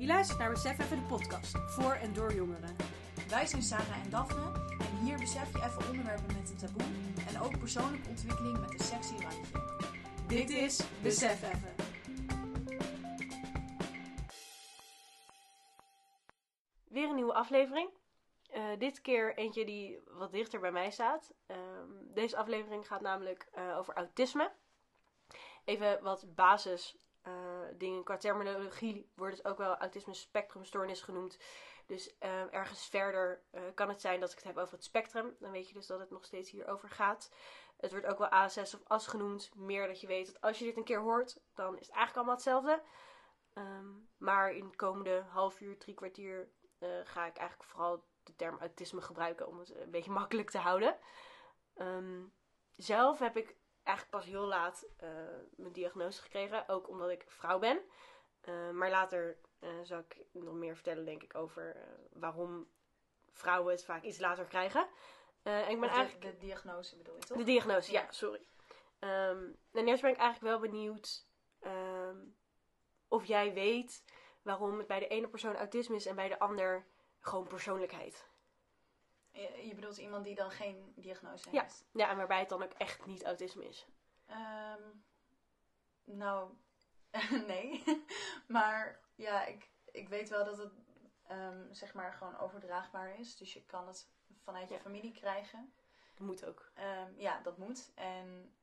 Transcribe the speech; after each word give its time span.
Je 0.00 0.06
luistert 0.06 0.38
naar 0.38 0.50
Besef 0.50 0.78
Even 0.78 0.96
de 0.96 1.06
podcast, 1.06 1.58
voor 1.66 1.92
en 1.92 2.12
door 2.12 2.32
jongeren. 2.32 2.76
Wij 3.28 3.46
zijn 3.46 3.62
Sarah 3.62 4.04
en 4.04 4.10
Daphne 4.10 4.52
en 4.78 5.04
hier 5.04 5.18
besef 5.18 5.52
je 5.52 5.58
even 5.58 5.88
onderwerpen 5.88 6.36
met 6.36 6.50
een 6.50 6.56
taboe 6.56 6.82
en 7.28 7.40
ook 7.40 7.58
persoonlijke 7.58 8.08
ontwikkeling 8.08 8.60
met 8.60 8.72
een 8.72 8.84
sexy 8.84 9.12
randje. 9.12 9.62
Dit 10.26 10.50
is 10.50 10.80
Besef 11.02 11.42
Even. 11.42 11.74
Weer 16.84 17.08
een 17.08 17.14
nieuwe 17.14 17.34
aflevering. 17.34 17.90
Eh, 18.50 18.78
dit 18.78 19.00
keer 19.00 19.36
eentje 19.36 19.64
die 19.64 20.00
wat 20.06 20.32
dichter 20.32 20.60
bij 20.60 20.72
mij 20.72 20.90
staat. 20.90 21.32
Ehm, 21.46 21.88
deze 22.14 22.36
aflevering 22.36 22.86
gaat 22.86 23.00
namelijk 23.00 23.48
eh, 23.52 23.78
over 23.78 23.94
autisme. 23.94 24.52
Even 25.64 26.02
wat 26.02 26.34
basis 26.34 26.96
dingen 27.76 28.04
qua 28.04 28.16
terminologie 28.16 29.10
wordt 29.14 29.36
het 29.36 29.46
ook 29.46 29.58
wel 29.58 29.76
autisme 29.76 30.14
spectrumstoornis 30.14 31.02
genoemd. 31.02 31.38
Dus 31.86 32.18
eh, 32.18 32.54
ergens 32.54 32.86
verder 32.86 33.42
eh, 33.50 33.62
kan 33.74 33.88
het 33.88 34.00
zijn 34.00 34.20
dat 34.20 34.30
ik 34.30 34.36
het 34.36 34.46
heb 34.46 34.58
over 34.58 34.74
het 34.74 34.84
spectrum. 34.84 35.36
Dan 35.38 35.50
weet 35.50 35.68
je 35.68 35.74
dus 35.74 35.86
dat 35.86 36.00
het 36.00 36.10
nog 36.10 36.24
steeds 36.24 36.50
hierover 36.50 36.88
gaat. 36.88 37.30
Het 37.76 37.90
wordt 37.90 38.06
ook 38.06 38.18
wel 38.18 38.28
ASS 38.28 38.74
of 38.74 38.80
AS 38.84 39.06
genoemd. 39.06 39.50
Meer 39.54 39.86
dat 39.86 40.00
je 40.00 40.06
weet 40.06 40.26
dat 40.26 40.40
als 40.40 40.58
je 40.58 40.64
dit 40.64 40.76
een 40.76 40.84
keer 40.84 41.00
hoort, 41.00 41.40
dan 41.54 41.78
is 41.78 41.86
het 41.86 41.96
eigenlijk 41.96 42.16
allemaal 42.16 42.34
hetzelfde. 42.34 42.82
Ehm, 43.52 43.88
maar 44.16 44.52
in 44.52 44.64
het 44.64 44.76
komende 44.76 45.24
half 45.28 45.60
uur, 45.60 45.78
drie 45.78 45.94
kwartier 45.94 46.50
eh, 46.78 46.88
ga 47.04 47.26
ik 47.26 47.36
eigenlijk 47.36 47.70
vooral 47.70 48.04
de 48.22 48.36
term 48.36 48.58
autisme 48.58 49.00
gebruiken 49.00 49.46
om 49.46 49.58
het 49.58 49.74
een 49.74 49.90
beetje 49.90 50.10
makkelijk 50.10 50.50
te 50.50 50.58
houden. 50.58 50.96
Ehm, 51.74 52.22
zelf 52.76 53.18
heb 53.18 53.36
ik 53.36 53.56
eigenlijk 53.82 54.16
pas 54.16 54.24
heel 54.26 54.46
laat 54.46 54.86
eh, 54.96 55.08
mijn 55.56 55.72
diagnose 55.72 56.22
gekregen, 56.22 56.68
ook 56.68 56.88
omdat 56.88 57.10
ik 57.10 57.24
vrouw 57.28 57.58
ben. 57.58 57.80
Eh, 58.40 58.70
maar 58.70 58.90
later 58.90 59.38
eh, 59.58 59.70
zal 59.82 59.98
ik 59.98 60.16
nog 60.32 60.54
meer 60.54 60.74
vertellen, 60.74 61.04
denk 61.04 61.22
ik, 61.22 61.34
over 61.34 61.76
waarom 62.12 62.68
vrouwen 63.32 63.72
het 63.72 63.84
vaak 63.84 64.02
iets 64.02 64.18
later 64.18 64.44
krijgen. 64.44 64.88
En 65.42 65.70
ik 65.70 65.80
ben 65.80 65.88
Of 65.88 65.94
eigenlijk 65.96 66.24
de, 66.24 66.30
de 66.30 66.46
diagnose 66.46 66.96
bedoel 66.96 67.14
je 67.14 67.20
toch? 67.20 67.36
de 67.38 67.44
diagnose, 67.44 67.92
ja, 67.92 68.00
Ja. 68.00 68.12
sorry. 68.12 68.46
Ehm, 68.98 69.44
en 69.72 69.88
eerst 69.88 70.02
ben 70.02 70.10
ik 70.10 70.16
eigenlijk 70.16 70.40
wel 70.40 70.70
benieuwd 70.70 71.26
ehm, 71.60 72.18
of 73.08 73.24
jij 73.24 73.52
weet 73.52 74.04
waarom 74.42 74.78
het 74.78 74.86
bij 74.86 74.98
de 74.98 75.08
ene 75.08 75.28
persoon 75.28 75.56
autisme 75.56 75.96
is 75.96 76.06
en 76.06 76.14
bij 76.14 76.28
de 76.28 76.38
ander 76.38 76.86
gewoon 77.20 77.46
persoonlijkheid. 77.46 78.29
Je, 79.32 79.66
je 79.66 79.74
bedoelt 79.74 79.96
iemand 79.96 80.24
die 80.24 80.34
dan 80.34 80.50
geen 80.50 80.92
diagnose 80.96 81.50
Ja. 81.50 81.62
heeft? 81.62 81.84
Ja, 81.92 82.10
en 82.10 82.16
waarbij 82.16 82.38
het 82.38 82.48
dan 82.48 82.62
ook 82.62 82.72
echt 82.72 83.06
niet 83.06 83.24
autisme 83.24 83.68
is. 83.68 83.86
Ehm, 84.26 84.82
nou, 86.04 86.50
nee. 87.46 87.84
maar 88.48 89.00
ja, 89.14 89.44
ik, 89.44 89.70
ik 89.92 90.08
weet 90.08 90.28
wel 90.28 90.44
dat 90.44 90.58
het 90.58 90.72
ehm, 91.26 91.72
zeg 91.72 91.94
maar 91.94 92.12
gewoon 92.12 92.38
overdraagbaar 92.38 93.18
is. 93.18 93.36
Dus 93.36 93.52
je 93.52 93.64
kan 93.64 93.86
het 93.86 94.08
vanuit 94.42 94.68
je 94.68 94.80
familie 94.80 95.12
krijgen. 95.12 95.72
Dat 96.14 96.26
moet 96.26 96.44
ook. 96.44 96.70
Ehm, 96.74 97.12
ja, 97.16 97.40
dat 97.42 97.58
moet. 97.58 97.92
En 97.94 98.54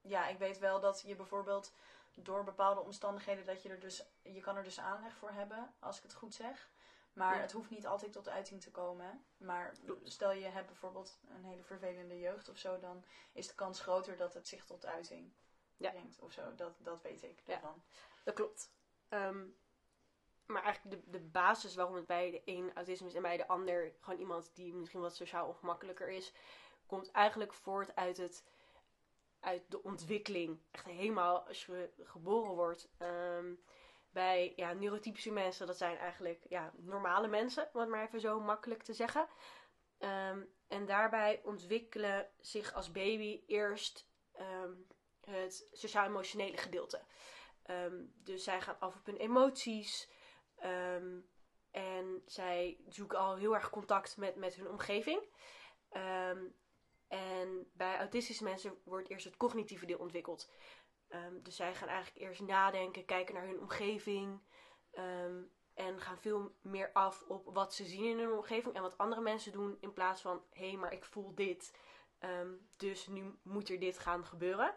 ja, 0.00 0.26
ik 0.28 0.38
weet 0.38 0.58
wel 0.58 0.80
dat 0.80 1.02
je 1.06 1.16
bijvoorbeeld 1.16 1.72
door 2.14 2.44
bepaalde 2.44 2.80
omstandigheden 2.80 3.46
dat 3.46 3.62
je 3.62 3.68
er 3.68 3.80
dus, 3.80 4.04
je 4.22 4.40
kan 4.40 4.56
er 4.56 4.62
dus 4.62 4.80
aanleg 4.80 5.16
voor 5.16 5.30
hebben, 5.30 5.74
als 5.78 5.96
ik 5.96 6.02
het 6.02 6.14
goed 6.14 6.34
zeg. 6.34 6.70
Maar 7.16 7.34
Ja. 7.34 7.40
het 7.40 7.52
hoeft 7.52 7.70
niet 7.70 7.86
altijd 7.86 8.12
tot 8.12 8.28
uiting 8.28 8.60
te 8.62 8.70
komen. 8.70 9.24
Maar 9.36 9.74
stel 10.02 10.32
je 10.32 10.44
hebt 10.46 10.66
bijvoorbeeld 10.66 11.18
een 11.28 11.44
hele 11.44 11.62
vervelende 11.62 12.18
jeugd 12.18 12.48
of 12.48 12.58
zo, 12.58 12.78
dan 12.78 13.04
is 13.32 13.48
de 13.48 13.54
kans 13.54 13.80
groter 13.80 14.16
dat 14.16 14.34
het 14.34 14.48
zich 14.48 14.64
tot 14.64 14.86
uiting 14.86 15.32
Ja. 15.76 15.90
brengt 15.90 16.18
of 16.20 16.32
zo. 16.32 16.54
Dat, 16.54 16.76
dat 16.78 17.02
weet 17.02 17.22
ik 17.22 17.42
Ja. 17.46 17.54
ervan. 17.54 17.82
Dat 18.24 18.34
klopt. 18.34 18.70
Ehm, 19.08 19.46
maar 20.46 20.62
eigenlijk 20.62 21.02
de, 21.04 21.10
de 21.10 21.20
basis 21.24 21.74
waarom 21.74 21.94
het 21.94 22.06
bij 22.06 22.30
de 22.30 22.42
een 22.44 22.74
autisme 22.74 23.06
is 23.06 23.14
en 23.14 23.22
bij 23.22 23.36
de 23.36 23.48
ander 23.48 23.92
gewoon 24.00 24.18
iemand 24.18 24.50
die 24.54 24.74
misschien 24.74 25.00
wat 25.00 25.16
sociaal 25.16 25.46
ongemakkelijker 25.48 26.08
is, 26.08 26.32
komt 26.86 27.10
eigenlijk 27.10 27.52
voort 27.52 27.94
uit 27.94 28.16
het 28.16 28.44
uit 29.40 29.70
de 29.70 29.82
ontwikkeling. 29.82 30.60
Echt 30.70 30.84
helemaal 30.84 31.46
als 31.46 31.66
je 31.66 31.90
geboren 31.98 32.54
wordt. 32.54 32.88
Ehm, 32.98 33.54
bij 34.16 34.52
ja, 34.56 34.72
neurotypische 34.72 35.30
mensen, 35.30 35.66
dat 35.66 35.76
zijn 35.76 35.96
eigenlijk 35.96 36.44
ja, 36.48 36.72
normale 36.76 37.28
mensen, 37.28 37.68
om 37.72 37.80
het 37.80 37.88
maar 37.88 38.06
even 38.06 38.20
zo 38.20 38.40
makkelijk 38.40 38.82
te 38.82 38.94
zeggen. 38.94 39.26
Ehm, 39.98 40.40
en 40.68 40.86
daarbij 40.86 41.40
ontwikkelen 41.44 42.28
zich 42.40 42.74
als 42.74 42.90
baby 42.90 43.42
eerst 43.46 44.08
ehm, 44.32 44.72
het 45.20 45.68
sociaal-emotionele 45.72 46.56
gedeelte. 46.56 47.00
Ehm, 47.62 48.04
dus 48.14 48.44
zij 48.44 48.60
gaan 48.60 48.80
af 48.80 48.96
op 48.96 49.06
hun 49.06 49.16
emoties. 49.16 50.08
en 51.70 52.22
zij 52.26 52.78
zoeken 52.88 53.18
al 53.18 53.36
heel 53.36 53.54
erg 53.54 53.70
contact 53.70 54.16
met, 54.16 54.36
met 54.36 54.54
hun 54.54 54.68
omgeving. 54.68 55.22
En 57.08 57.70
bij 57.72 57.98
autistische 57.98 58.44
mensen 58.44 58.78
wordt 58.84 59.08
eerst 59.08 59.24
het 59.24 59.36
cognitieve 59.36 59.86
deel 59.86 59.98
ontwikkeld. 59.98 60.50
Ehm, 61.08 61.42
dus 61.42 61.56
zij 61.56 61.74
gaan 61.74 61.88
eigenlijk 61.88 62.24
eerst 62.26 62.40
nadenken, 62.40 63.04
kijken 63.04 63.34
naar 63.34 63.46
hun 63.46 63.60
omgeving. 63.60 64.40
ehm, 64.90 65.42
en 65.74 66.00
gaan 66.00 66.18
veel 66.18 66.54
meer 66.60 66.92
af 66.92 67.22
op 67.28 67.54
wat 67.54 67.74
ze 67.74 67.84
zien 67.84 68.04
in 68.04 68.18
hun 68.18 68.32
omgeving 68.32 68.74
en 68.74 68.82
wat 68.82 68.98
andere 68.98 69.20
mensen 69.20 69.52
doen. 69.52 69.76
In 69.80 69.92
plaats 69.92 70.20
van, 70.20 70.44
hé, 70.50 70.68
hey, 70.68 70.76
maar 70.76 70.92
ik 70.92 71.04
voel 71.04 71.34
dit. 71.34 71.72
ehm, 72.18 72.52
dus 72.76 73.06
nu 73.06 73.38
moet 73.42 73.68
er 73.68 73.78
dit 73.78 73.98
gaan 73.98 74.26
gebeuren. 74.26 74.74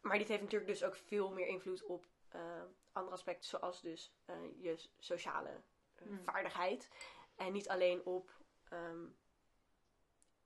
Maar 0.00 0.18
dit 0.18 0.28
heeft 0.28 0.42
natuurlijk 0.42 0.70
dus 0.70 0.84
ook 0.84 0.96
veel 0.96 1.32
meer 1.32 1.46
invloed 1.46 1.84
op 1.84 2.06
eh, 2.28 2.62
andere 2.92 3.14
aspecten, 3.16 3.48
zoals 3.48 3.80
dus 3.80 4.14
eh, 4.24 4.36
je 4.60 4.88
sociale 4.98 5.62
eh, 5.94 6.06
Hmm. 6.06 6.24
vaardigheid. 6.24 6.90
En 7.36 7.52
niet 7.52 7.68
alleen 7.68 8.04
op 8.06 8.42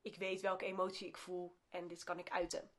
ik 0.03 0.17
weet 0.17 0.41
welke 0.41 0.65
emotie 0.65 1.09
ik 1.09 1.17
voel 1.17 1.59
en 1.71 1.89
dit 1.89 2.05
kan 2.05 2.19
ik 2.19 2.31
uiten. 2.31 2.71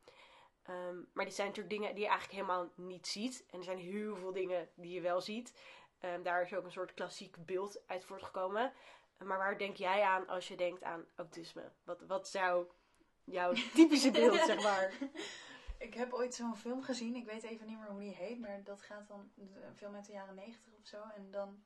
Ehm, 0.70 0.98
maar 1.14 1.26
dit 1.26 1.34
zijn 1.34 1.48
natuurlijk 1.48 1.76
dingen 1.76 1.96
die 1.96 2.04
je 2.04 2.10
eigenlijk 2.10 2.40
helemaal 2.40 2.70
niet 2.76 3.08
ziet. 3.08 3.46
En 3.52 3.58
er 3.58 3.64
zijn 3.64 3.78
heel 3.78 4.16
veel 4.16 4.32
dingen 4.34 4.70
die 4.76 4.94
je 4.94 5.02
wel 5.02 5.22
ziet. 5.22 5.54
Ehm, 6.00 6.22
daar 6.22 6.42
is 6.42 6.54
ook 6.54 6.66
een 6.66 6.72
soort 6.72 6.94
klassiek 6.94 7.46
beeld 7.46 7.82
uit 7.88 8.04
voortgekomen. 8.06 8.74
Maar 9.18 9.38
waar 9.38 9.58
denk 9.58 9.76
jij 9.76 10.02
aan 10.04 10.28
als 10.28 10.48
je 10.48 10.56
denkt 10.58 10.84
aan 10.84 11.06
autisme? 11.16 11.72
Wat, 11.84 12.02
wat 12.02 12.28
zou 12.28 12.68
jouw 13.24 13.54
typische 13.76 14.12
beeld, 14.12 14.40
zeg 14.40 14.62
maar? 14.64 14.94
Ik 15.78 15.94
heb 15.94 16.14
ooit 16.14 16.36
zo'n 16.36 16.58
film 16.58 16.84
gezien, 16.84 17.16
ik 17.16 17.26
weet 17.26 17.44
even 17.44 17.68
niet 17.68 17.80
meer 17.80 17.90
hoe 17.90 18.00
die 18.00 18.16
heet, 18.16 18.40
maar 18.40 18.64
dat 18.64 18.82
gaat 18.82 19.08
dan 19.08 19.32
een 19.38 19.76
film 19.76 19.96
uit 19.96 20.06
de 20.06 20.12
jaren 20.12 20.36
negentig 20.36 20.74
of 20.80 20.86
zo. 20.86 21.02
En 21.16 21.32
dan 21.32 21.64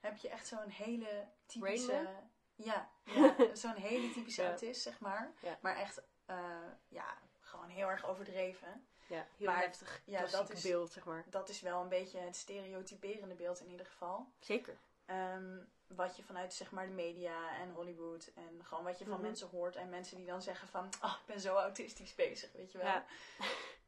heb 0.00 0.16
je 0.16 0.28
echt 0.28 0.46
zo'n 0.46 0.68
hele 0.68 1.28
typische. 1.46 2.08
Ja, 2.54 2.90
ja 3.04 3.34
zo'n 3.52 3.74
hele 3.74 4.10
typische 4.10 4.42
Ja. 4.42 4.48
autist, 4.48 4.82
zeg 4.82 5.00
maar. 5.00 5.32
Ja. 5.42 5.58
Maar 5.60 5.76
echt, 5.76 6.02
eh, 6.26 6.68
ja, 6.88 7.18
gewoon 7.66 7.78
heel 7.80 7.90
erg 7.90 8.06
overdreven. 8.06 8.86
Ja, 9.08 9.26
heel 9.36 9.46
Maar- 9.46 9.60
heftig 9.60 10.02
ja, 10.04 10.26
dat 10.26 10.50
is- 10.50 10.62
beeld, 10.62 10.92
zeg 10.92 11.04
maar. 11.04 11.24
Dat 11.30 11.48
is 11.48 11.60
wel 11.60 11.80
een 11.82 11.88
beetje 11.88 12.18
het 12.18 12.36
stereotyperende 12.36 13.34
beeld 13.34 13.60
in 13.60 13.70
ieder 13.70 13.86
geval. 13.86 14.26
Zeker. 14.38 14.76
Ehm, 15.06 15.58
wat 15.86 16.16
je 16.16 16.22
vanuit 16.22 16.54
zeg 16.54 16.70
maar 16.70 16.86
de 16.86 16.92
media 16.92 17.58
en 17.58 17.72
Hollywood 17.72 18.30
en 18.34 18.64
gewoon 18.64 18.84
wat 18.84 18.98
je 18.98 19.04
van 19.04 19.12
Mhm. 19.12 19.22
mensen 19.22 19.48
hoort. 19.48 19.76
En 19.76 19.88
mensen 19.88 20.16
die 20.16 20.26
dan 20.26 20.42
zeggen 20.42 20.68
van, 20.68 20.88
oh, 21.02 21.14
ik 21.20 21.26
ben 21.26 21.40
zo 21.40 21.54
autistisch 21.56 22.14
bezig, 22.14 22.52
weet 22.52 22.72
je 22.72 22.78
wel. 22.78 22.86
Ja. 22.86 23.04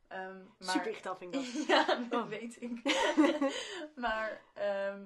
Ehm, 0.08 0.38
maar... 0.58 0.68
Super 0.74 0.86
irritant 0.88 1.18
vind 1.18 1.34
ik 1.34 1.42
dat. 1.54 1.66
Ja, 1.68 1.94
dat 2.08 2.22
Oh. 2.22 2.28
weet 2.28 2.62
ik. 2.62 2.80
maar 4.04 4.40
ehm, 4.54 5.04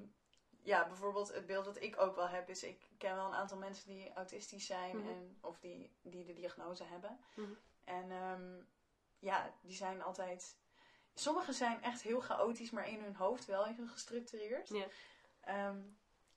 ja, 0.63 0.87
bijvoorbeeld 0.87 1.33
het 1.35 1.47
beeld 1.47 1.65
dat 1.65 1.81
ik 1.83 2.01
ook 2.01 2.17
wel 2.17 2.29
heb 2.29 2.49
is, 2.49 2.63
ik 2.63 2.83
ken 2.99 3.15
wel 3.17 3.27
een 3.27 3.35
aantal 3.35 3.59
mensen 3.59 3.87
die 3.89 4.13
autistisch 4.13 4.67
zijn 4.67 4.97
Mhm. 4.97 5.09
en, 5.09 5.39
of 5.41 5.59
die, 5.61 5.91
die 6.03 6.25
de 6.25 6.33
diagnose 6.33 6.85
hebben. 6.85 7.19
Mhm. 7.35 7.51
En 7.85 8.11
ehm, 8.11 8.63
ja, 9.19 9.55
die 9.61 9.75
zijn 9.75 10.03
altijd, 10.03 10.57
sommigen 11.15 11.55
zijn 11.55 11.83
echt 11.83 12.03
heel 12.03 12.21
chaotisch, 12.21 12.71
maar 12.71 12.89
in 12.89 13.03
hun 13.03 13.17
hoofd 13.17 13.45
wel 13.45 13.65
heel 13.65 13.87
gestructureerd. 13.87 14.69
Ja. 14.69 14.87
Ehm, 15.41 15.81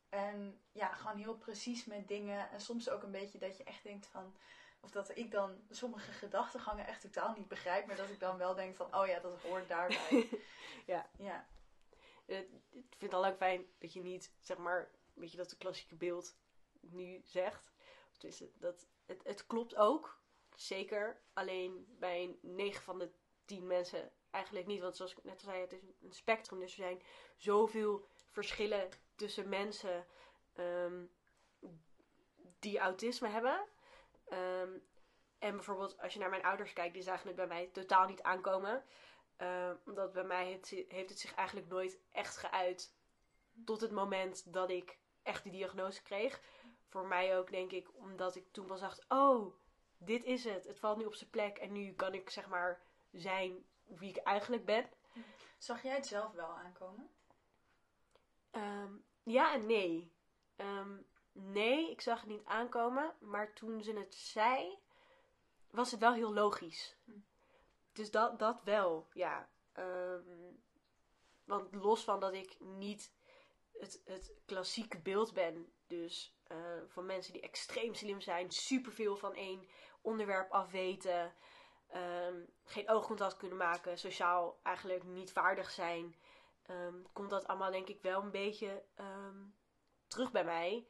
en 0.09 0.61
ja, 0.71 0.93
gewoon 0.93 1.17
heel 1.17 1.37
precies 1.37 1.85
met 1.85 2.07
dingen. 2.07 2.49
En 2.49 2.61
soms 2.61 2.89
ook 2.89 3.03
een 3.03 3.11
beetje 3.11 3.39
dat 3.39 3.57
je 3.57 3.63
echt 3.63 3.83
denkt 3.83 4.07
van. 4.07 4.35
Of 4.79 4.91
dat 4.91 5.17
ik 5.17 5.31
dan 5.31 5.61
sommige 5.69 6.11
gedachtegangen 6.11 6.87
echt 6.87 7.01
totaal 7.01 7.33
niet 7.33 7.47
begrijp. 7.47 7.85
Maar 7.85 7.95
dat 7.95 8.09
ik 8.09 8.19
dan 8.19 8.37
wel 8.37 8.55
denk 8.55 8.75
van, 8.75 8.95
oh 8.95 9.07
ja, 9.07 9.19
dat 9.19 9.41
hoort 9.41 9.67
daarbij. 9.67 10.29
Ja. 10.85 11.09
Ja. 11.17 11.47
Eh, 12.25 12.39
ik 12.69 12.95
vind 12.97 13.01
het 13.01 13.13
al 13.13 13.19
lang 13.19 13.35
fijn 13.35 13.65
dat 13.77 13.93
je 13.93 14.01
niet, 14.01 14.31
zeg 14.39 14.57
maar, 14.57 14.91
weet 15.13 15.31
je, 15.31 15.37
dat 15.37 15.49
de 15.49 15.57
klassieke 15.57 15.95
beeld 15.95 16.35
nu 16.79 17.21
zegt. 17.23 17.71
Dus 18.17 18.43
dat, 18.53 18.87
het, 19.05 19.23
het 19.23 19.45
klopt 19.45 19.75
ook, 19.75 20.21
zeker. 20.55 21.21
Alleen 21.33 21.85
bij 21.99 22.37
9 22.41 22.83
van 22.83 22.99
de 22.99 23.11
10 23.45 23.67
mensen 23.67 24.11
eigenlijk 24.31 24.67
niet. 24.67 24.81
Want 24.81 24.95
zoals 24.95 25.11
ik 25.11 25.23
net 25.23 25.33
al 25.33 25.39
zei, 25.39 25.61
het 25.61 25.73
is 25.73 25.79
een 26.01 26.13
spectrum. 26.13 26.59
Dus 26.59 26.71
er 26.71 26.83
zijn 26.83 27.01
zoveel 27.35 28.07
verschillen 28.29 28.89
tussen 29.15 29.49
mensen 29.49 30.05
ehm, 30.53 31.05
die 32.59 32.79
autisme 32.79 33.27
hebben. 33.27 33.67
Ehm, 34.27 34.71
en 35.39 35.55
bijvoorbeeld 35.55 36.01
als 36.01 36.13
je 36.13 36.19
naar 36.19 36.29
mijn 36.29 36.43
ouders 36.43 36.73
kijkt, 36.73 36.93
die 36.93 37.03
zagen 37.03 37.27
het 37.27 37.35
bij 37.35 37.47
mij 37.47 37.69
totaal 37.73 38.07
niet 38.07 38.21
aankomen. 38.21 38.83
Eh, 39.35 39.71
omdat 39.85 40.13
bij 40.13 40.23
mij 40.23 40.45
heeft, 40.45 40.69
heeft 40.69 41.09
het 41.09 41.19
zich 41.19 41.33
eigenlijk 41.33 41.67
nooit 41.67 41.99
echt 42.11 42.37
geuit. 42.37 42.95
Tot 43.65 43.81
het 43.81 43.91
moment 43.91 44.53
dat 44.53 44.69
ik 44.69 44.97
echt 45.23 45.43
die 45.43 45.51
diagnose 45.51 46.01
kreeg. 46.01 46.41
Voor 46.87 47.07
mij 47.07 47.37
ook, 47.37 47.51
denk 47.51 47.71
ik, 47.71 47.87
omdat 47.93 48.35
ik 48.35 48.51
toen 48.51 48.65
pas 48.65 48.79
dacht: 48.79 49.05
oh, 49.07 49.55
dit 49.97 50.23
is 50.23 50.43
het. 50.43 50.65
Het 50.65 50.79
valt 50.79 50.97
nu 50.97 51.05
op 51.05 51.15
zijn 51.15 51.29
plek. 51.29 51.57
En 51.57 51.71
nu 51.71 51.93
kan 51.93 52.13
ik 52.13 52.29
zeg 52.29 52.47
maar 52.47 52.81
zijn 53.11 53.65
wie 53.83 54.09
ik 54.09 54.17
eigenlijk 54.17 54.65
ben. 54.65 54.89
Zag 55.57 55.83
jij 55.83 55.95
het 55.95 56.07
zelf 56.07 56.31
wel 56.31 56.49
aankomen? 56.49 57.09
Ehm, 58.51 58.93
ja 59.23 59.53
en 59.53 59.65
nee. 59.65 60.11
Ehm, 60.55 60.97
nee, 61.31 61.91
ik 61.91 62.01
zag 62.01 62.19
het 62.19 62.29
niet 62.29 62.45
aankomen. 62.45 63.13
Maar 63.19 63.53
toen 63.53 63.83
ze 63.83 63.93
het 63.93 64.15
zei, 64.15 64.77
was 65.69 65.91
het 65.91 65.99
wel 65.99 66.13
heel 66.13 66.33
logisch. 66.33 66.97
Hm. 67.03 67.11
Dus 67.93 68.11
dat, 68.11 68.39
dat 68.39 68.63
wel, 68.63 69.07
ja. 69.13 69.49
Ehm, 69.71 70.53
want 71.43 71.75
los 71.75 72.03
van 72.03 72.19
dat 72.19 72.33
ik 72.33 72.59
niet 72.59 73.13
het, 73.79 74.01
het 74.05 74.33
klassieke 74.45 74.99
beeld 74.99 75.33
ben. 75.33 75.73
Dus 75.87 76.34
eh, 76.47 76.57
van 76.87 77.05
mensen 77.05 77.33
die 77.33 77.41
extreem 77.41 77.93
slim 77.93 78.21
zijn, 78.21 78.51
superveel 78.51 79.17
van 79.17 79.33
één 79.33 79.67
onderwerp 80.01 80.51
afweten. 80.51 81.33
ehm, 81.89 82.35
geen 82.63 82.89
oogcontact 82.89 83.37
kunnen 83.37 83.57
maken, 83.57 83.97
sociaal 83.97 84.59
eigenlijk 84.63 85.03
niet 85.03 85.31
vaardig 85.31 85.71
zijn. 85.71 86.15
ehm, 86.65 86.93
komt 87.13 87.29
dat 87.29 87.47
allemaal 87.47 87.71
denk 87.71 87.87
ik 87.87 88.01
wel 88.01 88.21
een 88.21 88.31
beetje 88.31 88.83
ehm, 88.95 89.37
terug 90.07 90.31
bij 90.31 90.43
mij. 90.43 90.87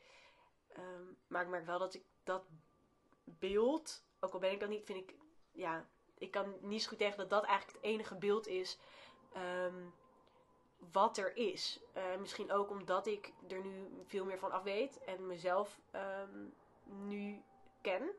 Maar 1.28 1.42
ik 1.42 1.48
merk 1.50 1.66
wel 1.66 1.80
dat 1.80 1.94
ik 1.94 2.04
dat 2.24 2.46
beeld, 3.24 4.06
ook 4.20 4.34
al 4.34 4.40
ben 4.40 4.52
ik 4.52 4.60
dat 4.60 4.70
niet, 4.70 4.86
vind 4.86 5.10
ik, 5.10 5.16
ja, 5.52 5.88
ik 6.18 6.32
kan 6.32 6.56
niet 6.62 6.82
zo 6.82 6.90
goed 6.90 6.98
tegen 6.98 7.18
dat 7.18 7.30
dat 7.30 7.44
eigenlijk 7.44 7.78
het 7.78 7.92
enige 7.92 8.16
beeld 8.16 8.48
is 8.48 8.78
wat 10.92 11.18
er 11.18 11.38
is. 11.38 11.80
Eh, 11.94 12.16
misschien 12.20 12.52
ook 12.52 12.70
omdat 12.70 13.08
ik 13.08 13.34
er 13.48 13.62
nu 13.62 14.04
veel 14.06 14.26
meer 14.26 14.40
van 14.40 14.52
af 14.52 14.64
weet 14.64 15.04
en 15.04 15.28
mezelf 15.28 15.80
ehm, 15.92 16.46
nu 16.84 17.44
ken, 17.82 18.10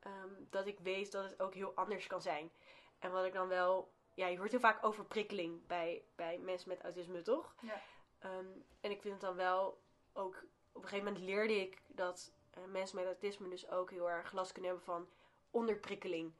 ehm, 0.00 0.28
dat 0.50 0.66
ik 0.66 0.78
weet 0.78 1.12
dat 1.12 1.24
het 1.24 1.42
ook 1.42 1.54
heel 1.54 1.72
anders 1.74 2.06
kan 2.06 2.22
zijn. 2.22 2.50
En 2.98 3.12
wat 3.12 3.24
ik 3.24 3.32
dan 3.32 3.48
wel, 3.48 3.92
ja, 4.14 4.26
je 4.26 4.38
hoort 4.38 4.50
heel 4.50 4.60
vaak 4.60 4.84
over 4.84 5.04
prikkeling 5.04 5.66
bij, 5.66 6.04
bij 6.14 6.38
mensen 6.38 6.68
met 6.68 6.82
autisme, 6.82 7.22
toch? 7.22 7.54
Ja. 7.60 7.80
Ehm, 8.18 8.46
en 8.80 8.90
ik 8.90 9.00
vind 9.00 9.14
het 9.14 9.22
dan 9.22 9.36
wel 9.36 9.80
ook, 10.12 10.44
op 10.72 10.82
een 10.82 10.88
gegeven 10.88 11.12
moment 11.12 11.24
leerde 11.24 11.60
ik 11.60 11.82
dat 11.86 12.32
eh, 12.50 12.64
mensen 12.64 12.96
met 12.96 13.06
autisme 13.06 13.48
dus 13.48 13.70
ook 13.70 13.90
heel 13.90 14.10
erg 14.10 14.32
last 14.32 14.52
kunnen 14.52 14.70
hebben 14.70 14.88
van 14.88 15.08
onderprikkeling. 15.50 16.34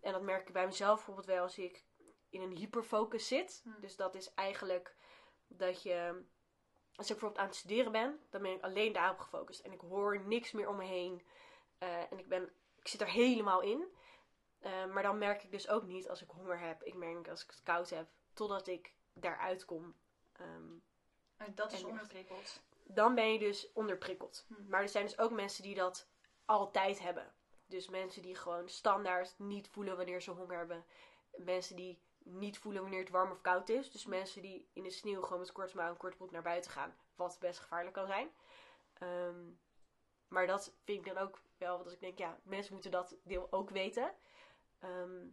En 0.00 0.12
dat 0.12 0.22
merk 0.22 0.46
ik 0.46 0.52
bij 0.52 0.66
mezelf 0.66 0.94
bijvoorbeeld 0.94 1.26
wel 1.26 1.42
als 1.42 1.58
ik 1.58 1.84
in 2.30 2.40
een 2.42 2.56
hyperfocus 2.56 3.28
zit. 3.28 3.60
Hmm. 3.64 3.76
Dus 3.80 3.96
dat 3.96 4.14
is 4.14 4.34
eigenlijk 4.34 4.96
dat 5.46 5.82
je, 5.82 6.22
als 6.94 7.06
ik 7.06 7.12
bijvoorbeeld 7.12 7.40
aan 7.40 7.46
het 7.46 7.56
studeren 7.56 7.92
ben, 7.92 8.20
dan 8.30 8.42
ben 8.42 8.52
ik 8.52 8.62
alleen 8.62 8.92
daarop 8.92 9.18
gefocust. 9.18 9.60
En 9.60 9.72
ik 9.72 9.80
hoor 9.80 10.20
niks 10.20 10.52
meer 10.52 10.68
om 10.68 10.76
me 10.76 10.84
heen. 10.84 11.22
Eh, 11.78 12.12
en 12.12 12.18
ik, 12.18 12.28
ben, 12.28 12.52
ik 12.80 12.88
zit 12.88 13.00
er 13.00 13.08
helemaal 13.10 13.60
in. 13.60 13.84
Eh, 14.58 14.86
maar 14.86 15.02
dan 15.02 15.18
merk 15.18 15.42
ik 15.42 15.50
dus 15.50 15.68
ook 15.68 15.82
niet 15.82 16.08
als 16.08 16.22
ik 16.22 16.30
honger 16.30 16.58
heb. 16.58 16.82
Ik 16.82 16.94
merk 16.94 17.28
als 17.28 17.42
ik 17.44 17.50
het 17.50 17.62
koud 17.62 17.90
heb, 17.90 18.08
totdat 18.32 18.66
ik 18.66 18.92
daaruit 19.12 19.64
kom. 19.64 19.94
Ehm, 20.32 20.72
En 21.36 21.54
dat 21.54 21.72
is 21.72 21.82
En- 21.82 21.88
onderprikkeld. 21.88 22.62
dan 22.84 23.14
ben 23.14 23.32
je 23.32 23.38
dus 23.38 23.72
onderprikkeld. 23.72 24.44
Hm. 24.48 24.68
Maar 24.68 24.82
er 24.82 24.88
zijn 24.88 25.04
dus 25.04 25.18
ook 25.18 25.30
mensen 25.30 25.62
die 25.62 25.74
dat 25.74 26.08
altijd 26.44 26.98
hebben. 27.00 27.32
Dus 27.66 27.88
mensen 27.88 28.22
die 28.22 28.34
gewoon 28.34 28.68
standaard 28.68 29.34
niet 29.38 29.68
voelen 29.68 29.96
wanneer 29.96 30.22
ze 30.22 30.30
honger 30.30 30.56
hebben. 30.56 30.84
Mensen 31.36 31.76
die 31.76 32.02
niet 32.30 32.58
voelen 32.58 32.82
wanneer 32.82 33.00
het 33.00 33.10
warm 33.10 33.30
of 33.30 33.40
koud 33.40 33.68
is. 33.68 33.90
Dus 33.90 34.06
mensen 34.06 34.42
die 34.42 34.68
in 34.72 34.82
de 34.82 34.90
sneeuw 34.90 35.22
gewoon 35.22 35.38
met 35.38 35.52
korte 35.52 35.76
mouw 35.76 35.88
en 35.88 35.96
korte 35.96 36.16
broek 36.16 36.30
naar 36.30 36.42
buiten 36.42 36.70
gaan. 36.70 36.96
Wat 37.14 37.36
best 37.40 37.58
gevaarlijk 37.58 37.94
kan 37.94 38.06
zijn. 38.06 38.30
Ehm, 38.98 39.44
maar 40.28 40.46
dat 40.46 40.74
vind 40.84 41.06
ik 41.06 41.14
dan 41.14 41.22
ook 41.22 41.40
wel, 41.58 41.72
want 41.72 41.84
als 41.84 41.94
ik 41.94 42.00
denk, 42.00 42.18
ja, 42.18 42.38
mensen 42.42 42.72
moeten 42.72 42.90
dat 42.90 43.16
deel 43.24 43.46
ook 43.50 43.70
weten. 43.70 44.14
Ehm, 44.78 45.26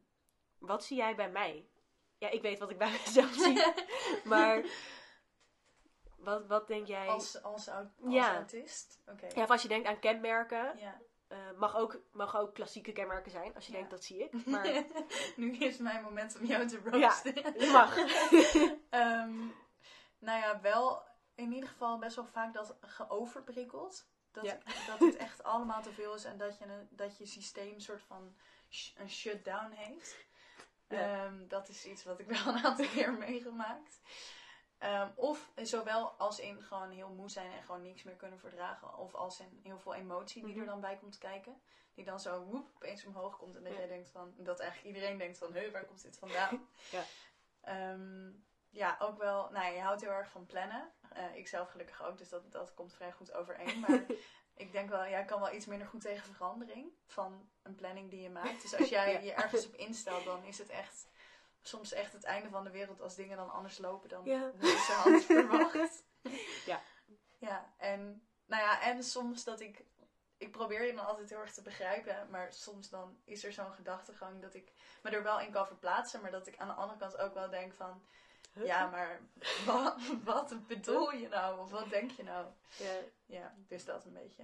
wat 0.57 0.83
zie 0.83 0.97
jij 0.97 1.15
bij 1.15 1.30
mij? 1.31 1.69
Ja, 2.18 2.30
ik 2.30 2.42
weet 2.42 2.59
wat 2.59 2.69
ik 2.69 2.77
bij 2.77 2.92
mezelf 3.06 3.33
zie. 3.33 3.63
maar 4.31 4.65
wat, 6.18 6.45
wat 6.48 6.68
denk 6.68 6.88
jij? 6.88 7.07
Als, 7.07 7.44
als, 7.44 7.69
als 7.69 7.88
Ja. 8.07 8.36
autist? 8.36 9.01
Oké. 9.07 9.27
Ja, 9.36 9.44
of 9.44 9.50
als 9.50 9.62
je 9.62 9.68
denkt 9.68 9.88
aan 9.88 10.00
kenmerken, 10.00 10.77
Ja. 10.77 11.01
Eh, 11.27 11.38
mag, 11.57 11.75
ook, 11.75 12.00
mag 12.12 12.38
ook 12.38 12.54
klassieke 12.54 12.92
kenmerken 12.92 13.31
zijn. 13.31 13.56
Als 13.56 13.66
je 13.66 13.72
Ja. 13.72 13.77
denkt, 13.77 13.92
dat 13.92 14.04
zie 14.04 14.24
ik. 14.24 14.45
Maar 14.45 14.83
nu 15.36 15.56
is 15.57 15.77
mijn 15.77 16.04
moment 16.04 16.38
om 16.39 16.45
jou 16.45 16.68
te 16.68 16.81
ja, 16.83 16.89
roosten. 16.89 17.33
je 17.36 17.69
mag. 17.72 17.98
Ehm, 19.01 19.38
nou 20.19 20.39
ja, 20.39 20.62
wel 20.62 21.04
in 21.36 21.51
ieder 21.51 21.69
geval 21.69 21.98
best 22.00 22.16
wel 22.16 22.25
vaak 22.25 22.54
dat 22.54 22.77
geoverprikkeld. 22.81 24.07
Dat, 24.31 24.44
Ja. 24.45 24.57
dat 24.88 25.00
het 25.00 25.16
echt 25.16 25.44
allemaal 25.44 25.81
te 25.81 25.92
veel 25.92 26.13
is 26.13 26.24
en 26.24 26.38
dat 26.38 26.57
je, 26.57 26.66
een, 26.66 26.88
dat 26.92 27.18
je 27.18 27.25
systeem 27.25 27.80
soort 27.80 28.01
van 28.01 28.36
sh- 28.69 28.92
een 28.98 29.10
shutdown 29.10 29.72
heeft. 29.72 30.16
Ja. 30.88 31.25
Ehm, 31.25 31.48
dat 31.48 31.69
is 31.69 31.86
iets 31.86 32.04
wat 32.04 32.19
ik 32.19 32.27
wel 32.27 32.48
een 32.56 32.63
aantal 32.66 32.86
keer 32.88 33.13
meegemaakt. 33.13 34.00
Ehm, 34.85 35.09
of 35.15 35.51
zowel 35.55 36.09
als 36.09 36.39
in 36.39 36.61
gewoon 36.61 36.89
heel 36.91 37.09
moe 37.09 37.29
zijn 37.29 37.51
en 37.51 37.63
gewoon 37.63 37.81
niks 37.81 38.03
meer 38.03 38.15
kunnen 38.15 38.39
verdragen. 38.39 38.97
Of 38.97 39.15
als 39.15 39.39
in 39.39 39.59
heel 39.63 39.79
veel 39.79 39.93
emotie 39.93 40.43
die 40.43 40.53
er 40.53 40.59
Mhm. 40.59 40.69
dan 40.69 40.81
bij 40.81 40.97
komt 40.97 41.17
kijken. 41.17 41.61
Die 41.93 42.05
dan 42.05 42.19
zo 42.19 42.43
woep, 42.43 42.71
opeens 42.75 43.05
omhoog 43.05 43.37
komt. 43.37 43.55
En 43.55 43.63
dat 43.63 43.71
Ja. 43.71 43.77
jij 43.77 43.87
denkt 43.87 44.09
van, 44.09 44.33
dat 44.37 44.59
eigenlijk 44.59 44.95
iedereen 44.95 45.17
denkt 45.17 45.37
van, 45.37 45.53
hé, 45.53 45.71
waar 45.71 45.85
komt 45.85 46.01
dit 46.01 46.17
vandaan? 46.17 46.67
Ja. 46.91 47.03
Ehm, 47.61 48.31
ja, 48.69 48.95
ook 48.99 49.17
wel, 49.17 49.49
nou 49.51 49.65
ja, 49.65 49.71
je 49.71 49.81
houdt 49.81 50.01
heel 50.01 50.09
erg 50.11 50.29
van 50.29 50.45
plannen. 50.45 50.91
Eh, 51.09 51.35
ik 51.35 51.47
zelf 51.47 51.69
gelukkig 51.69 52.03
ook, 52.03 52.17
dus 52.17 52.29
dat, 52.29 52.51
dat 52.51 52.73
komt 52.73 52.93
vrij 52.93 53.11
goed 53.11 53.33
overeen. 53.33 53.79
Maar 53.79 54.05
ik 54.63 54.71
denk 54.71 54.89
wel, 54.89 55.07
jij 55.07 55.25
kan 55.25 55.39
wel 55.39 55.53
iets 55.53 55.65
minder 55.65 55.88
goed 55.88 56.01
tegen 56.01 56.33
verandering 56.33 56.91
van 57.05 57.49
een 57.63 57.75
planning 57.75 58.09
die 58.09 58.21
je 58.21 58.29
maakt. 58.29 58.61
Dus 58.61 58.75
als 58.77 58.89
jij 58.97 59.11
Ja. 59.13 59.19
je 59.19 59.33
ergens 59.33 59.65
op 59.67 59.73
instelt, 59.75 60.23
dan 60.25 60.43
is 60.43 60.57
het 60.57 60.69
echt 60.69 61.07
soms 61.67 61.91
echt 61.94 62.13
het 62.13 62.23
einde 62.23 62.50
van 62.50 62.63
de 62.63 62.71
wereld 62.71 63.01
als 63.01 63.15
dingen 63.15 63.38
dan 63.38 63.51
anders 63.51 63.77
lopen 63.77 64.09
dan 64.09 64.25
Ja. 64.25 64.51
ze 64.59 64.91
had 65.03 65.23
verwacht. 65.35 66.03
Ja. 66.65 66.81
Ja, 67.39 67.73
en 67.77 68.27
nou 68.45 68.63
ja, 68.63 68.81
en 68.81 69.03
soms 69.03 69.44
dat 69.44 69.59
ik, 69.59 69.83
ik 70.38 70.51
probeer 70.51 70.85
je 70.85 70.94
dan 70.94 71.06
altijd 71.06 71.29
heel 71.29 71.39
erg 71.39 71.53
te 71.53 71.62
begrijpen, 71.62 72.27
maar 72.29 72.53
soms 72.53 72.89
dan 72.89 73.17
is 73.23 73.44
er 73.44 73.53
zo'n 73.53 73.73
gedachtegang 73.73 74.41
dat 74.41 74.53
ik 74.53 74.71
me 75.03 75.09
er 75.09 75.23
wel 75.23 75.39
in 75.39 75.51
kan 75.51 75.67
verplaatsen, 75.67 76.21
maar 76.21 76.31
dat 76.31 76.47
ik 76.47 76.57
aan 76.57 76.67
de 76.67 76.73
andere 76.73 77.00
kant 77.00 77.17
ook 77.17 77.33
wel 77.33 77.50
denk 77.50 77.73
van, 77.73 78.03
ja, 78.53 78.88
maar 78.89 79.22
wat, 79.65 79.95
wat 80.24 80.67
bedoel 80.67 81.12
je 81.12 81.27
nou? 81.27 81.60
Of 81.60 81.69
wat 81.69 81.89
denk 81.89 82.12
je 82.12 82.24
nou? 82.24 82.48
Ja. 82.77 82.93
Ja, 83.25 83.55
dus 83.67 83.86
dat 83.86 84.05
een 84.05 84.13
beetje. 84.13 84.43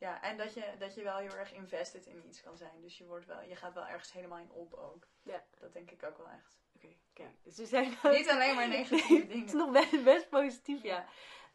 Ja, 0.00 0.22
en 0.22 0.36
dat 0.36 0.54
je, 0.54 0.74
dat 0.78 0.94
je 0.94 1.02
wel 1.02 1.16
heel 1.16 1.36
erg 1.36 1.52
invested 1.52 2.06
in 2.06 2.26
iets 2.26 2.42
kan 2.42 2.56
zijn. 2.56 2.80
Dus 2.80 2.98
je, 2.98 3.06
wordt 3.06 3.26
wel, 3.26 3.42
je 3.42 3.56
gaat 3.56 3.74
wel 3.74 3.86
ergens 3.86 4.12
helemaal 4.12 4.38
in 4.38 4.50
op 4.50 4.74
ook. 4.74 5.06
Ja. 5.22 5.44
Dat 5.58 5.72
denk 5.72 5.90
ik 5.90 6.02
ook 6.02 6.16
wel 6.16 6.28
echt. 6.28 6.58
Oké, 6.74 6.96
kijk. 7.12 7.44
Dus 7.44 7.56
we 7.56 7.66
zijn 7.66 7.98
Niet 8.02 8.28
alleen 8.30 8.54
maar 8.54 8.68
negatieve 8.68 9.14
Het 9.20 9.28
is 9.28 9.50
dingen. 9.50 9.56
nog 9.56 9.70
best, 9.70 10.04
best 10.04 10.28
positief, 10.28 10.82
ja. 10.82 10.94
Ja. 10.94 11.06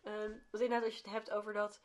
Ehm, 0.04 0.30
want 0.30 0.64
inderdaad, 0.64 0.84
als 0.84 0.94
je 0.94 1.02
het 1.02 1.12
hebt 1.12 1.32
over 1.32 1.54
dat 1.54 1.82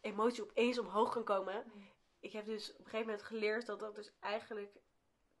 emotie 0.00 0.42
opeens 0.42 0.78
omhoog 0.78 1.12
kan 1.12 1.24
komen. 1.24 1.64
Mm. 1.74 1.90
Ik 2.20 2.32
heb 2.32 2.44
dus 2.44 2.70
op 2.70 2.78
een 2.78 2.84
gegeven 2.84 3.06
moment 3.06 3.22
geleerd 3.22 3.66
dat 3.66 3.80
dat 3.80 3.94
dus 3.94 4.12
eigenlijk 4.20 4.76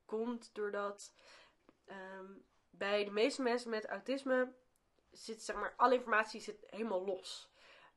komt 0.04 0.54
doordat 0.54 1.14
ehm, 1.84 2.32
bij 2.70 3.04
de 3.04 3.10
meeste 3.10 3.42
mensen 3.42 3.70
met 3.70 3.86
autisme 3.86 4.52
zit, 5.10 5.42
zeg 5.42 5.56
maar, 5.56 5.74
alle 5.76 5.94
informatie 5.94 6.40
zit 6.40 6.64
helemaal 6.66 7.04
los. 7.04 7.52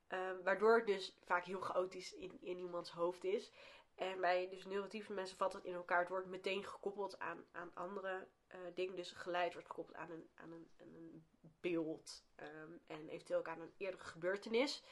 Ehm, 0.08 0.44
waardoor 0.44 0.76
het 0.76 0.86
dus 0.86 1.16
vaak 1.26 1.46
heel 1.46 1.62
chaotisch 1.62 2.14
in, 2.14 2.38
in 2.42 2.60
iemands 2.60 2.92
hoofd 2.92 3.24
is. 3.24 3.52
En 3.96 4.22
bij 4.22 4.50
dus 4.50 4.66
neuratieve 4.66 5.14
mensen 5.14 5.38
valt 5.38 5.54
het 5.54 5.64
in 5.64 5.74
elkaar. 5.74 6.00
Het 6.00 6.10
wordt 6.10 6.28
meteen 6.28 6.64
gekoppeld 6.66 7.20
aan, 7.20 7.46
aan 7.52 7.72
andere 7.74 8.28
eh, 8.48 8.60
dingen. 8.76 8.96
Dus 8.96 9.12
geluid 9.12 9.54
wordt 9.54 9.68
gekoppeld 9.68 9.98
aan 9.98 10.10
een, 10.10 10.30
aan 10.36 10.52
een, 10.52 10.70
een 10.78 11.26
beeld. 11.62 12.26
ehm, 12.36 12.72
en 12.88 13.10
eventueel 13.10 13.40
ook 13.40 13.48
aan 13.48 13.62
een 13.62 13.74
eerdere 13.78 14.04
gebeurtenis. 14.04 14.84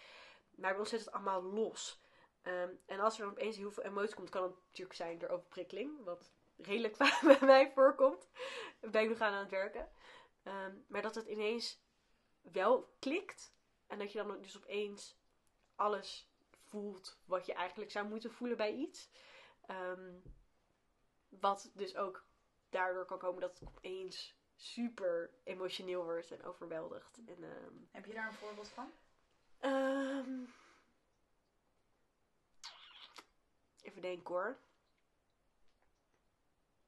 Maar 0.55 0.69
bij 0.71 0.79
ons 0.79 0.89
zit 0.89 0.99
het 0.99 1.11
allemaal 1.11 1.43
los. 1.43 2.01
Ehm, 2.41 2.69
en 2.85 2.99
als 2.99 3.17
er 3.17 3.23
dan 3.23 3.31
opeens 3.31 3.57
heel 3.57 3.71
veel 3.71 3.83
emotie 3.83 4.15
komt, 4.15 4.29
kan 4.29 4.43
het 4.43 4.55
natuurlijk 4.67 4.95
zijn 4.95 5.17
door 5.17 5.29
overprikkeling. 5.29 6.03
Wat 6.03 6.31
redelijk 6.57 6.95
vaak 6.95 7.21
bij 7.39 7.47
mij 7.47 7.71
voorkomt. 7.71 8.29
Ben 8.79 9.03
ik 9.03 9.09
nog 9.09 9.19
aan 9.19 9.33
aan 9.33 9.39
het 9.39 9.49
werken. 9.49 9.89
Maar 10.87 11.01
dat 11.01 11.15
het 11.15 11.27
ineens 11.27 11.79
wel 12.41 12.95
klikt. 12.99 13.54
En 13.87 13.99
dat 13.99 14.11
je 14.11 14.23
dan 14.23 14.41
dus 14.41 14.57
opeens 14.57 15.17
alles 15.75 16.29
voelt 16.63 17.19
wat 17.25 17.45
je 17.45 17.53
eigenlijk 17.53 17.91
zou 17.91 18.07
moeten 18.07 18.31
voelen 18.31 18.57
bij 18.57 18.73
iets. 18.73 19.09
Ehm, 19.65 20.13
wat 21.29 21.71
dus 21.73 21.95
ook 21.95 22.25
daardoor 22.69 23.05
kan 23.05 23.19
komen 23.19 23.41
dat 23.41 23.59
het 23.59 23.67
opeens 23.67 24.35
super 24.55 25.29
emotioneel 25.43 26.03
wordt 26.03 26.31
en 26.31 26.43
overweldigd. 26.43 27.19
En, 27.25 27.43
ehm, 27.43 27.73
Heb 27.91 28.05
je 28.05 28.13
daar 28.13 28.27
een 28.27 28.33
voorbeeld 28.33 28.69
van? 28.69 28.91
Ehm 29.59 30.43
even 33.85 34.01
denken 34.01 34.33
hoor. 34.33 34.57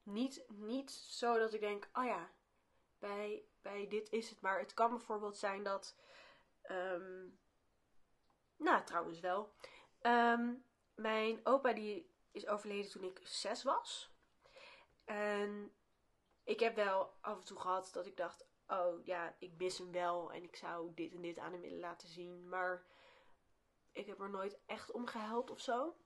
Niet, 0.02 0.44
niet 0.48 0.90
zo 0.90 1.38
dat 1.38 1.52
ik 1.52 1.60
denk, 1.60 1.88
oh 1.92 2.04
ja, 2.04 2.30
bij, 2.98 3.44
bij 3.62 3.88
dit 3.88 4.10
is 4.10 4.30
het. 4.30 4.40
Maar 4.40 4.58
het 4.58 4.74
kan 4.74 4.90
bijvoorbeeld 4.90 5.36
zijn 5.36 5.62
dat. 5.62 5.96
Ehm, 6.68 7.26
nou, 8.56 8.84
trouwens 8.84 9.20
wel. 9.20 9.52
Ehm, 10.00 10.54
mijn 10.94 11.40
opa 11.46 11.72
die 11.72 12.10
is 12.30 12.46
overleden 12.46 12.90
toen 12.90 13.04
ik 13.04 13.20
zes 13.22 13.62
was. 13.62 14.12
En 15.04 15.72
ik 16.44 16.60
heb 16.60 16.74
wel 16.74 17.16
af 17.20 17.38
en 17.38 17.44
toe 17.44 17.58
gehad 17.58 17.90
dat 17.92 18.06
ik 18.06 18.16
dacht: 18.16 18.46
oh 18.68 19.04
ja, 19.04 19.36
ik 19.38 19.52
mis 19.58 19.78
hem 19.78 19.92
wel 19.92 20.32
en 20.32 20.42
ik 20.42 20.56
zou 20.56 20.94
dit 20.94 21.14
en 21.14 21.22
dit 21.22 21.38
aan 21.38 21.52
hem 21.52 21.60
willen 21.60 21.80
laten 21.80 22.08
zien. 22.08 22.48
Maar 22.48 22.86
ik 23.92 24.06
heb 24.06 24.20
er 24.20 24.30
nooit 24.30 24.58
echt 24.66 24.90
om 24.90 25.06
gehuild 25.06 25.50
of 25.50 25.60
zo. 25.60 25.96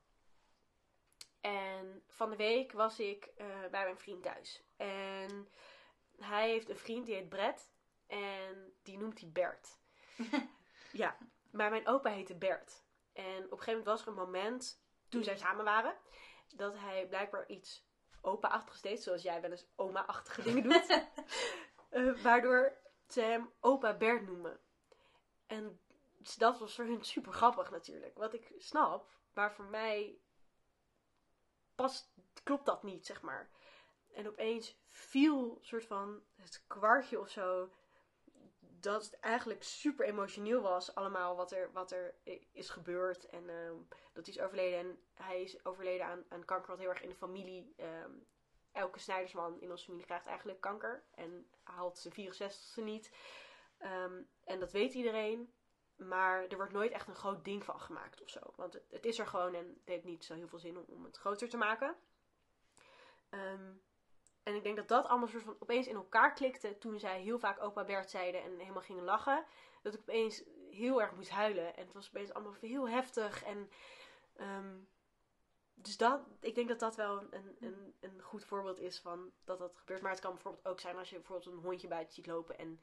En 1.40 2.02
van 2.08 2.30
de 2.30 2.36
week 2.36 2.72
was 2.72 2.98
ik 2.98 3.24
eh, 3.24 3.46
bij 3.46 3.84
mijn 3.84 3.98
vriend 3.98 4.22
thuis. 4.22 4.62
En 4.76 5.48
hij 6.18 6.50
heeft 6.50 6.68
een 6.68 6.76
vriend 6.76 7.06
die 7.06 7.14
heet 7.14 7.28
Brett. 7.28 7.72
En 8.06 8.74
die 8.82 8.98
noemt 8.98 9.20
hij 9.20 9.30
Bert. 9.30 9.78
ja, 10.92 11.16
maar 11.50 11.70
mijn 11.70 11.86
opa 11.86 12.10
heette 12.10 12.36
Bert. 12.36 12.84
En 13.12 13.44
op 13.44 13.50
een 13.50 13.58
gegeven 13.58 13.66
moment 13.66 13.84
was 13.84 14.02
er 14.02 14.08
een 14.08 14.14
moment, 14.14 14.82
toen 15.08 15.24
zij 15.24 15.36
samen 15.36 15.64
waren, 15.64 15.96
dat 16.48 16.74
hij 16.78 17.06
blijkbaar 17.08 17.48
iets 17.48 17.86
opa-achtigs 18.20 18.80
deed. 18.80 19.02
Zoals 19.02 19.22
jij 19.22 19.40
wel 19.40 19.50
eens 19.50 19.66
oma-achtige 19.76 20.42
dingen 20.52 20.62
doet. 20.62 21.06
Eh, 21.90 22.22
waardoor 22.22 22.76
ze 23.08 23.20
hem 23.20 23.52
opa 23.60 23.96
Bert 23.96 24.26
noemen. 24.26 24.60
En 25.46 25.80
dat 26.36 26.58
was 26.58 26.74
voor 26.74 26.84
hun 26.84 27.04
super 27.04 27.32
grappig 27.32 27.70
natuurlijk. 27.70 28.16
Wat 28.18 28.34
ik 28.34 28.52
snap, 28.58 29.10
maar 29.32 29.52
voor 29.52 29.64
mij 29.64 30.18
past, 31.74 32.12
klopt 32.42 32.66
dat 32.66 32.82
niet, 32.82 33.06
zeg 33.06 33.22
maar. 33.22 33.50
En 34.12 34.28
opeens 34.28 34.78
viel 34.88 35.58
soort 35.62 35.84
van 35.84 36.22
het 36.34 36.64
kwartje 36.66 37.20
of 37.20 37.28
zo. 37.28 37.70
Dat 38.82 39.04
het 39.04 39.20
eigenlijk 39.20 39.62
super 39.62 40.06
emotioneel 40.06 40.60
was, 40.60 40.94
allemaal 40.94 41.36
wat 41.36 41.52
er, 41.52 41.72
wat 41.72 41.90
er 41.90 42.14
is 42.52 42.70
gebeurd. 42.70 43.26
En 43.26 43.48
ehm, 43.48 43.76
dat 44.12 44.26
hij 44.26 44.34
is 44.34 44.40
overleden. 44.40 44.78
En 44.78 44.98
hij 45.14 45.42
is 45.42 45.64
overleden 45.64 46.06
aan, 46.06 46.24
aan 46.28 46.44
kanker, 46.44 46.70
wat 46.70 46.78
heel 46.78 46.88
erg 46.88 47.02
in 47.02 47.08
de 47.08 47.14
familie. 47.14 47.72
ehm, 47.76 48.10
elke 48.72 48.98
snijdersman 48.98 49.60
in 49.60 49.70
onze 49.70 49.84
familie 49.84 50.06
krijgt 50.06 50.26
eigenlijk 50.26 50.60
kanker. 50.60 51.04
En 51.14 51.50
haalt 51.62 51.98
zijn 51.98 52.14
64ste 52.14 52.82
niet. 52.82 53.10
Ehm, 53.78 54.22
en 54.44 54.60
dat 54.60 54.72
weet 54.72 54.94
iedereen. 54.94 55.52
Maar 55.96 56.46
er 56.46 56.56
wordt 56.56 56.72
nooit 56.72 56.92
echt 56.92 57.08
een 57.08 57.14
groot 57.14 57.44
ding 57.44 57.64
van 57.64 57.80
gemaakt 57.80 58.22
of 58.22 58.28
zo. 58.28 58.40
Want 58.56 58.80
het, 58.90 59.06
is 59.06 59.18
er 59.18 59.26
gewoon 59.26 59.54
en 59.54 59.66
het 59.66 59.88
heeft 59.88 60.04
niet 60.04 60.24
zo 60.24 60.34
heel 60.34 60.48
veel 60.48 60.58
zin 60.58 60.78
om, 60.78 61.04
het 61.04 61.16
groter 61.16 61.48
te 61.48 61.56
maken. 61.56 61.96
En 64.42 64.54
ik 64.54 64.62
denk 64.62 64.76
dat 64.76 64.88
dat 64.88 65.06
allemaal 65.06 65.28
soort 65.28 65.42
van 65.42 65.56
opeens 65.58 65.86
in 65.86 65.94
elkaar 65.94 66.32
klikte 66.32 66.78
toen 66.78 66.98
zij 66.98 67.20
heel 67.20 67.38
vaak 67.38 67.62
opa 67.62 67.84
Bert 67.84 68.10
zeiden 68.10 68.42
en 68.42 68.58
helemaal 68.58 68.82
gingen 68.82 69.04
lachen. 69.04 69.44
Dat 69.82 69.94
ik 69.94 70.00
opeens 70.00 70.42
heel 70.70 71.00
erg 71.02 71.14
moest 71.14 71.30
huilen. 71.30 71.76
En 71.76 71.84
het 71.84 71.92
was 71.92 72.08
opeens 72.08 72.32
allemaal 72.32 72.54
heel 72.60 72.88
heftig. 72.88 73.44
En 73.44 73.70
ehm, 74.36 74.76
dus 75.74 75.96
dat, 75.96 76.20
ik 76.40 76.54
denk 76.54 76.68
dat 76.68 76.78
dat 76.78 76.96
wel 76.96 77.22
een, 77.30 77.56
een, 77.60 77.94
een 78.00 78.22
goed 78.22 78.44
voorbeeld 78.44 78.78
is 78.78 79.00
van 79.00 79.32
dat 79.44 79.58
dat 79.58 79.76
gebeurt. 79.76 80.00
Maar 80.00 80.10
het 80.10 80.20
kan 80.20 80.32
bijvoorbeeld 80.32 80.66
ook 80.66 80.80
zijn 80.80 80.96
als 80.96 81.10
je 81.10 81.16
bijvoorbeeld 81.16 81.54
een 81.54 81.62
hondje 81.62 81.88
buiten 81.88 82.14
ziet 82.14 82.26
lopen 82.26 82.58
en, 82.58 82.80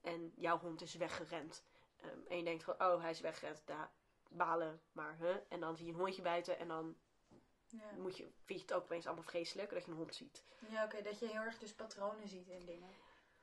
en 0.00 0.32
jouw 0.36 0.58
hond 0.58 0.82
is 0.82 0.94
weggerend. 0.94 1.64
Ehm, 2.00 2.18
en 2.28 2.36
je 2.36 2.44
denkt 2.44 2.64
van, 2.64 2.74
oh, 2.74 3.00
hij 3.00 3.10
is 3.10 3.20
weggerend, 3.20 3.62
daar 3.64 3.90
balen, 4.28 4.80
maar 4.92 5.16
huh? 5.18 5.36
En 5.48 5.60
dan 5.60 5.76
zie 5.76 5.86
je 5.86 5.92
een 5.92 5.98
hondje 5.98 6.22
buiten 6.22 6.58
en 6.58 6.68
dan 6.68 6.96
Ja, 7.70 7.90
moet 7.96 8.16
je, 8.16 8.22
vind 8.44 8.58
je 8.60 8.64
het 8.66 8.72
ook 8.74 8.82
opeens 8.82 9.06
allemaal 9.06 9.24
vreselijk 9.24 9.70
dat 9.70 9.84
je 9.84 9.90
een 9.90 9.96
hond 9.96 10.14
ziet. 10.14 10.44
ja 10.68 10.84
oké, 10.84 11.02
dat 11.02 11.18
je 11.18 11.26
heel 11.26 11.40
erg 11.40 11.58
dus 11.58 11.74
patronen 11.74 12.28
ziet 12.28 12.48
in 12.48 12.66
dingen. 12.66 12.90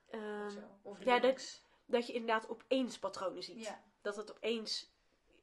Ehm, 0.09 0.45
of 0.45 0.51
zo. 0.51 0.59
Of 0.81 1.03
ja, 1.03 1.19
dat- 1.19 1.61
dat 1.85 2.07
je 2.07 2.13
inderdaad 2.13 2.49
opeens 2.49 2.99
patronen 2.99 3.43
ziet. 3.43 3.63
Ja, 3.63 3.83
Dat 4.01 4.15
het 4.15 4.31
opeens, 4.31 4.91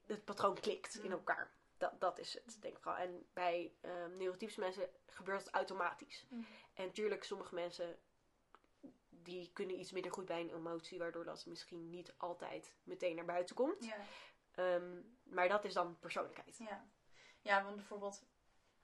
het 0.06 0.24
patroon 0.24 0.54
klikt 0.60 0.94
in 1.02 1.10
elkaar. 1.10 1.52
Dat, 1.78 2.00
dat 2.00 2.18
is 2.18 2.34
het, 2.34 2.56
denk 2.62 2.76
ik 2.76 2.82
vooral. 2.82 3.00
En 3.00 3.26
bij 3.32 3.72
ehm 3.80 4.16
neurotypische 4.16 4.60
mensen 4.60 4.88
gebeurt 5.06 5.44
het 5.44 5.54
automatisch. 5.54 6.26
Mm. 6.28 6.46
En 6.74 6.86
natuurlijk, 6.86 7.24
sommige 7.24 7.54
mensen 7.54 7.98
die 9.08 9.50
kunnen 9.52 9.78
iets 9.80 9.92
minder 9.92 10.12
goed 10.12 10.24
bij 10.24 10.40
een 10.40 10.54
emotie, 10.54 10.98
waardoor 10.98 11.24
dat 11.24 11.46
misschien 11.46 11.90
niet 11.90 12.14
altijd 12.16 12.72
meteen 12.82 13.16
naar 13.16 13.24
buiten 13.24 13.54
komt. 13.54 13.84
ja, 13.84 13.96
Ehm, 14.54 15.00
maar 15.22 15.48
dat 15.48 15.64
is 15.64 15.72
dan 15.74 15.98
persoonlijkheid. 15.98 16.58
ja. 16.58 16.84
Ja, 17.40 17.64
want 17.64 17.76
bijvoorbeeld, 17.76 18.24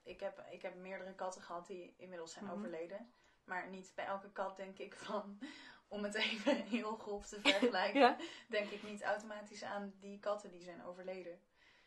ik 0.03 0.21
heb, 0.21 0.45
ik 0.51 0.63
heb 0.63 0.75
meerdere 0.75 1.15
katten 1.15 1.43
gehad 1.43 1.67
die 1.67 1.95
inmiddels 1.97 2.33
zijn 2.33 2.45
Mhm. 2.45 2.55
overleden. 2.55 3.13
Maar 3.45 3.69
niet 3.69 3.93
bij 3.95 4.05
elke 4.05 4.31
kat 4.33 4.57
denk 4.57 4.79
ik 4.79 4.95
van, 4.95 5.39
om 5.89 6.03
het 6.05 6.15
even 6.15 6.57
heel 6.63 6.97
grof 6.97 7.27
te 7.27 7.41
vergelijken, 7.41 8.01
Ja. 8.01 8.17
denk 8.49 8.71
ik 8.71 8.83
niet 8.83 9.03
automatisch 9.03 9.63
aan 9.65 9.95
die 10.01 10.19
katten 10.19 10.51
die 10.51 10.63
zijn 10.63 10.85
overleden. 10.85 11.41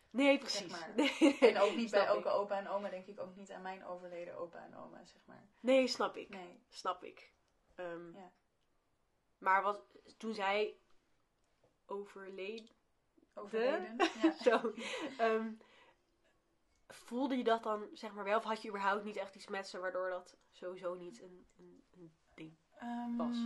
Nee, 0.10 0.38
precies. 0.38 0.72
maar. 0.72 0.92
Nee, 0.96 1.38
En 1.40 1.58
ook 1.58 1.76
niet 1.76 1.92
bij 1.92 2.06
elke 2.06 2.30
opa 2.30 2.58
en 2.58 2.68
oma 2.68 2.90
denk 2.90 3.06
ik 3.08 3.20
ook 3.20 3.36
niet 3.36 3.52
aan 3.52 3.62
mijn 3.62 3.86
overleden 3.86 4.38
opa 4.38 4.64
en 4.66 4.76
oma, 4.78 5.06
zeg 5.06 5.22
maar. 5.26 5.44
Nee, 5.60 5.88
snap 5.88 6.18
ik. 6.18 6.30
Nee. 6.30 6.64
Snap 6.70 7.04
ik. 7.04 7.32
Ehm, 7.76 8.16
Ja. 8.16 8.32
Maar 9.38 9.62
wat, 9.64 9.82
toen 10.18 10.34
zij 10.34 10.76
overleed, 11.86 12.74
Overleden. 13.34 13.96
Ja. 14.22 14.32
zo, 14.44 14.74
ehm, 15.18 15.52
voelde 16.88 17.38
je 17.38 17.44
dat 17.44 17.64
dan, 17.64 17.90
zeg 17.94 18.14
maar 18.14 18.24
wel, 18.24 18.38
of 18.38 18.44
had 18.44 18.62
je 18.62 18.70
überhaupt 18.70 19.04
niet 19.04 19.16
echt 19.16 19.36
iets 19.36 19.48
met 19.48 19.68
ze, 19.68 19.80
waardoor 19.80 20.10
dat 20.10 20.38
sowieso 20.52 20.94
niet 20.94 21.22
een, 21.22 21.48
een, 21.58 21.84
een 21.92 22.14
ding 22.34 22.58
Ehm, 22.84 23.16
was? 23.16 23.38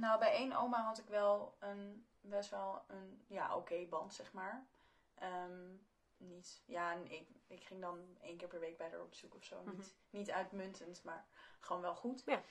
Nou, 0.00 0.18
bij 0.18 0.32
één 0.32 0.52
oma 0.52 0.82
had 0.82 0.98
ik 0.98 1.08
wel 1.08 1.56
een 1.58 2.06
best 2.20 2.50
wel 2.50 2.84
een 2.86 3.24
ja, 3.26 3.56
oké 3.56 3.86
band, 3.86 4.14
zeg 4.14 4.32
maar. 4.32 4.66
Ehm, 5.14 5.68
niet, 6.16 6.62
ja, 6.66 6.92
en 6.92 7.10
ik, 7.10 7.28
ik 7.46 7.62
ging 7.64 7.80
dan 7.80 8.16
één 8.20 8.36
keer 8.36 8.48
per 8.48 8.60
week 8.60 8.76
bij 8.76 8.90
haar 8.90 9.00
op 9.00 9.10
bezoek 9.10 9.34
of 9.34 9.44
zo. 9.44 9.62
Mhm. 9.62 9.76
Niet, 9.76 9.96
niet 10.10 10.30
uitmuntend, 10.30 11.04
maar 11.04 11.26
gewoon 11.60 11.82
wel 11.82 11.94
goed. 11.94 12.22
Ja. 12.26 12.42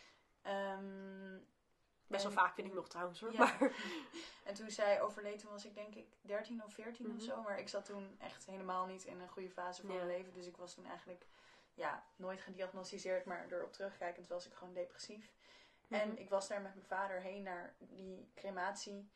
Ehm, 0.41 1.37
Best 2.09 2.23
wel 2.23 2.31
en- 2.31 2.37
vaak 2.37 2.53
vind 2.53 2.67
ik 2.67 2.73
nog 2.73 2.87
trouwens 2.89 3.19
hoor. 3.19 3.33
Ja. 3.33 3.39
Maar, 3.39 3.57
En 4.43 4.53
toen 4.53 4.69
zij 4.71 5.01
overleed, 5.01 5.39
toen 5.39 5.51
was 5.51 5.65
ik 5.65 5.75
denk 5.75 5.95
ik 5.95 6.07
13 6.21 6.63
of 6.63 6.73
14 6.73 7.07
Mhm. 7.07 7.15
of 7.15 7.21
zo. 7.21 7.41
Maar 7.41 7.59
ik 7.59 7.69
zat 7.69 7.85
toen 7.85 8.15
echt 8.19 8.45
helemaal 8.45 8.85
niet 8.85 9.03
in 9.03 9.19
een 9.19 9.29
goede 9.29 9.49
fase 9.49 9.81
van 9.81 9.89
Ja. 9.91 9.95
mijn 9.95 10.07
leven. 10.17 10.33
Dus 10.33 10.45
ik 10.47 10.57
was 10.57 10.73
toen 10.73 10.85
eigenlijk 10.85 11.25
ja, 11.73 12.03
nooit 12.15 12.41
gediagnosticeerd. 12.41 13.25
Maar 13.25 13.45
erop 13.51 13.73
terugkijkend 13.73 14.27
was 14.27 14.45
ik 14.47 14.53
gewoon 14.53 14.73
depressief. 14.73 15.31
En 15.89 16.07
Mhm. 16.09 16.17
ik 16.17 16.29
was 16.29 16.47
daar 16.47 16.61
met 16.61 16.75
mijn 16.75 16.87
vader 16.87 17.21
heen 17.21 17.43
naar 17.43 17.75
die 17.79 18.31
crematie. 18.35 19.09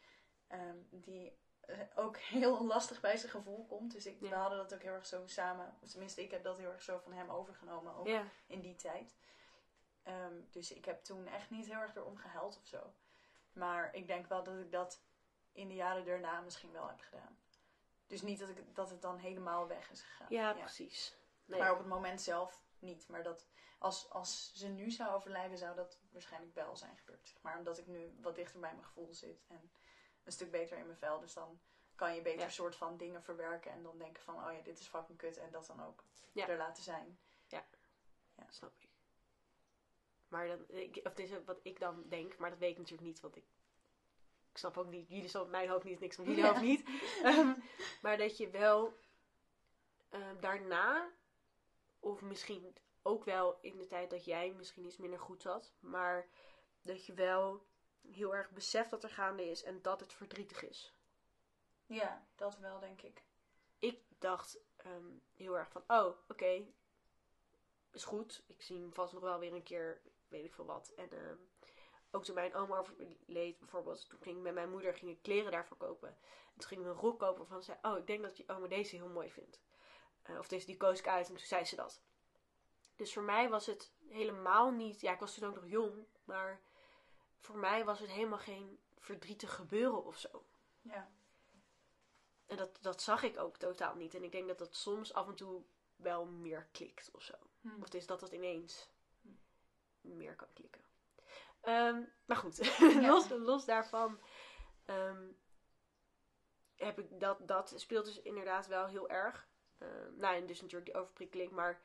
ehm, 0.48 0.78
die 0.90 1.38
eh, 1.62 1.78
ook 1.96 2.18
heel 2.38 2.66
lastig 2.66 3.02
bij 3.02 3.18
zijn 3.18 3.32
gevoel 3.32 3.66
komt. 3.66 3.92
Dus 3.92 4.06
ik, 4.06 4.18
Ja. 4.20 4.30
we 4.30 4.36
hadden 4.36 4.58
dat 4.58 4.74
ook 4.74 4.82
heel 4.82 4.94
erg 4.94 5.06
zo 5.06 5.22
samen. 5.28 5.78
Of 5.82 5.90
tenminste, 5.90 6.24
ik 6.24 6.32
heb 6.32 6.44
dat 6.44 6.58
heel 6.58 6.72
erg 6.72 6.82
zo 6.82 6.98
van 7.00 7.14
hem 7.14 7.30
overgenomen. 7.30 7.96
Ook 7.96 8.08
in 8.48 8.62
die 8.62 8.76
tijd. 8.76 9.16
Ehm, 10.04 10.42
dus 10.50 10.72
ik 10.72 10.86
heb 10.86 11.04
toen 11.04 11.28
echt 11.28 11.50
niet 11.50 11.66
heel 11.66 11.80
erg 11.80 11.96
erom 11.96 12.18
gehuild 12.18 12.58
of 12.58 12.66
zo. 12.66 12.94
Maar 13.54 13.96
ik 13.96 14.08
denk 14.08 14.28
wel 14.28 14.44
dat 14.44 14.58
ik 14.60 14.72
dat 14.72 15.02
in 15.52 15.68
de 15.68 15.76
jaren 15.76 16.06
daarna 16.06 16.42
misschien 16.42 16.72
wel 16.72 16.88
heb 16.88 17.00
gedaan. 17.00 17.38
Dus 18.08 18.22
niet 18.22 18.40
dat, 18.40 18.50
ik, 18.50 18.76
dat 18.76 18.90
het 18.90 19.02
dan 19.02 19.18
helemaal 19.18 19.68
weg 19.68 19.92
is 19.92 20.02
gegaan. 20.02 20.28
ja, 20.30 20.54
precies. 20.54 21.18
Nee. 21.46 21.60
Maar 21.60 21.72
op 21.72 21.78
het 21.78 21.88
moment 21.88 22.22
zelf 22.22 22.64
niet. 22.80 23.08
Maar 23.08 23.24
dat 23.24 23.48
als, 23.80 24.10
als 24.10 24.54
ze 24.54 24.68
nu 24.68 24.92
zou 24.92 25.14
overlijden, 25.14 25.58
zou 25.58 25.76
dat 25.76 26.00
waarschijnlijk 26.12 26.54
wel 26.56 26.76
zijn 26.76 26.98
gebeurd. 26.98 27.36
Maar 27.42 27.58
omdat 27.58 27.78
ik 27.78 27.88
nu 27.88 28.18
wat 28.22 28.36
dichter 28.36 28.60
bij 28.60 28.72
mijn 28.74 28.86
gevoel 28.86 29.14
zit. 29.14 29.46
En 29.48 29.72
een 30.24 30.32
stuk 30.32 30.52
beter 30.52 30.78
in 30.78 30.86
mijn 30.86 30.98
vel. 30.98 31.20
Dus 31.20 31.34
dan 31.34 31.62
kan 31.96 32.16
je 32.16 32.22
beter 32.22 32.40
Ja. 32.42 32.50
soort 32.50 32.76
van 32.76 32.98
dingen 32.98 33.24
verwerken. 33.24 33.72
En 33.72 33.84
dan 33.84 33.98
denken 33.98 34.24
van, 34.24 34.46
oh 34.46 34.54
ja, 34.54 34.62
dit 34.62 34.80
is 34.80 34.88
fucking 34.88 35.18
kut. 35.18 35.38
En 35.38 35.52
dat 35.52 35.66
dan 35.66 35.84
ook 35.84 36.04
Ja. 36.32 36.48
er 36.48 36.58
laten 36.58 36.84
zijn. 36.84 37.20
Snap 38.50 38.74
ik. 38.80 38.90
Maar 40.34 40.48
dan, 40.48 40.66
ik, 40.68 40.96
of 40.96 41.04
het 41.04 41.20
is 41.20 41.30
wat 41.46 41.60
ik 41.64 41.80
dan 41.80 42.04
denk, 42.10 42.38
maar 42.38 42.50
dat 42.50 42.60
weet 42.60 42.72
ik 42.72 42.78
natuurlijk 42.78 43.08
niet, 43.08 43.20
want 43.20 43.36
ik, 43.36 43.44
ik 44.52 44.58
snap 44.58 44.78
ook 44.78 44.90
niet, 44.90 45.10
jullie 45.10 45.28
snappen 45.30 45.52
mijn 45.52 45.70
hoofd 45.70 45.84
niet, 45.84 46.00
niks 46.00 46.16
van 46.16 46.26
jullie 46.26 46.40
Ja. 46.40 46.48
hoofd 46.48 46.62
niet. 46.62 46.84
Ehm, 47.24 47.54
maar 48.02 48.18
dat 48.18 48.38
je 48.38 48.50
wel 48.50 48.98
ehm, 50.10 50.40
daarna, 50.40 51.12
of 52.00 52.22
misschien 52.22 52.76
ook 53.02 53.24
wel 53.26 53.58
in 53.62 53.78
de 53.78 53.88
tijd 53.88 54.10
dat 54.10 54.26
jij 54.26 54.52
misschien 54.52 54.86
iets 54.86 54.98
minder 54.98 55.20
goed 55.20 55.42
zat, 55.42 55.74
maar 55.80 56.28
dat 56.82 57.06
je 57.06 57.14
wel 57.14 57.66
heel 58.12 58.36
erg 58.36 58.52
beseft 58.52 58.90
dat 58.90 59.04
er 59.04 59.10
gaande 59.10 59.50
is 59.50 59.64
en 59.64 59.82
dat 59.82 60.00
het 60.00 60.14
verdrietig 60.14 60.64
is. 60.70 60.94
Ja, 61.86 62.28
dat 62.36 62.58
wel 62.58 62.80
denk 62.80 63.02
ik. 63.02 63.24
ik 63.80 64.00
dacht 64.20 64.60
ehm, 64.76 65.08
heel 65.34 65.58
erg 65.58 65.70
van, 65.72 65.84
oh, 65.88 66.18
oké, 66.28 66.66
is 67.92 68.04
goed. 68.04 68.44
Ik 68.48 68.62
zie 68.62 68.80
hem 68.80 68.94
vast 68.94 69.14
nog 69.14 69.22
wel 69.22 69.40
weer 69.40 69.54
een 69.54 69.64
keer, 69.64 70.02
weet 70.34 70.46
ik 70.46 70.54
veel 70.54 70.66
wat. 70.66 70.94
En 70.96 71.12
ehm, 71.12 71.38
ook 72.12 72.24
toen 72.24 72.36
mijn 72.36 72.56
oma 72.56 72.78
overleed 72.78 73.60
bijvoorbeeld, 73.60 74.10
toen 74.10 74.20
ging 74.22 74.38
ik 74.38 74.44
met 74.44 74.54
mijn 74.54 74.70
moeder 74.70 74.94
ging 74.94 75.12
ik 75.12 75.22
kleren 75.22 75.52
daarvoor 75.52 75.78
kopen. 75.78 76.10
En 76.54 76.60
toen 76.60 76.68
ging 76.68 76.82
ik 76.82 76.88
een 76.88 76.94
rok 76.94 77.20
kopen 77.20 77.48
van, 77.48 77.64
zei, 77.64 77.78
oh, 77.82 77.98
ik 77.98 78.08
denk 78.08 78.24
dat 78.24 78.38
je 78.38 78.48
oma 78.48 78.68
deze 78.68 78.96
heel 78.96 79.10
mooi 79.10 79.32
vindt. 79.32 79.62
Eh, 80.22 80.38
of 80.38 80.48
deze, 80.48 80.66
die 80.66 80.78
koos 80.78 81.00
ik 81.00 81.08
uit 81.08 81.28
en 81.28 81.36
toen 81.36 81.46
zei 81.46 81.66
ze 81.66 81.76
dat. 81.76 82.02
Dus 82.96 83.14
voor 83.14 83.24
mij 83.24 83.50
was 83.50 83.66
het 83.66 83.94
helemaal 84.08 84.72
niet, 84.72 85.02
ja, 85.02 85.14
ik 85.14 85.20
was 85.20 85.34
toen 85.34 85.50
ook 85.50 85.56
nog 85.56 85.68
jong, 85.68 86.06
maar 86.24 86.62
voor 87.40 87.58
mij 87.58 87.86
was 87.86 88.00
het 88.00 88.10
helemaal 88.10 88.38
geen 88.38 88.80
verdrietig 88.98 89.56
gebeuren 89.56 90.06
of 90.06 90.18
zo. 90.18 90.46
Ja. 90.82 91.12
En 92.46 92.58
dat, 92.58 92.78
dat 92.82 93.02
zag 93.02 93.24
ik 93.24 93.40
ook 93.40 93.58
totaal 93.58 93.96
niet. 93.96 94.14
En 94.14 94.24
ik 94.24 94.32
denk 94.32 94.48
dat 94.48 94.58
dat 94.58 94.76
soms 94.76 95.14
af 95.14 95.28
en 95.28 95.36
toe 95.36 95.64
wel 95.96 96.26
meer 96.26 96.68
klikt 96.72 97.10
of 97.12 97.22
zo. 97.22 97.34
Hm. 97.62 97.76
Of 97.76 97.84
het 97.84 97.94
is 97.94 98.06
dat 98.06 98.22
het 98.22 98.32
ineens 98.32 98.90
meer 100.04 100.36
kan 100.36 100.54
klikken. 100.54 100.82
Ehm, 101.62 102.04
maar 102.26 102.38
goed, 102.38 102.58
Ja. 102.80 103.08
los, 103.08 103.30
los 103.30 103.66
daarvan 103.66 104.20
ehm, 104.86 105.32
heb 106.76 107.00
ik 107.00 107.20
dat, 107.20 107.48
dat 107.48 107.74
speelt 107.76 108.06
dus 108.06 108.22
inderdaad 108.22 108.68
wel 108.68 108.88
heel 108.88 109.10
erg. 109.10 109.48
Ehm, 109.78 110.16
nou, 110.16 110.36
en 110.36 110.46
dus 110.46 110.62
natuurlijk 110.62 110.92
die 110.92 111.02
overprikkeling, 111.02 111.52
maar 111.52 111.82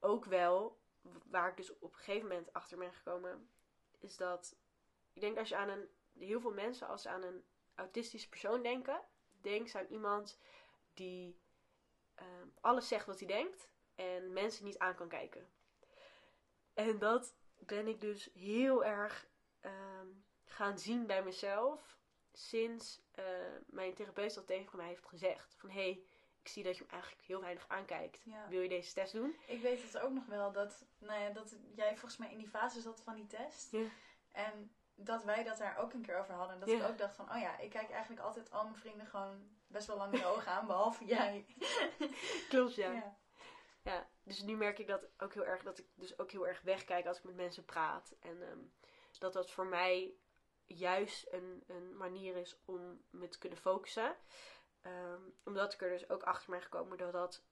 ook 0.00 0.24
wel 0.24 0.82
waar 1.24 1.48
ik 1.50 1.56
dus 1.56 1.78
op 1.78 1.92
een 1.92 1.98
gegeven 1.98 2.28
moment 2.28 2.52
achter 2.52 2.78
ben 2.78 2.92
gekomen, 2.92 3.50
is 3.98 4.16
dat 4.16 4.56
ik 5.12 5.20
denk 5.20 5.38
als 5.38 5.48
je 5.48 5.56
aan 5.56 5.68
een 5.68 5.88
heel 6.18 6.40
veel 6.40 6.52
mensen 6.52 6.88
als 6.88 7.02
ze 7.02 7.08
aan 7.08 7.22
een 7.22 7.44
autistisch 7.74 8.28
persoon 8.28 8.62
denken, 8.62 9.00
denk 9.40 9.68
ze 9.68 9.78
aan 9.78 9.86
iemand 9.86 10.38
die 10.94 11.42
alles 12.60 12.88
zegt 12.88 13.06
wat 13.06 13.18
hij 13.18 13.28
denkt 13.28 13.68
en 13.94 14.32
mensen 14.32 14.64
niet 14.64 14.78
aan 14.78 14.94
kan 14.94 15.08
kijken. 15.08 15.48
En 16.74 16.98
dat 16.98 17.34
ben 17.58 17.86
ik 17.86 18.00
dus 18.00 18.30
heel 18.34 18.84
erg 18.84 19.26
ehm, 19.60 20.06
gaan 20.44 20.78
zien 20.78 21.06
bij 21.06 21.22
mezelf 21.22 21.98
sinds 22.32 23.00
eh, 23.10 23.24
mijn 23.66 23.94
therapeut 23.94 24.34
dat 24.34 24.46
tegen 24.46 24.76
mij 24.76 24.86
heeft 24.86 25.06
gezegd. 25.06 25.54
Van 25.58 25.70
hé, 25.70 25.82
hey, 25.82 26.02
ik 26.42 26.48
zie 26.48 26.62
dat 26.62 26.76
je 26.76 26.82
hem 26.82 26.92
eigenlijk 26.92 27.22
heel 27.22 27.40
weinig 27.40 27.68
aankijkt. 27.68 28.22
Ja. 28.24 28.48
Wil 28.48 28.60
je 28.60 28.68
deze 28.68 28.92
test 28.92 29.12
doen? 29.12 29.36
Ik 29.46 29.60
weet 29.62 29.82
het 29.82 29.98
ook 29.98 30.12
nog 30.12 30.26
wel 30.26 30.52
dat, 30.52 30.84
nou 30.98 31.20
ja, 31.20 31.30
dat 31.30 31.56
jij 31.74 31.88
volgens 31.90 32.16
mij 32.16 32.30
in 32.30 32.38
die 32.38 32.48
fase 32.48 32.80
zat 32.80 33.00
van 33.00 33.14
die 33.14 33.26
test. 33.26 33.70
Ja. 33.70 33.86
En 34.32 34.74
dat 34.94 35.24
wij 35.24 35.44
dat 35.44 35.58
daar 35.58 35.78
ook 35.78 35.92
een 35.92 36.02
keer 36.02 36.18
over 36.18 36.34
hadden. 36.34 36.54
En 36.54 36.60
dat 36.60 36.68
Ja. 36.70 36.76
ik 36.84 36.90
ook 36.90 36.98
dacht 36.98 37.16
van, 37.16 37.30
oh 37.30 37.40
ja, 37.40 37.58
ik 37.58 37.70
kijk 37.70 37.90
eigenlijk 37.90 38.22
altijd 38.22 38.50
al 38.50 38.64
mijn 38.64 38.76
vrienden 38.76 39.06
gewoon 39.06 39.48
best 39.66 39.86
wel 39.86 39.96
lang 39.96 40.12
in 40.12 40.20
de 40.20 40.26
ogen 40.26 40.52
aan, 40.52 40.66
behalve 40.66 41.04
jij. 41.04 41.46
Klopt, 42.48 42.74
ja. 42.74 42.92
Ja. 42.92 43.16
Dus 44.24 44.42
nu 44.42 44.56
merk 44.56 44.78
ik 44.78 44.86
dat 44.86 45.06
ook 45.18 45.34
heel 45.34 45.44
erg, 45.44 45.62
dat 45.62 45.78
ik 45.78 45.86
dus 45.94 46.18
ook 46.18 46.30
heel 46.30 46.46
erg 46.46 46.60
wegkijk 46.60 47.06
als 47.06 47.18
ik 47.18 47.24
met 47.24 47.36
mensen 47.36 47.64
praat. 47.64 48.14
En 48.20 48.42
ehm, 48.42 48.58
dat 49.18 49.32
dat 49.32 49.50
voor 49.50 49.66
mij 49.66 50.14
juist 50.64 51.26
een, 51.30 51.64
een 51.66 51.96
manier 51.96 52.36
is 52.36 52.60
om 52.64 53.04
me 53.10 53.28
te 53.28 53.38
kunnen 53.38 53.58
focussen. 53.58 54.16
Ehm, 54.80 55.20
omdat 55.44 55.72
ik 55.72 55.82
er 55.82 55.90
dus 55.90 56.08
ook 56.08 56.22
achter 56.22 56.50
ben 56.50 56.62
gekomen 56.62 56.98
dat 56.98 57.12
dat 57.12 57.44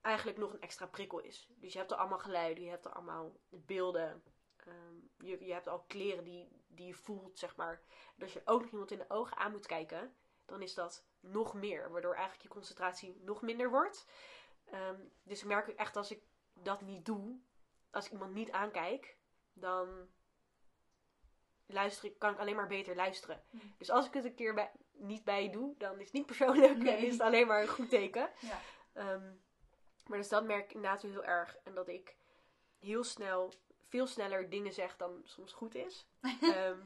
eigenlijk 0.00 0.38
nog 0.38 0.52
een 0.52 0.60
extra 0.60 0.86
prikkel 0.86 1.18
is. 1.18 1.48
Dus 1.56 1.72
je 1.72 1.78
hebt 1.78 1.90
er 1.90 1.96
allemaal 1.96 2.18
geluiden, 2.18 2.64
je 2.64 2.70
hebt 2.70 2.84
er 2.84 2.92
allemaal 2.92 3.40
beelden. 3.48 4.22
ehm, 4.56 5.26
je, 5.26 5.44
je 5.44 5.52
hebt 5.52 5.68
al 5.68 5.80
kleren 5.80 6.24
die, 6.24 6.48
die 6.66 6.86
je 6.86 6.94
voelt, 6.94 7.38
zeg 7.38 7.56
maar. 7.56 7.82
En 8.16 8.22
als 8.22 8.32
je 8.32 8.42
ook 8.44 8.60
nog 8.60 8.70
iemand 8.70 8.90
in 8.90 8.98
de 8.98 9.10
ogen 9.10 9.36
aan 9.36 9.52
moet 9.52 9.66
kijken, 9.66 10.14
dan 10.44 10.62
is 10.62 10.74
dat 10.74 11.06
nog 11.20 11.54
meer. 11.54 11.90
Waardoor 11.90 12.14
eigenlijk 12.14 12.42
je 12.42 12.48
concentratie 12.48 13.20
nog 13.20 13.42
minder 13.42 13.70
wordt. 13.70 14.06
Ehm, 14.74 15.00
dus 15.22 15.40
ik 15.40 15.46
merk 15.46 15.68
ook 15.68 15.76
echt 15.76 15.96
als 15.96 16.10
ik 16.10 16.22
dat 16.52 16.80
niet 16.80 17.04
doe, 17.04 17.38
als 17.90 18.06
ik 18.06 18.12
iemand 18.12 18.34
niet 18.34 18.50
aankijk, 18.50 19.16
dan 19.52 20.08
luister 21.66 22.04
ik, 22.04 22.18
kan 22.18 22.32
ik 22.32 22.38
alleen 22.38 22.56
maar 22.56 22.66
beter 22.66 22.96
luisteren. 22.96 23.42
Hmm. 23.50 23.74
Dus 23.78 23.90
als 23.90 24.06
ik 24.06 24.14
het 24.14 24.24
een 24.24 24.34
keer 24.34 24.54
bij, 24.54 24.72
niet 24.92 25.24
bij 25.24 25.42
je 25.42 25.50
doe, 25.50 25.74
dan 25.78 25.98
is 25.98 26.04
het 26.04 26.12
niet 26.12 26.26
persoonlijk, 26.26 26.76
Nee. 26.76 26.96
is 27.06 27.12
het 27.12 27.20
alleen 27.20 27.46
maar 27.46 27.62
een 27.62 27.68
goed 27.68 27.88
teken. 27.88 28.30
Ja. 28.40 28.60
Ehm, 28.92 29.32
maar 30.06 30.18
dus 30.18 30.28
dat 30.28 30.44
merk 30.44 30.64
ik 30.64 30.74
inderdaad 30.74 31.02
heel 31.02 31.24
erg. 31.24 31.56
En 31.64 31.74
dat 31.74 31.88
ik 31.88 32.16
heel 32.80 33.04
snel, 33.04 33.52
veel 33.88 34.06
sneller 34.06 34.50
dingen 34.50 34.72
zeg 34.72 34.96
dan 34.96 35.20
soms 35.24 35.52
goed 35.52 35.74
is. 35.74 36.06
Ehm, 36.40 36.78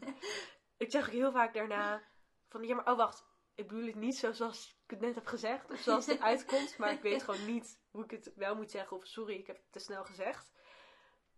ik 0.77 0.91
zeg 0.91 1.07
ook 1.07 1.13
heel 1.13 1.33
vaak 1.33 1.55
daarna 1.55 2.03
van, 2.49 2.65
ja 2.65 2.75
maar 2.75 2.91
oh 2.91 2.97
wacht, 2.97 3.25
ik 3.55 3.69
bedoel 3.69 3.87
het 3.87 3.95
niet 3.95 4.17
zo 4.17 4.33
zoals 4.33 4.81
ik 4.85 4.91
het 4.91 5.01
net 5.01 5.15
heb 5.15 5.27
gezegd. 5.27 5.71
Of 5.71 5.79
zoals 5.79 6.07
het 6.07 6.21
uitkomt, 6.21 6.79
maar 6.79 6.93
ik 6.93 7.03
weet 7.03 7.23
gewoon 7.23 7.47
niet 7.47 7.78
hoe 7.99 8.07
ik 8.07 8.25
het 8.25 8.35
wel 8.35 8.55
moet 8.55 8.71
zeggen. 8.71 8.97
Of 8.97 9.07
sorry, 9.07 9.35
ik 9.35 9.47
heb 9.47 9.57
het 9.57 9.73
te 9.73 9.79
snel 9.79 10.05
gezegd. 10.05 10.53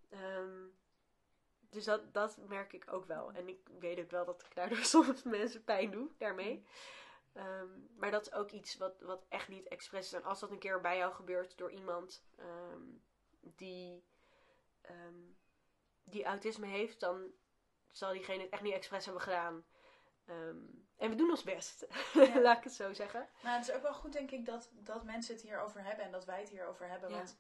Ehm, 0.09 0.67
dus 1.71 1.85
dat, 1.85 2.15
dat 2.15 2.37
merk 2.37 2.73
ik 2.73 2.93
ook 2.93 3.05
wel. 3.05 3.33
En 3.33 3.49
ik 3.49 3.69
weet 3.79 3.99
ook 3.99 4.11
wel 4.11 4.25
dat 4.25 4.43
ik 4.43 4.55
daardoor 4.55 4.85
soms 4.95 5.23
mensen 5.23 5.65
pijn 5.65 5.91
doe 5.91 6.11
daarmee. 6.19 6.67
Ehm, 7.33 7.69
maar 7.97 8.11
dat 8.11 8.27
is 8.27 8.33
ook 8.33 8.51
iets 8.51 8.77
wat, 8.77 9.01
wat 9.01 9.27
echt 9.29 9.49
niet 9.49 9.69
expres 9.69 10.07
is. 10.07 10.13
En 10.13 10.25
als 10.25 10.41
dat 10.41 10.51
een 10.51 10.59
keer 10.59 10.81
bij 10.81 10.97
jou 10.97 11.15
gebeurt 11.15 11.59
door 11.59 11.71
iemand 11.71 12.25
ehm, 12.37 12.83
die, 13.41 14.05
die 16.05 16.25
autisme 16.25 16.67
heeft, 16.67 17.01
dan 17.01 17.31
zal 17.91 18.13
diegene 18.13 18.43
het 18.43 18.53
echt 18.53 18.63
niet 18.63 18.75
expres 18.75 19.05
hebben 19.05 19.23
gedaan. 19.23 19.65
En 21.01 21.11
we 21.11 21.17
doen 21.17 21.31
ons 21.31 21.43
best, 21.43 21.87
Ja. 22.13 22.41
laat 22.41 22.59
ik 22.59 22.65
het 22.65 22.73
zo 22.73 22.93
zeggen. 22.93 23.29
Nou, 23.43 23.59
het 23.59 23.69
is 23.69 23.75
ook 23.75 23.83
wel 23.83 23.95
goed, 23.95 24.13
denk 24.13 24.31
ik, 24.31 24.47
dat, 24.47 24.69
dat 24.73 25.05
mensen 25.05 25.35
het 25.35 25.43
hierover 25.43 25.85
hebben 25.85 26.05
en 26.05 26.11
dat 26.11 26.25
wij 26.25 26.41
het 26.41 26.49
hierover 26.49 26.89
hebben. 26.89 27.11
Ja. 27.11 27.17
Want 27.17 27.37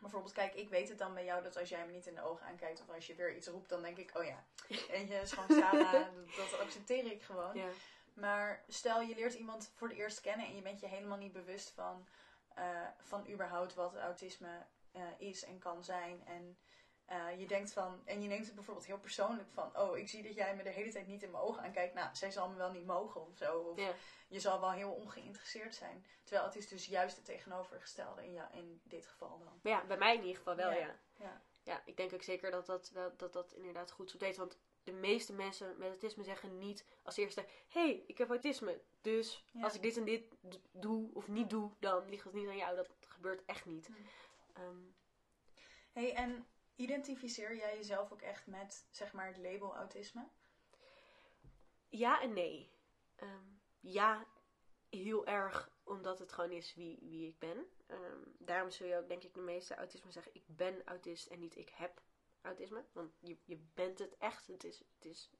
bijvoorbeeld, 0.00 0.32
kijk, 0.32 0.54
ik 0.54 0.68
weet 0.68 0.88
het 0.88 0.98
dan 0.98 1.14
bij 1.14 1.24
jou 1.24 1.42
dat 1.42 1.56
als 1.56 1.68
jij 1.68 1.86
me 1.86 1.92
niet 1.92 2.06
in 2.06 2.14
de 2.14 2.22
ogen 2.22 2.46
aankijkt 2.46 2.80
of 2.80 2.94
als 2.94 3.06
je 3.06 3.14
weer 3.14 3.36
iets 3.36 3.46
roept, 3.46 3.68
dan 3.68 3.82
denk 3.82 3.96
ik, 3.96 4.10
oh 4.16 4.24
ja, 4.24 4.44
en 4.96 5.06
je 5.06 5.20
is 5.20 5.32
gewoon 5.32 5.60
dat, 5.60 6.08
dat 6.36 6.60
accepteer 6.60 7.12
ik 7.12 7.22
gewoon. 7.22 7.56
Ja. 7.56 7.68
Maar 8.14 8.64
stel 8.68 9.00
je 9.00 9.14
leert 9.14 9.34
iemand 9.34 9.70
voor 9.74 9.88
het 9.88 9.96
eerst 9.96 10.20
kennen 10.20 10.46
en 10.46 10.56
je 10.56 10.62
bent 10.62 10.80
je 10.80 10.86
helemaal 10.86 11.18
niet 11.18 11.32
bewust 11.32 11.70
van, 11.70 12.06
eh, 12.54 12.64
van 13.00 13.28
überhaupt 13.28 13.74
wat 13.74 13.96
autisme 13.96 14.66
eh, 14.92 15.02
is 15.18 15.44
en 15.44 15.58
kan 15.58 15.84
zijn. 15.84 16.22
En 16.26 16.58
eh, 17.04 17.38
je 17.40 17.46
denkt 17.46 17.72
van, 17.72 18.00
en 18.04 18.22
je 18.22 18.28
neemt 18.28 18.46
het 18.46 18.54
bijvoorbeeld 18.54 18.86
heel 18.86 18.98
persoonlijk 18.98 19.48
van, 19.52 19.78
oh, 19.78 19.96
ik 19.96 20.08
zie 20.08 20.22
dat 20.22 20.34
jij 20.34 20.56
me 20.56 20.62
de 20.62 20.70
hele 20.70 20.92
tijd 20.92 21.06
niet 21.06 21.22
in 21.22 21.30
mijn 21.30 21.42
ogen 21.42 21.62
aankijkt. 21.62 21.94
Nou, 21.94 22.08
zij 22.16 22.30
zal 22.30 22.48
me 22.48 22.56
wel 22.56 22.70
niet 22.70 22.86
mogen 22.86 23.20
of 23.26 23.36
zo. 23.36 23.58
Of 23.58 23.78
Ja. 23.78 23.92
je 24.28 24.40
zal 24.40 24.60
wel 24.60 24.72
heel 24.72 24.90
ongeïnteresseerd 24.92 25.74
zijn. 25.74 26.06
Terwijl 26.22 26.46
het 26.46 26.56
is 26.56 26.68
dus 26.68 26.86
juist 26.86 27.16
het 27.16 27.24
tegenovergestelde 27.24 28.24
in, 28.24 28.32
ja, 28.32 28.50
in 28.52 28.80
dit 28.84 29.06
geval 29.06 29.38
dan. 29.38 29.58
Maar 29.62 29.72
ja, 29.72 29.84
bij 29.84 29.96
mij 29.98 30.14
in 30.14 30.20
ieder 30.20 30.36
geval 30.36 30.56
wel, 30.56 30.70
Ja. 30.70 30.76
ja. 30.76 30.98
Ja. 31.18 31.42
Ja, 31.62 31.82
ik 31.84 31.96
denk 31.96 32.12
ook 32.12 32.22
zeker 32.22 32.50
dat 32.50 32.66
dat, 32.66 32.90
wel- 32.90 33.16
dat, 33.16 33.32
dat 33.32 33.52
inderdaad 33.52 33.90
goed 33.90 34.10
zo 34.10 34.18
deed. 34.18 34.36
Want 34.36 34.58
de 34.82 34.92
meeste 34.92 35.32
mensen 35.32 35.78
met 35.78 35.88
autisme 35.88 36.24
zeggen 36.24 36.58
niet 36.58 36.84
als 37.02 37.16
eerste: 37.16 37.40
hé, 37.68 37.80
hey, 37.80 38.04
ik 38.06 38.18
heb 38.18 38.28
autisme. 38.28 38.80
Dus 39.00 39.44
Ja. 39.50 39.62
als 39.64 39.74
ik 39.74 39.82
dit 39.82 39.96
en 39.96 40.04
dit 40.04 40.24
doe 40.72 41.10
of 41.14 41.28
niet 41.28 41.50
doe, 41.50 41.70
dan 41.78 42.08
ligt 42.08 42.24
het 42.24 42.32
niet 42.32 42.48
aan 42.48 42.56
jou. 42.56 42.76
Dat 42.76 42.88
gebeurt 43.00 43.44
echt 43.44 43.64
niet. 43.64 43.86
Hmm. 43.86 43.96
Ehm, 44.52 44.78
hey, 45.92 46.14
en 46.14 46.46
identificeer 46.76 47.56
jij 47.56 47.76
jezelf 47.76 48.12
ook 48.12 48.22
echt 48.22 48.46
met, 48.46 48.86
zeg 48.90 49.12
maar, 49.12 49.26
het 49.26 49.36
label 49.36 49.76
autisme? 49.76 50.28
ja 51.88 52.20
en 52.20 52.32
nee. 52.32 52.70
Ehm, 53.16 53.48
ja, 53.80 54.26
heel 54.90 55.26
erg 55.26 55.70
omdat 55.84 56.18
het 56.18 56.32
gewoon 56.32 56.50
is 56.50 56.74
wie, 56.74 56.98
wie 57.02 57.28
ik 57.28 57.38
ben. 57.38 57.66
Ehm, 57.86 58.18
daarom 58.38 58.70
zul 58.70 58.86
je 58.86 58.96
ook, 58.96 59.08
denk 59.08 59.22
ik, 59.22 59.34
de 59.34 59.40
meeste 59.40 59.74
autisme 59.74 60.10
zeggen: 60.10 60.34
ik 60.34 60.44
ben 60.46 60.84
autist 60.84 61.26
en 61.26 61.38
niet 61.38 61.56
ik 61.56 61.68
heb 61.68 62.02
autisme. 62.42 62.84
Want 62.92 63.12
je, 63.20 63.38
je 63.44 63.58
bent 63.74 63.98
het 63.98 64.16
echt. 64.16 64.46
Het 64.46 64.64
is, 64.64 64.78
het 64.78 65.04
is 65.04 65.30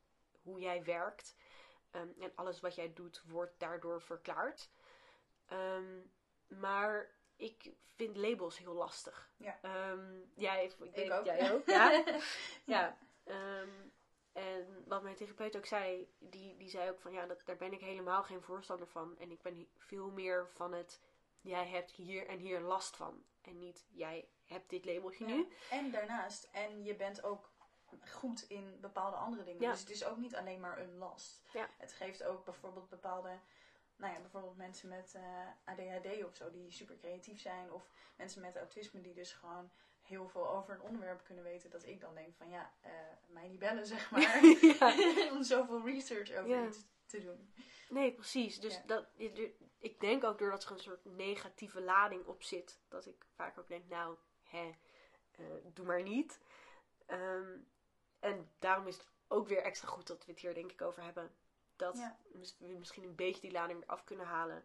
hoe 0.43 0.61
jij 0.61 0.85
werkt. 0.85 1.37
Ehm, 1.91 2.09
en 2.21 2.33
alles 2.35 2.61
wat 2.61 2.75
jij 2.75 2.93
doet 2.93 3.23
wordt 3.27 3.59
daardoor 3.59 4.03
verklaard. 4.03 4.71
Maar 6.47 7.15
ik 7.37 7.73
vind 7.95 8.17
labels 8.17 8.59
heel 8.59 8.75
lastig. 8.75 9.33
Ja. 9.37 9.59
Ehm, 9.63 10.15
ja, 10.35 10.57
ik, 10.57 10.75
ik 10.83 10.95
denk 10.95 11.13
ook. 11.13 11.25
jij 11.25 11.53
ook. 11.53 11.67
Ja. 11.67 12.05
ja. 12.75 12.99
Ehm, 13.25 13.71
en 14.33 14.85
wat 14.87 15.03
mijn 15.03 15.17
therapeut 15.17 15.57
ook 15.57 15.67
zei, 15.67 16.15
die, 16.19 16.57
die 16.57 16.69
zei 16.69 16.91
ook 16.91 17.01
van 17.01 17.13
ja, 17.13 17.27
dat, 17.27 17.43
daar 17.45 17.57
ben 17.57 17.73
ik 17.73 17.81
helemaal 17.81 18.23
geen 18.23 18.43
voorstander 18.43 18.87
van. 18.87 19.19
En 19.19 19.31
ik 19.31 19.43
ben 19.43 19.69
veel 19.77 20.11
meer 20.11 20.49
van 20.55 20.73
het, 20.73 21.01
jij 21.41 21.67
hebt 21.67 21.91
hier 21.91 22.27
en 22.27 22.39
hier 22.39 22.61
last 22.61 22.97
van. 22.97 23.25
En 23.43 23.59
niet, 23.59 23.87
jij 23.91 24.29
hebt 24.45 24.71
dit 24.71 24.85
labeltje 24.85 25.27
Ja. 25.27 25.35
nu. 25.35 25.49
En 25.71 25.91
daarnaast, 25.91 26.49
en 26.53 26.85
je 26.85 26.95
bent 26.95 27.23
ook 27.23 27.53
goed 28.01 28.43
in 28.43 28.81
bepaalde 28.81 29.17
andere 29.17 29.45
dingen. 29.45 29.61
Ja. 29.61 29.71
Dus 29.71 29.81
het 29.81 29.91
is 29.91 30.05
ook 30.05 30.17
niet 30.17 30.37
alleen 30.37 30.61
maar 30.61 30.79
een 30.79 30.99
last. 30.99 31.43
Ja. 31.53 31.69
Het 31.79 31.93
geeft 31.93 32.25
ook 32.25 32.45
bijvoorbeeld 32.45 32.89
bepaalde, 32.89 33.39
nou 33.97 34.13
ja, 34.13 34.21
bijvoorbeeld 34.21 34.57
mensen 34.57 34.89
met 34.89 35.15
eh, 35.15 35.49
ADHD 35.65 36.25
of 36.25 36.35
zo, 36.37 36.51
die 36.51 36.71
super 36.71 36.97
creatief 36.97 37.41
zijn. 37.41 37.73
Of 37.73 37.91
mensen 38.17 38.41
met 38.41 38.57
autisme 38.57 39.01
die 39.01 39.15
dus 39.15 39.33
gewoon 39.33 39.71
heel 40.03 40.29
veel 40.29 40.49
over 40.49 40.75
een 40.75 40.81
onderwerp 40.81 41.25
kunnen 41.25 41.45
weten. 41.45 41.71
Dat 41.71 41.87
ik 41.87 42.01
dan 42.01 42.15
denk 42.15 42.35
van 42.37 42.49
ja, 42.49 42.73
eh, 42.81 42.91
mij 43.27 43.49
niet 43.49 43.59
bellen 43.59 43.87
zeg 43.97 44.11
maar. 44.11 44.41
Om 45.37 45.43
zoveel 45.43 45.85
research 45.85 46.31
over 46.31 46.49
Ja. 46.49 46.67
iets 46.67 46.85
te 47.07 47.21
doen. 47.21 47.53
Nee, 47.89 48.13
precies. 48.13 48.61
Dus 48.61 48.75
Ja. 48.75 48.83
dat, 48.87 49.07
ik 49.79 50.01
denk 50.01 50.25
ook 50.25 50.39
doordat 50.39 50.65
er 50.65 50.71
een 50.71 50.79
soort 50.79 51.05
negatieve 51.05 51.81
lading 51.81 52.27
op 52.27 52.43
zit, 52.43 52.81
dat 52.89 53.07
ik 53.07 53.25
vaak 53.35 53.59
ook 53.59 53.69
denk, 53.69 53.89
nou, 53.89 54.17
hè, 54.43 54.71
eh, 55.31 55.45
doe 55.73 55.87
maar 55.87 56.03
niet. 56.03 56.41
Ehm, 57.07 57.59
en 58.21 58.51
daarom 58.59 58.87
is 58.87 58.97
het 58.97 59.07
ook 59.29 59.49
weer 59.49 59.63
extra 59.63 59.89
goed 59.89 60.07
dat 60.07 60.25
we 60.25 60.33
het 60.33 60.41
hier 60.41 60.55
denk 60.55 60.73
ik 60.73 60.83
over 60.83 61.03
hebben. 61.03 61.35
Dat 61.77 61.97
Ja. 61.97 62.19
we 62.59 62.67
misschien 62.79 63.05
een 63.05 63.15
beetje 63.15 63.41
die 63.41 63.53
lading 63.53 63.79
weer 63.79 63.89
af 63.89 64.05
kunnen 64.05 64.27
halen. 64.27 64.65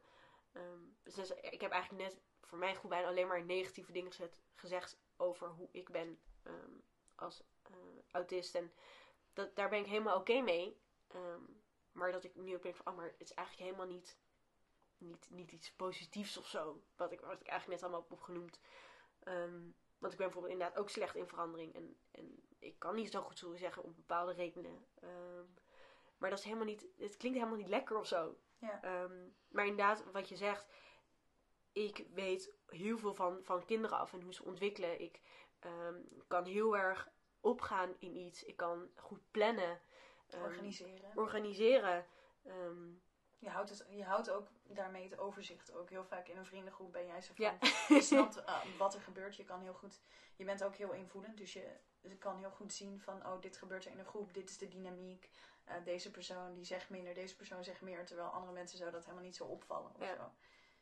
Ehm, 0.52 0.80
dus 1.04 1.32
ik 1.32 1.62
heb 1.62 1.72
eigenlijk 1.72 2.04
net 2.04 2.22
voor 2.42 2.58
mijn 2.58 2.76
goed 2.76 2.90
bijna 2.90 3.08
alleen 3.08 3.28
maar 3.28 3.44
negatieve 3.44 3.92
dingen 3.92 4.12
gezet, 4.12 4.42
gezegd 4.56 5.00
over 5.18 5.48
hoe 5.48 5.70
ik 5.72 5.90
ben 5.90 6.20
ehm, 6.44 6.72
als 7.16 7.44
eh, 7.64 7.74
autist. 8.12 8.56
En 8.56 8.74
dat, 9.34 9.56
daar 9.56 9.70
ben 9.70 9.80
ik 9.80 9.86
helemaal 9.86 10.18
oké 10.18 10.42
mee. 10.42 10.82
Ehm, 11.08 11.42
maar 11.92 12.12
dat 12.12 12.24
ik 12.24 12.36
nu 12.36 12.56
ook 12.56 12.62
denk 12.62 12.76
van, 12.76 12.88
oh, 12.88 12.98
maar 12.98 13.06
het 13.06 13.22
is 13.22 13.34
eigenlijk 13.34 13.70
helemaal 13.70 13.96
niet, 13.96 14.18
niet, 14.98 15.30
niet 15.30 15.52
iets 15.52 15.72
positiefs 15.72 16.38
of 16.38 16.48
zo. 16.48 16.82
Wat 16.96 17.12
ik, 17.12 17.20
wat 17.20 17.42
ik 17.42 17.48
eigenlijk 17.48 17.82
net 17.82 17.82
allemaal 17.82 18.02
heb 18.02 18.18
opgenoemd. 18.20 18.60
Want 20.00 20.14
ik 20.14 20.18
ben 20.18 20.28
bijvoorbeeld 20.28 20.54
inderdaad 20.54 20.78
ook 20.78 20.90
slecht 20.90 21.16
in 21.16 21.28
verandering. 21.28 21.76
En, 21.76 22.00
en 22.12 22.44
ik 22.60 22.80
kan 22.80 22.96
niet 22.96 23.12
zo 23.12 23.22
goed 23.22 23.38
zo 23.38 23.56
zeggen 23.56 23.84
om 23.84 23.96
bepaalde 23.96 24.34
redenen. 24.34 24.86
Maar 26.20 26.30
dat 26.30 26.40
is 26.40 26.46
helemaal 26.46 26.66
niet, 26.66 26.88
het 26.98 27.18
klinkt 27.18 27.38
helemaal 27.38 27.60
niet 27.60 27.68
lekker 27.68 27.98
of 27.98 28.08
zo. 28.08 28.38
Ja. 28.58 28.82
Ehm, 28.82 29.28
maar 29.48 29.66
inderdaad, 29.66 30.04
wat 30.12 30.30
je 30.30 30.36
zegt, 30.36 30.68
ik 31.72 32.06
weet 32.14 32.54
heel 32.68 32.98
veel 32.98 33.14
van, 33.14 33.40
van 33.44 33.66
kinderen 33.66 33.98
af 33.98 34.14
en 34.14 34.22
hoe 34.22 34.34
ze 34.34 34.44
ontwikkelen. 34.44 35.02
Ik 35.02 35.22
ehm, 35.60 35.96
kan 36.28 36.46
heel 36.46 36.78
erg 36.78 37.10
opgaan 37.40 37.96
in 38.00 38.16
iets. 38.16 38.44
Ik 38.44 38.58
kan 38.58 38.90
goed 38.96 39.32
plannen. 39.32 39.82
ehm, 40.28 40.44
Organiseren. 40.44 41.12
organiseren. 41.16 42.06
Je 43.40 43.50
houdt, 43.50 43.70
het, 43.70 43.86
je 43.90 44.04
houdt 44.04 44.30
ook 44.30 44.48
daarmee 44.64 45.10
het 45.10 45.18
overzicht. 45.18 45.74
Ook 45.74 45.90
heel 45.90 46.06
vaak 46.06 46.28
in 46.28 46.38
een 46.38 46.46
vriendengroep 46.46 46.92
ben 46.92 47.06
jij 47.06 47.22
zo 47.22 47.34
van... 47.34 47.46
Ja. 47.46 47.58
Je 47.96 48.02
snapt 48.02 48.44
eh, 48.44 48.62
wat 48.78 48.94
er 48.94 49.02
gebeurt. 49.02 49.36
Je 49.36 49.44
kan 49.44 49.62
heel 49.62 49.74
goed... 49.74 50.02
Je 50.36 50.46
bent 50.46 50.64
ook 50.64 50.76
heel 50.76 50.94
invoelend. 50.94 51.38
Dus 51.38 51.54
je, 51.54 51.80
je 52.02 52.18
kan 52.18 52.38
heel 52.38 52.52
goed 52.52 52.74
zien 52.74 53.02
van... 53.02 53.26
Oh, 53.26 53.42
dit 53.42 53.58
gebeurt 53.58 53.86
er 53.86 53.92
in 53.92 54.00
een 54.00 54.06
groep. 54.06 54.34
Dit 54.34 54.50
is 54.50 54.58
de 54.58 54.68
dynamiek. 54.68 55.30
Eh, 55.70 55.84
deze 55.84 56.12
persoon 56.12 56.54
die 56.54 56.66
zegt 56.66 56.90
minder. 56.90 57.14
Deze 57.14 57.36
persoon 57.36 57.64
zegt 57.64 57.82
meer. 57.82 58.06
Terwijl 58.06 58.28
andere 58.30 58.54
mensen 58.54 58.78
zou 58.78 58.92
dat 58.92 59.04
helemaal 59.04 59.24
niet 59.24 59.36
zo 59.36 59.44
opvallen. 59.46 59.92
Of 59.96 60.02
Ja. 60.02 60.16
zo. 60.16 60.32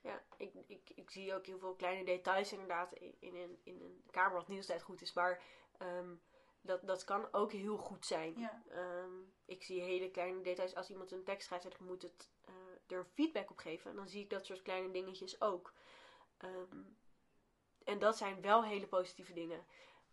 ja, 0.02 0.24
ik, 0.38 0.54
ik, 0.68 0.90
ik 0.96 1.10
zie 1.10 1.34
ook 1.36 1.46
heel 1.46 1.60
veel 1.60 1.76
kleine 1.76 2.04
details 2.06 2.52
inderdaad 2.52 2.94
in, 2.94 3.16
in, 3.20 3.36
een, 3.36 3.60
in 3.64 3.82
een 3.82 4.04
kamer 4.12 4.34
wat 4.38 4.48
niet 4.48 4.60
altijd 4.60 4.82
goed 4.82 5.02
is. 5.02 5.14
Maar 5.14 5.44
ehm, 5.78 6.16
dat, 6.62 6.88
dat 6.88 7.04
kan 7.04 7.34
ook 7.34 7.52
heel 7.52 7.78
goed 7.78 8.06
zijn. 8.06 8.40
Ja. 8.40 8.64
Ehm, 8.70 9.14
ik 9.46 9.64
zie 9.64 9.82
hele 9.82 10.12
kleine 10.12 10.42
details. 10.42 10.76
Als 10.76 10.90
iemand 10.90 11.12
een 11.12 11.24
tekst 11.24 11.46
schrijft 11.48 11.66
en 11.66 11.72
ik 11.72 11.80
moet 11.80 12.02
het, 12.02 12.30
eh, 12.46 12.98
er 12.98 13.06
feedback 13.14 13.50
op 13.50 13.58
geven, 13.58 13.96
dan 13.96 14.08
zie 14.10 14.24
ik 14.24 14.30
dat 14.30 14.46
soort 14.46 14.62
kleine 14.62 14.92
dingetjes 14.92 15.42
ook. 15.42 15.74
Ehm, 16.38 16.84
en 17.84 18.00
dat 18.00 18.18
zijn 18.18 18.42
wel 18.42 18.64
hele 18.66 18.88
positieve 18.88 19.34
dingen. 19.34 19.66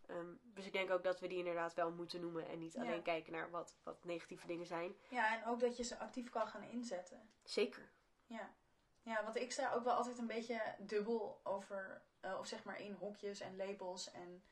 Ehm, 0.07 0.33
dus 0.41 0.65
ik 0.65 0.73
denk 0.73 0.91
ook 0.91 1.03
dat 1.03 1.19
we 1.19 1.27
die 1.27 1.37
inderdaad 1.37 1.73
wel 1.73 1.91
moeten 1.91 2.21
noemen 2.21 2.47
en 2.47 2.59
niet 2.59 2.73
Ja. 2.73 2.81
alleen 2.81 3.01
kijken 3.01 3.31
naar 3.31 3.49
wat, 3.49 3.77
wat 3.83 4.03
negatieve 4.05 4.47
dingen 4.47 4.65
zijn. 4.65 4.95
ja, 5.09 5.37
en 5.37 5.45
ook 5.45 5.59
dat 5.59 5.77
je 5.77 5.83
ze 5.83 5.97
actief 5.97 6.29
kan 6.29 6.47
gaan 6.47 6.63
inzetten. 6.63 7.29
Zeker. 7.43 7.91
Ja. 8.25 8.53
Ja, 9.01 9.23
want 9.23 9.35
ik 9.35 9.51
sta 9.51 9.73
ook 9.73 9.83
wel 9.83 9.93
altijd 9.93 10.17
een 10.17 10.27
beetje 10.27 10.75
dubbel 10.79 11.39
over, 11.43 12.01
eh, 12.19 12.37
of 12.39 12.47
zeg 12.47 12.63
maar 12.63 12.79
in 12.79 12.93
hokjes 12.93 13.39
en 13.39 13.55
labels. 13.55 14.11
En 14.11 14.43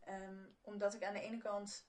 ehm, 0.00 0.46
omdat 0.60 0.94
ik 0.94 1.04
aan 1.04 1.12
de 1.14 1.20
ene 1.20 1.38
kant 1.38 1.88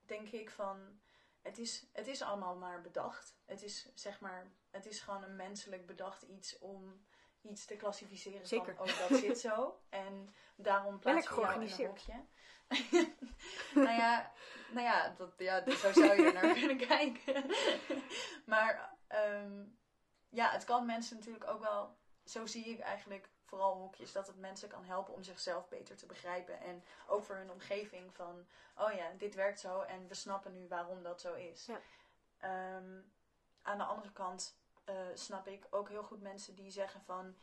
denk 0.00 0.28
ik 0.28 0.50
van, 0.50 1.00
het 1.42 1.58
is, 1.58 1.86
het 1.92 2.06
is 2.06 2.22
allemaal 2.22 2.56
maar 2.56 2.80
bedacht. 2.80 3.36
Het 3.44 3.62
is 3.62 3.90
zeg 3.94 4.20
maar, 4.20 4.52
het 4.70 4.86
is 4.86 5.00
gewoon 5.00 5.22
een 5.22 5.36
menselijk 5.36 5.86
bedacht 5.86 6.22
iets 6.22 6.58
om 6.58 7.06
iets 7.48 7.64
te 7.64 7.76
klassificeren 7.76 8.46
Zeker. 8.46 8.74
van, 8.74 8.88
oh 8.88 9.08
dat 9.08 9.18
zit 9.18 9.40
zo. 9.40 9.80
En 9.88 10.34
daarom 10.56 10.98
plaats 10.98 11.26
ik 11.26 11.36
jou 11.36 11.54
in 11.54 11.60
een 11.60 11.86
hokje. 11.86 12.24
nou 13.74 13.96
ja, 13.96 14.32
nou 14.70 14.86
ja, 14.86 15.14
dat, 15.16 15.32
ja, 15.36 15.70
zo 15.70 15.92
zou 15.92 16.14
je 16.14 16.26
er 16.26 16.32
naar 16.32 16.54
kunnen 16.60 16.86
kijken. 16.86 17.44
maar 18.44 18.96
ehm, 19.06 19.64
ja, 20.28 20.50
het 20.50 20.64
kan 20.64 20.86
mensen 20.86 21.16
natuurlijk 21.16 21.50
ook 21.50 21.60
wel, 21.60 21.96
zo 22.24 22.46
zie 22.46 22.64
ik 22.64 22.80
eigenlijk 22.80 23.28
vooral 23.44 23.76
hokjes, 23.76 24.12
dat 24.12 24.26
het 24.26 24.38
mensen 24.38 24.68
kan 24.68 24.84
helpen 24.84 25.14
om 25.14 25.22
zichzelf 25.22 25.68
beter 25.68 25.96
te 25.96 26.06
begrijpen. 26.06 26.60
En 26.60 26.84
ook 27.06 27.24
voor 27.24 27.36
hun 27.36 27.50
omgeving 27.50 28.14
van, 28.14 28.46
oh 28.76 28.92
ja, 28.92 29.10
dit 29.18 29.34
werkt 29.34 29.60
zo 29.60 29.80
en 29.80 30.08
we 30.08 30.14
snappen 30.14 30.52
nu 30.52 30.68
waarom 30.68 31.02
dat 31.02 31.20
zo 31.20 31.34
is. 31.34 31.66
Ja. 31.66 31.80
Ehm, 32.38 33.00
aan 33.62 33.78
de 33.78 33.84
andere 33.84 34.12
kant 34.12 34.58
eh, 34.88 34.94
snap 35.14 35.46
ik 35.46 35.66
ook 35.70 35.88
heel 35.88 36.02
goed 36.02 36.20
mensen 36.20 36.54
die 36.54 36.70
zeggen 36.70 37.00
van, 37.02 37.36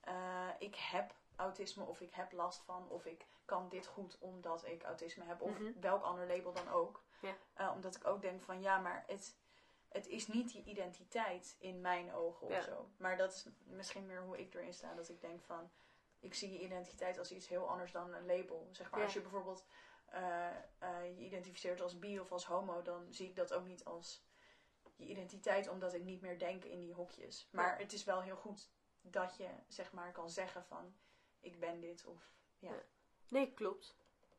eh, 0.00 0.48
ik 0.58 0.74
heb 0.76 1.14
autisme 1.36 1.84
of 1.84 2.00
ik 2.00 2.14
heb 2.14 2.32
last 2.32 2.62
van 2.62 2.88
of 2.88 3.04
ik 3.06 3.26
kan 3.44 3.68
dit 3.68 3.86
goed 3.86 4.18
omdat 4.18 4.64
ik 4.66 4.82
autisme 4.82 5.24
heb 5.24 5.42
of 5.42 5.58
Mhm. 5.58 5.80
welk 5.80 6.02
ander 6.02 6.26
label 6.26 6.52
dan 6.52 6.68
ook. 6.68 7.02
Ja. 7.20 7.34
Eh, 7.54 7.70
omdat 7.74 7.96
ik 7.96 8.06
ook 8.06 8.22
denk 8.22 8.42
van 8.42 8.60
ja, 8.60 8.78
maar 8.78 9.04
het, 9.06 9.36
het 9.88 10.06
is 10.06 10.26
niet 10.26 10.52
die 10.52 10.64
identiteit 10.64 11.56
in 11.58 11.80
mijn 11.80 12.12
ogen 12.14 12.46
of 12.46 12.62
zo. 12.62 12.88
Maar 12.96 13.16
dat 13.16 13.32
is 13.32 13.46
misschien 13.64 14.06
meer 14.06 14.22
hoe 14.22 14.38
ik 14.38 14.54
erin 14.54 14.74
sta. 14.74 14.94
Dat 14.94 15.08
ik 15.08 15.20
denk 15.20 15.42
van 15.42 15.70
ik 16.20 16.34
zie 16.34 16.52
je 16.52 16.58
identiteit 16.60 17.18
als 17.18 17.32
iets 17.32 17.48
heel 17.48 17.68
anders 17.68 17.92
dan 17.92 18.14
een 18.14 18.26
label. 18.26 18.68
Zeg 18.72 18.90
maar 18.90 18.98
Ja. 18.98 19.04
als 19.04 19.14
je 19.14 19.20
bijvoorbeeld 19.20 19.64
je 21.16 21.16
identificeert 21.18 21.80
als 21.80 21.98
bi 21.98 22.20
of 22.20 22.32
als 22.32 22.46
homo, 22.46 22.82
dan 22.82 23.06
zie 23.12 23.28
ik 23.28 23.36
dat 23.36 23.52
ook 23.52 23.64
niet 23.64 23.84
als 23.84 24.22
je 24.98 25.06
identiteit, 25.06 25.68
omdat 25.68 25.94
ik 25.94 26.02
niet 26.02 26.20
meer 26.20 26.38
denk 26.38 26.64
in 26.64 26.80
die 26.80 26.92
hokjes. 26.94 27.48
Maar 27.50 27.78
het 27.78 27.92
is 27.92 28.04
wel 28.04 28.22
heel 28.22 28.36
goed 28.36 28.70
dat 29.00 29.36
je 29.36 29.48
zeg 29.68 29.92
maar 29.92 30.12
kan 30.12 30.30
zeggen 30.30 30.64
van 30.64 30.96
ik 31.40 31.58
ben 31.60 31.80
dit 31.80 32.04
of 32.04 32.32
ja. 32.58 32.72
Ja. 32.72 32.82
Nee, 33.28 33.52
klopt. 33.54 33.96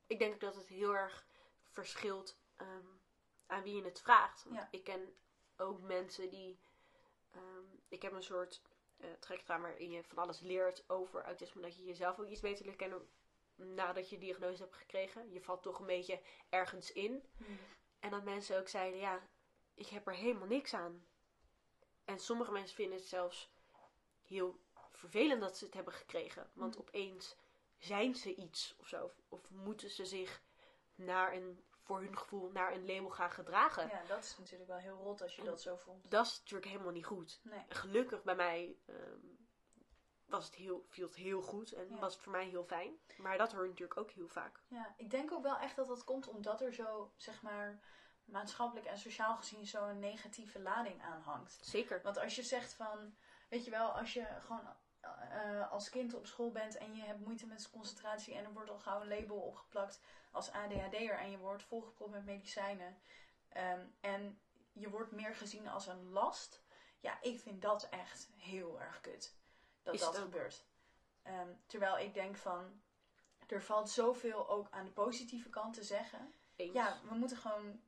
Ik 0.07 0.19
denk 0.19 0.39
dat 0.39 0.55
het 0.55 0.67
heel 0.67 0.95
erg 0.95 1.25
verschilt 1.63 2.39
ehm, 2.55 2.87
aan 3.45 3.63
wie 3.63 3.75
je 3.75 3.83
het 3.83 4.01
vraagt. 4.01 4.43
Want 4.43 4.55
Ja. 4.55 4.67
ik 4.71 4.83
ken 4.83 5.15
ook 5.57 5.81
mensen 5.81 6.29
die. 6.29 6.59
ehm, 7.31 7.65
ik 7.87 8.01
heb 8.01 8.11
een 8.11 8.23
soort 8.23 8.61
eh 8.97 9.11
traject 9.19 9.47
waarin 9.47 9.91
je 9.91 10.03
van 10.03 10.17
alles 10.17 10.39
leert 10.39 10.89
over 10.89 11.23
autisme. 11.23 11.61
Dat 11.61 11.77
je 11.77 11.83
jezelf 11.83 12.19
ook 12.19 12.27
iets 12.27 12.41
beter 12.41 12.65
leert 12.65 12.77
kennen 12.77 13.09
nadat 13.55 14.09
je 14.09 14.17
diagnose 14.17 14.61
hebt 14.61 14.75
gekregen. 14.75 15.31
Je 15.31 15.41
valt 15.41 15.63
toch 15.63 15.79
een 15.79 15.85
beetje 15.85 16.21
ergens 16.49 16.91
in. 16.91 17.23
En 17.99 18.09
dat 18.09 18.23
mensen 18.23 18.59
ook 18.59 18.67
zeiden: 18.67 18.99
ja, 18.99 19.27
ik 19.79 19.87
heb 19.87 20.07
er 20.07 20.13
helemaal 20.15 20.47
niks 20.47 20.73
aan. 20.73 21.05
En 22.05 22.19
sommige 22.19 22.51
mensen 22.51 22.75
vinden 22.75 22.97
het 22.97 23.07
zelfs 23.07 23.51
heel 24.23 24.59
vervelend 24.91 25.41
dat 25.41 25.57
ze 25.57 25.65
het 25.65 25.73
hebben 25.73 25.93
gekregen. 25.93 26.49
Want 26.53 26.73
Mhm. 26.75 26.81
opeens 26.87 27.35
zijn 27.77 28.15
ze 28.15 28.35
iets 28.35 28.75
of 28.79 28.87
zo. 28.87 29.11
Of, 29.29 29.49
moeten 29.51 29.89
ze 29.89 30.05
zich 30.05 30.41
naar 30.95 31.33
een, 31.33 31.63
voor 31.77 31.99
hun 32.01 32.17
gevoel 32.17 32.51
naar 32.51 32.73
een 32.73 32.85
label 32.85 33.09
gaan 33.09 33.31
gedragen. 33.31 33.87
Ja, 33.87 34.03
dat 34.07 34.23
is 34.23 34.37
natuurlijk 34.37 34.69
wel 34.69 34.77
heel 34.79 34.97
rot 34.97 35.21
als 35.21 35.35
je 35.35 35.43
dat 35.43 35.61
zo 35.61 35.75
voelt. 35.75 36.11
Dat 36.11 36.25
is 36.25 36.39
natuurlijk 36.39 36.71
helemaal 36.71 36.91
niet 36.93 37.05
goed. 37.05 37.39
Nee. 37.43 37.65
Gelukkig 37.69 38.23
bij 38.23 38.35
mij 38.35 38.77
ehm, 38.85 39.19
was 40.25 40.45
het 40.45 40.55
heel, 40.55 40.85
viel 40.87 41.05
het 41.05 41.15
heel 41.15 41.41
goed 41.41 41.71
en 41.71 41.89
Ja. 41.89 41.99
was 41.99 42.13
het 42.13 42.23
voor 42.23 42.31
mij 42.31 42.47
heel 42.47 42.63
fijn. 42.63 42.99
Maar 43.17 43.37
dat 43.37 43.51
hoor 43.51 43.63
je 43.63 43.69
natuurlijk 43.69 43.99
ook 43.99 44.11
heel 44.11 44.27
vaak. 44.27 44.61
Ja, 44.67 44.93
ik 44.97 45.09
denk 45.09 45.31
ook 45.31 45.43
wel 45.43 45.57
echt 45.57 45.75
dat 45.75 45.87
dat 45.87 46.03
komt 46.03 46.27
omdat 46.27 46.61
er 46.61 46.73
zo, 46.73 47.11
zeg 47.15 47.41
maar, 47.41 47.79
maatschappelijk 48.31 48.87
en 48.87 48.97
sociaal 48.97 49.35
gezien 49.35 49.67
zo'n 49.67 49.99
negatieve 49.99 50.59
lading 50.59 51.01
aan 51.01 51.21
hangt. 51.21 51.59
Zeker. 51.61 52.01
Want 52.01 52.17
als 52.17 52.35
je 52.35 52.43
zegt 52.43 52.73
van, 52.73 53.15
weet 53.49 53.65
je 53.65 53.71
wel, 53.71 53.89
als 53.89 54.13
je 54.13 54.25
gewoon 54.39 54.67
eh, 54.99 55.71
als 55.71 55.89
kind 55.89 56.13
op 56.13 56.25
school 56.25 56.51
bent 56.51 56.77
en 56.77 56.95
je 56.95 57.01
hebt 57.01 57.19
moeite 57.19 57.45
met 57.45 57.69
concentratie 57.69 58.35
en 58.35 58.43
er 58.43 58.53
wordt 58.53 58.69
al 58.69 58.79
gauw 58.79 59.01
een 59.01 59.07
label 59.07 59.37
opgeplakt 59.37 60.01
als 60.31 60.51
ADHD'er 60.51 61.17
en 61.17 61.31
je 61.31 61.37
wordt 61.37 61.63
volgepropt 61.63 62.11
met 62.11 62.25
medicijnen 62.25 63.01
ehm, 63.49 63.85
en 63.99 64.41
je 64.71 64.89
wordt 64.89 65.11
meer 65.11 65.35
gezien 65.35 65.67
als 65.67 65.87
een 65.87 66.09
last. 66.09 66.63
Ja, 66.99 67.21
ik 67.21 67.39
vind 67.39 67.61
dat 67.61 67.89
echt 67.89 68.29
heel 68.37 68.81
erg 68.81 69.01
kut. 69.01 69.37
Dat 69.83 69.93
Is 69.93 69.99
dat 69.99 70.17
gebeurt. 70.17 70.65
Ehm, 71.21 71.49
terwijl 71.65 71.97
ik 71.97 72.13
denk 72.13 72.37
van, 72.37 72.81
er 73.47 73.63
valt 73.63 73.89
zoveel 73.89 74.49
ook 74.49 74.67
aan 74.69 74.85
de 74.85 74.91
positieve 74.91 75.49
kant 75.49 75.73
te 75.73 75.83
zeggen. 75.83 76.33
Eens. 76.55 76.73
Ja, 76.73 76.99
we 77.09 77.15
moeten 77.15 77.37
gewoon 77.37 77.81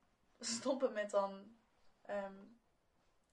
stoppen 0.45 0.93
met 0.93 1.10
dan. 1.12 1.56
ehm, 2.01 2.34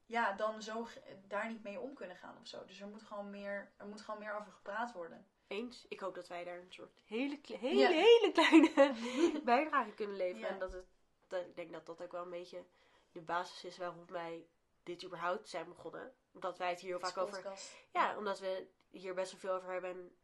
ja, 0.06 0.32
dan 0.32 0.62
zo 0.62 0.86
daar 1.26 1.48
niet 1.48 1.62
mee 1.62 1.80
om 1.80 1.94
kunnen 1.94 2.16
gaan 2.16 2.38
of 2.40 2.46
zo. 2.46 2.64
Dus 2.64 2.80
er 2.80 2.88
moet 2.88 3.02
gewoon 3.02 3.30
meer, 3.30 3.72
er 3.76 3.86
moet 3.86 4.00
gewoon 4.00 4.20
meer 4.20 4.34
over 4.34 4.52
gepraat 4.52 4.92
worden. 4.92 5.26
Eens. 5.46 5.86
Ik 5.88 6.00
hoop 6.00 6.14
dat 6.14 6.28
wij 6.28 6.44
daar 6.44 6.58
een 6.58 6.72
soort 6.72 7.02
hele, 7.06 7.38
hele, 7.42 7.78
Ja. 7.78 7.88
hele 7.88 8.32
kleine 8.32 8.94
bijdrage 9.44 9.90
kunnen 9.90 10.16
leveren. 10.16 10.40
Ja. 10.40 10.48
En 10.48 10.58
dat 10.58 10.72
het, 10.72 10.86
dat, 11.26 11.46
ik 11.46 11.56
denk 11.56 11.72
dat 11.72 11.86
dat 11.86 12.02
ook 12.02 12.12
wel 12.12 12.22
een 12.22 12.30
beetje 12.30 12.64
de 13.12 13.20
basis 13.20 13.64
is 13.64 13.76
waarom 13.78 14.06
wij 14.06 14.46
dit 14.82 15.04
überhaupt 15.04 15.48
zijn 15.48 15.68
begonnen. 15.68 16.12
Omdat 16.32 16.58
wij 16.58 16.70
het 16.70 16.80
hier 16.80 16.90
heel 16.90 17.08
vaak 17.08 17.16
over. 17.16 17.52
Ja, 17.92 18.16
omdat 18.16 18.38
we 18.40 18.66
hier 18.90 19.14
best 19.14 19.30
wel 19.32 19.40
veel 19.40 19.52
over 19.52 19.72
hebben 19.72 19.90
en 19.90 20.16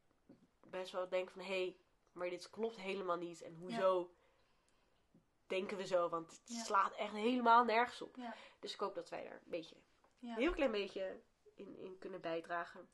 best 0.71 0.93
wel 0.93 1.09
denken 1.09 1.33
van 1.35 1.43
hé, 1.43 1.49
hey, 1.63 1.77
maar 2.13 2.29
dit 2.31 2.51
klopt 2.51 2.77
helemaal 2.77 3.17
niet. 3.17 3.43
En 3.43 3.55
hoezo 3.57 4.15
denken 5.47 5.77
we 5.77 5.87
zo? 5.87 6.09
Want 6.09 6.31
het 6.31 6.41
Ja. 6.57 6.63
slaat 6.65 6.95
echt 6.95 7.13
helemaal 7.13 7.65
nergens 7.65 8.03
op. 8.03 8.17
Ja. 8.17 8.35
Dus 8.61 8.73
ik 8.75 8.81
hoop 8.81 8.95
dat 8.95 9.09
wij 9.09 9.23
daar 9.25 9.33
een 9.33 9.41
beetje, 9.45 9.77
Ja. 10.19 10.29
een 10.31 10.41
heel 10.43 10.53
klein 10.53 10.71
beetje 10.73 11.21
in, 11.55 11.79
in 11.79 11.99
kunnen 11.99 12.21
bijdragen. 12.21 12.89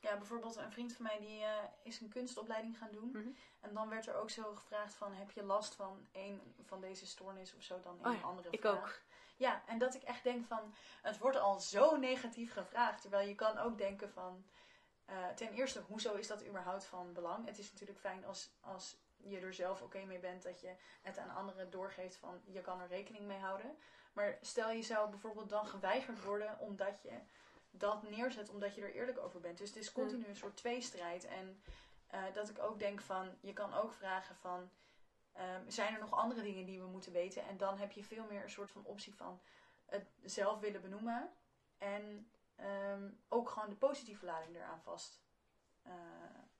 ja, 0.00 0.16
bijvoorbeeld 0.16 0.56
een 0.56 0.72
vriend 0.72 0.92
van 0.92 1.02
mij 1.04 1.18
die 1.18 1.42
eh, 1.44 1.64
is 1.82 2.00
een 2.00 2.08
kunstopleiding 2.08 2.78
gaan 2.78 2.90
doen. 2.92 3.08
Mhm. 3.10 3.28
En 3.60 3.74
dan 3.74 3.88
werd 3.88 4.06
er 4.06 4.14
ook 4.14 4.30
zo 4.30 4.54
gevraagd 4.54 4.94
van, 4.94 5.12
heb 5.12 5.30
je 5.30 5.44
last 5.44 5.74
van 5.74 6.06
een 6.12 6.54
van 6.66 6.80
deze 6.80 7.06
stoornis 7.06 7.54
of 7.54 7.62
zo 7.62 7.80
dan 7.80 7.98
in 7.98 8.06
Oh 8.06 8.12
een 8.12 8.18
ja, 8.18 8.24
andere 8.24 8.48
ik 8.50 8.60
vraag. 8.60 8.76
ook. 8.76 9.00
Ja, 9.36 9.62
en 9.66 9.78
dat 9.78 9.94
ik 9.94 10.02
echt 10.02 10.22
denk 10.22 10.46
van, 10.46 10.74
het 11.02 11.18
wordt 11.18 11.36
al 11.36 11.60
zo 11.60 11.96
negatief 11.96 12.52
gevraagd. 12.52 13.00
Terwijl 13.00 13.28
je 13.28 13.34
kan 13.34 13.58
ook 13.58 13.78
denken 13.78 14.10
van, 14.10 14.44
eh, 15.04 15.28
ten 15.28 15.52
eerste, 15.52 15.80
hoezo 15.80 16.14
is 16.14 16.26
dat 16.26 16.44
überhaupt 16.46 16.84
van 16.84 17.12
belang? 17.12 17.46
Het 17.46 17.58
is 17.58 17.72
natuurlijk 17.72 17.98
fijn 17.98 18.24
als, 18.24 18.50
als 18.60 18.96
je 19.28 19.38
er 19.40 19.54
zelf 19.54 19.82
oké 19.82 20.04
mee 20.04 20.18
bent 20.18 20.42
dat 20.42 20.60
je 20.60 20.74
het 21.02 21.18
aan 21.18 21.34
anderen 21.34 21.70
doorgeeft 21.70 22.16
van 22.16 22.40
je 22.44 22.60
kan 22.60 22.80
er 22.80 22.88
rekening 22.88 23.26
mee 23.26 23.38
houden. 23.38 23.76
Maar 24.12 24.38
stel 24.40 24.70
je 24.70 24.82
zou 24.82 25.10
bijvoorbeeld 25.10 25.48
dan 25.48 25.66
geweigerd 25.66 26.22
worden 26.22 26.58
omdat 26.58 27.02
je 27.02 27.20
dat 27.70 28.02
neerzet 28.02 28.50
omdat 28.50 28.74
je 28.74 28.82
er 28.82 28.94
eerlijk 28.94 29.18
over 29.18 29.40
bent. 29.40 29.58
Dus 29.58 29.68
het 29.68 29.78
is 29.78 29.92
continu 29.92 30.26
een 30.26 30.36
soort 30.36 30.56
tweestrijd. 30.56 31.24
En 31.24 31.62
eh, 32.06 32.22
dat 32.32 32.48
ik 32.48 32.58
ook 32.58 32.78
denk 32.78 33.00
van, 33.00 33.38
je 33.40 33.52
kan 33.52 33.74
ook 33.74 33.92
vragen 33.92 34.36
van, 34.36 34.70
ehm, 35.32 35.68
zijn 35.70 35.94
er 35.94 36.00
nog 36.00 36.12
andere 36.12 36.42
dingen 36.42 36.66
die 36.66 36.80
we 36.80 36.86
moeten 36.86 37.12
weten? 37.12 37.46
En 37.46 37.56
dan 37.56 37.78
heb 37.78 37.92
je 37.92 38.04
veel 38.04 38.24
meer 38.24 38.42
een 38.42 38.50
soort 38.50 38.70
van 38.70 38.84
optie 38.84 39.14
van 39.14 39.40
het 39.86 40.06
zelf 40.22 40.60
willen 40.60 40.80
benoemen. 40.80 41.30
En 41.78 42.30
ehm, 42.56 43.10
ook 43.28 43.50
gewoon 43.50 43.68
de 43.68 43.76
positieve 43.76 44.24
lading 44.24 44.56
eraan 44.56 44.80
vast 44.80 45.20
eh, 45.82 45.92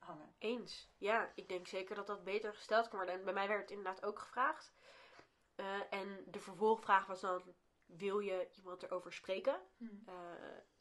hangen. 0.07 0.35
Eens. 0.37 0.89
Ja, 0.97 1.31
ik 1.35 1.49
denk 1.49 1.67
zeker 1.67 1.95
dat 1.95 2.07
dat 2.07 2.23
beter 2.23 2.53
gesteld 2.53 2.87
kan 2.87 2.97
worden. 2.97 3.15
En 3.15 3.23
bij 3.23 3.33
mij 3.33 3.47
werd 3.47 3.61
het 3.61 3.71
inderdaad 3.71 4.03
ook 4.03 4.19
gevraagd. 4.19 4.73
Eh, 5.55 5.93
en 5.93 6.23
de 6.25 6.39
vervolgvraag 6.39 7.05
was 7.05 7.21
dan: 7.21 7.55
wil 7.85 8.19
je 8.19 8.49
iemand 8.51 8.83
erover 8.83 9.13
spreken? 9.13 9.61
Eh, 10.05 10.15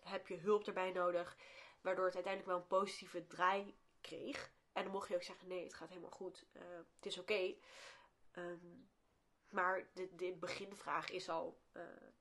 heb 0.02 0.26
je 0.26 0.36
hulp 0.36 0.66
erbij 0.66 0.92
nodig? 0.92 1.36
Waardoor 1.80 2.04
het 2.04 2.14
uiteindelijk 2.14 2.52
wel 2.52 2.62
een 2.62 2.80
positieve 2.80 3.26
draai 3.26 3.78
kreeg. 4.00 4.52
En 4.72 4.82
dan 4.82 4.92
mocht 4.92 5.08
je 5.08 5.14
ook 5.14 5.22
zeggen: 5.22 5.48
nee, 5.48 5.64
het 5.64 5.74
gaat 5.74 5.88
helemaal 5.88 6.10
goed. 6.10 6.46
Eh, 6.52 6.62
het 6.96 7.06
is 7.06 7.18
oké. 7.18 7.54
Ehm, 8.32 8.66
maar 9.50 9.88
de, 9.92 10.14
de 10.14 10.32
beginvraag 10.32 11.10
is 11.10 11.28
al 11.28 11.60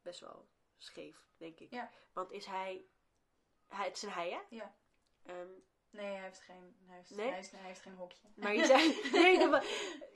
best 0.01 0.19
wel 0.19 0.47
scheef, 0.77 1.25
denk 1.37 1.59
ik. 1.59 1.71
Ja. 1.71 1.91
Want 2.13 2.31
is 2.31 2.45
hij, 2.45 2.85
hij. 3.67 3.85
Het 3.85 3.95
is 3.95 4.03
een 4.03 4.09
hij, 4.09 4.29
hè? 4.29 4.39
Ja. 4.49 4.75
Ehm, 5.25 5.51
Nee, 5.95 6.05
hij 6.13 6.21
heeft 6.23 6.41
geen, 6.41 6.75
hij 6.85 6.95
heeft, 6.97 7.09
Nee? 7.09 7.25
hij 7.27 7.35
heeft, 7.35 7.51
hij 7.51 7.59
heeft 7.61 7.81
geen 7.81 7.95
hokje. 7.95 8.27
maar 8.35 8.53
je 8.55 8.65
zei, 8.65 8.99
nee, 9.21 9.39
dat 9.49 9.65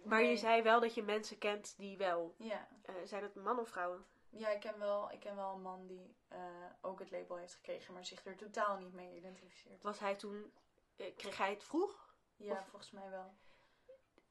maar 0.03 0.23
je 0.23 0.37
zei 0.37 0.61
wel 0.61 0.79
dat 0.79 0.93
je 0.93 1.03
mensen 1.03 1.37
kent 1.37 1.77
die 1.77 1.97
wel. 1.97 2.35
Ja. 2.37 2.67
eh, 2.81 2.93
zijn 3.03 3.23
het 3.23 3.35
mannen 3.35 3.63
of 3.63 3.69
vrouwen? 3.69 4.05
Ja, 4.29 4.49
ik 4.49 4.59
ken 4.59 4.79
wel, 4.79 5.11
ik 5.11 5.19
ken 5.19 5.35
wel 5.35 5.53
een 5.53 5.61
man 5.61 5.87
die 5.87 6.15
eh, 6.27 6.39
ook 6.81 6.99
het 6.99 7.11
label 7.11 7.35
heeft 7.37 7.53
gekregen, 7.55 7.93
maar 7.93 8.05
zich 8.05 8.25
er 8.25 8.35
totaal 8.35 8.77
niet 8.77 8.93
mee 8.93 9.15
identificeert. 9.15 9.83
Was 9.83 9.99
hij 9.99 10.15
toen. 10.15 10.53
eh, 10.95 11.15
kreeg 11.15 11.37
hij 11.37 11.49
het 11.49 11.63
vroeg? 11.63 12.13
Ja, 12.35 12.51
Of- 12.59 12.67
volgens 12.69 12.91
mij 12.91 13.09
wel. 13.09 13.33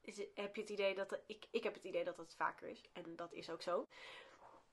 Is, 0.00 0.16
heb 0.34 0.54
je 0.54 0.60
het 0.60 0.70
idee 0.70 0.94
dat. 0.94 1.20
ik, 1.26 1.46
ik 1.50 1.62
heb 1.62 1.74
het 1.74 1.84
idee 1.84 2.04
dat 2.04 2.16
het 2.16 2.34
vaker 2.34 2.68
is. 2.68 2.82
En 2.92 3.16
dat 3.16 3.32
is 3.32 3.50
ook 3.50 3.62
zo. 3.62 3.86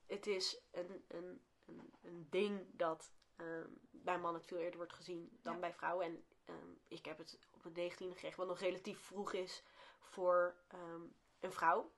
Het 0.06 0.28
is 0.28 0.62
een, 0.72 1.06
een, 1.08 1.42
een, 1.66 1.94
een 2.02 2.28
ding 2.30 2.66
dat 2.72 3.12
ehm, 3.36 3.68
bij 3.92 4.20
mannen 4.20 4.44
veel 4.44 4.58
eerder 4.58 4.78
wordt 4.78 4.94
gezien 4.94 5.40
dan 5.42 5.54
Ja. 5.54 5.60
bij 5.60 5.74
vrouwen. 5.74 6.06
En 6.06 6.26
ehm, 6.46 6.70
ik 6.88 7.06
heb 7.06 7.18
het 7.18 7.40
op 7.52 7.64
mijn 7.64 7.92
19e 7.92 7.96
gekregen, 7.98 8.38
wat 8.38 8.48
nog 8.48 8.60
relatief 8.60 9.00
vroeg 9.00 9.34
is 9.34 9.64
voor 10.00 10.56
ehm, 10.68 11.02
een 11.40 11.52
vrouw. 11.54 11.94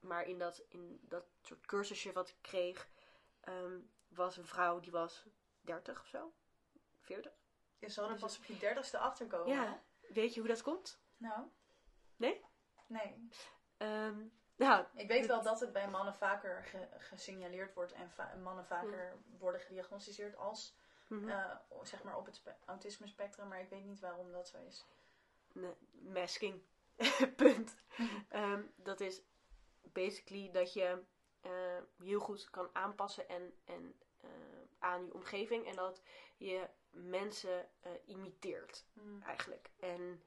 Maar 0.00 0.24
in 0.26 0.38
dat, 0.38 0.58
in 0.68 0.98
dat 1.02 1.24
soort 1.42 1.66
cursusje 1.66 2.12
wat 2.12 2.28
ik 2.28 2.36
kreeg, 2.40 2.88
ehm, 3.40 3.78
was 4.08 4.36
een 4.36 4.46
vrouw 4.46 4.80
die 4.80 4.90
was 4.92 5.26
30 5.60 6.00
of 6.00 6.06
zo. 6.06 6.32
40. 7.00 7.32
Je 7.78 7.88
zal 7.88 8.04
er 8.04 8.10
Dus 8.12 8.20
pas 8.20 8.38
op 8.38 8.44
je 8.44 8.58
dertigste 8.58 8.98
achterkomen. 8.98 9.48
Ja. 9.54 9.64
hè? 9.64 10.12
Weet 10.14 10.34
je 10.34 10.40
hoe 10.40 10.48
dat 10.48 10.62
komt? 10.62 11.00
Nou? 11.16 11.46
Nee? 12.16 12.44
Nee. 12.86 13.28
Nou, 14.56 14.86
Ik 14.94 15.08
weet 15.08 15.26
wel 15.26 15.42
dat 15.42 15.60
het 15.60 15.72
bij 15.72 15.88
mannen 15.88 16.14
vaker 16.14 16.64
ge- 16.64 16.88
gesignaleerd 16.98 17.74
wordt 17.74 17.92
en 17.92 18.10
va- 18.10 18.34
mannen 18.34 18.66
vaker 18.66 19.16
worden 19.38 19.60
gediagnosticeerd 19.60 20.36
als, 20.36 20.76
mhm. 21.06 21.28
eh, 21.28 21.56
zeg 21.82 22.02
maar, 22.02 22.16
op 22.16 22.26
het 22.26 22.36
spe- 22.36 22.56
autisme 22.64 23.06
spectrum, 23.06 23.48
maar 23.48 23.60
ik 23.60 23.68
weet 23.68 23.84
niet 23.84 24.00
waarom 24.00 24.32
dat 24.32 24.48
zo 24.48 24.58
is. 24.66 24.86
Nee, 25.52 25.74
masking. 25.90 26.62
Punt. 27.36 27.76
Ehm, 28.28 28.62
dat 28.76 29.00
is 29.00 29.22
basically 29.82 30.50
dat 30.50 30.72
je 30.72 31.02
eh, 31.40 31.78
heel 32.02 32.20
goed 32.20 32.50
kan 32.50 32.68
aanpassen 32.72 33.28
en, 33.28 33.54
en, 33.64 34.00
eh, 34.20 34.28
aan 34.78 35.04
je 35.06 35.14
omgeving. 35.14 35.66
En 35.66 35.76
dat 35.76 36.02
je 36.36 36.68
mensen 36.90 37.68
imiteert, 38.04 38.86
Hmm. 38.92 39.22
eigenlijk. 39.22 39.70
En 39.80 40.22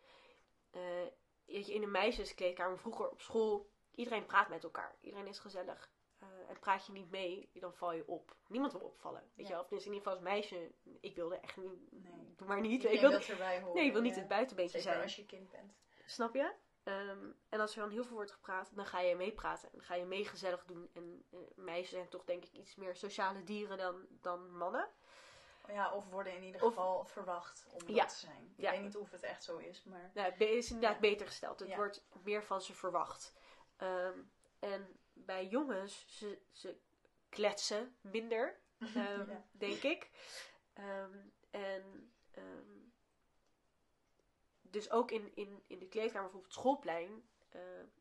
je, 1.46 1.74
in 1.74 1.84
een 1.84 1.92
meisjeskleedkamer 1.92 2.80
vroeger 2.80 3.10
op 3.10 3.22
school, 3.22 3.70
iedereen 3.96 4.26
praat 4.26 4.50
met 4.50 4.64
elkaar. 4.64 4.96
Iedereen 5.00 5.28
is 5.28 5.40
gezellig. 5.40 5.92
En 6.50 6.60
praat 6.60 6.86
je 6.86 6.92
niet 6.92 7.10
mee, 7.12 7.50
dan 7.54 7.74
val 7.74 7.94
je 7.94 8.08
op. 8.08 8.36
Niemand 8.48 8.72
wil 8.72 8.82
opvallen. 8.82 9.22
Weet 9.22 9.32
Ja. 9.36 9.44
je 9.44 9.50
wel? 9.50 9.60
Of 9.60 9.68
tenminste, 9.68 9.90
in 9.90 9.96
ieder 9.98 10.12
geval 10.12 10.14
als 10.14 10.34
meisje. 10.34 10.72
Ik 11.00 11.16
wilde 11.16 11.36
echt 11.40 11.58
niet. 11.58 11.92
Nee. 12.04 12.34
Doe 12.38 12.48
maar 12.48 12.62
niet. 12.62 12.84
Ik 12.86 13.00
wil, 13.00 13.12
dat 13.12 13.26
erbij 13.26 13.60
horen. 13.60 13.76
nee, 13.76 13.86
ik 13.86 13.92
wil 13.94 14.02
niet 14.02 14.14
ja. 14.14 14.20
het 14.20 14.28
buitenbeentje 14.30 14.80
zijn. 14.82 15.02
als 15.02 15.16
je 15.16 15.26
kind 15.26 15.50
bent. 15.52 15.74
Snap 16.06 16.34
je? 16.34 16.54
Ehm, 16.84 17.26
en 17.50 17.60
als 17.60 17.76
er 17.76 17.80
dan 17.82 17.90
heel 17.92 18.04
veel 18.04 18.16
wordt 18.16 18.32
gepraat, 18.32 18.76
dan 18.76 18.86
ga 18.86 19.00
je 19.00 19.16
meepraten. 19.16 19.70
En 19.72 19.78
dan 19.78 19.86
ga 19.86 19.96
je 19.96 20.06
mee 20.06 20.26
gezellig 20.26 20.66
doen. 20.66 20.90
En 20.94 21.24
eh, 21.32 21.40
meisjes 21.56 21.90
zijn 21.90 22.10
toch 22.10 22.24
denk 22.26 22.44
ik 22.46 22.52
iets 22.54 22.76
meer 22.76 22.96
sociale 22.96 23.44
dieren 23.44 23.78
dan, 23.78 24.06
dan 24.22 24.58
mannen. 24.58 24.88
Ja, 25.68 25.94
of 25.94 26.10
worden 26.10 26.36
in 26.36 26.44
ieder 26.44 26.62
Of- 26.64 26.68
geval 26.68 27.06
verwacht 27.06 27.68
om 27.72 27.88
Ja. 27.90 27.96
dat 28.02 28.10
te 28.10 28.16
zijn. 28.16 28.54
Ik 28.58 28.64
Ja. 28.64 28.72
weet 28.72 28.82
niet 28.82 28.98
of 28.98 29.12
het 29.12 29.24
echt 29.24 29.44
zo 29.44 29.58
is, 29.58 29.84
maar... 29.84 30.12
Nou, 30.14 30.32
het 30.32 30.42
is 30.42 30.68
inderdaad 30.72 30.94
Ja. 30.94 31.00
beter 31.10 31.28
gesteld. 31.28 31.60
Het 31.60 31.70
Ja. 31.70 31.76
wordt 31.76 32.06
meer 32.24 32.44
van 32.44 32.62
ze 32.62 32.74
verwacht. 32.74 33.34
Ehm, 33.78 34.20
en 34.60 34.99
bij 35.30 35.48
jongens, 35.48 36.06
ze, 36.08 36.38
ze 36.52 36.78
kletsen 37.30 37.96
minder, 38.02 38.60
ehm, 38.80 39.30
Ja. 39.30 39.46
denk 39.52 39.84
ik. 39.84 40.10
Ehm, 40.74 41.18
en 41.50 42.14
ehm, 42.32 42.78
dus 44.62 44.92
ook 44.92 45.12
in, 45.12 45.32
in, 45.36 45.64
in 45.68 45.80
de 45.80 45.88
kleedkamer, 45.88 46.22
bijvoorbeeld 46.24 46.54
schoolplein. 46.54 47.30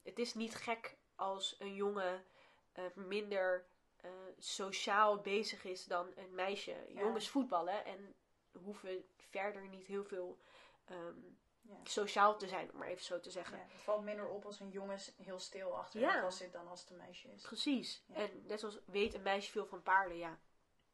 het 0.03 0.19
is 0.19 0.35
niet 0.35 0.55
gek 0.55 0.97
als 1.15 1.57
een 1.59 1.75
jongen 1.75 2.25
eh, 2.73 2.85
minder 2.95 3.67
eh, 3.97 4.11
sociaal 4.39 5.21
bezig 5.21 5.65
is 5.65 5.85
dan 5.85 6.13
een 6.17 6.35
meisje. 6.35 6.85
Ja. 6.89 7.01
Jongens 7.01 7.29
voetballen 7.29 7.85
en 7.85 8.15
hoeven 8.53 9.05
verder 9.17 9.69
niet 9.69 9.87
heel 9.87 10.05
veel 10.05 10.39
Ja. 11.69 11.75
sociaal 11.85 12.37
te 12.39 12.49
zijn, 12.49 12.73
om 12.73 12.79
maar 12.79 12.89
even 12.89 13.05
zo 13.05 13.21
te 13.21 13.31
zeggen. 13.31 13.57
Ja, 13.59 13.63
het 13.69 13.83
valt 13.83 14.05
minder 14.05 14.29
op 14.29 14.45
als 14.45 14.61
een 14.61 14.71
jongen 14.71 14.99
heel 15.23 15.39
stil 15.39 15.77
achter 15.79 16.01
Ja. 16.01 16.25
de 16.25 16.31
zit 16.31 16.53
dan 16.53 16.69
als 16.69 16.81
het 16.81 16.91
een 16.91 16.97
meisje 16.97 17.29
is. 17.33 17.43
Precies. 17.43 18.05
En 18.13 18.43
net 18.47 18.61
zoals 18.61 18.79
weet 18.87 19.15
een 19.15 19.23
meisje 19.23 19.51
veel 19.51 19.67
van 19.67 19.83
paarden, 19.83 20.17
ja. 20.17 20.39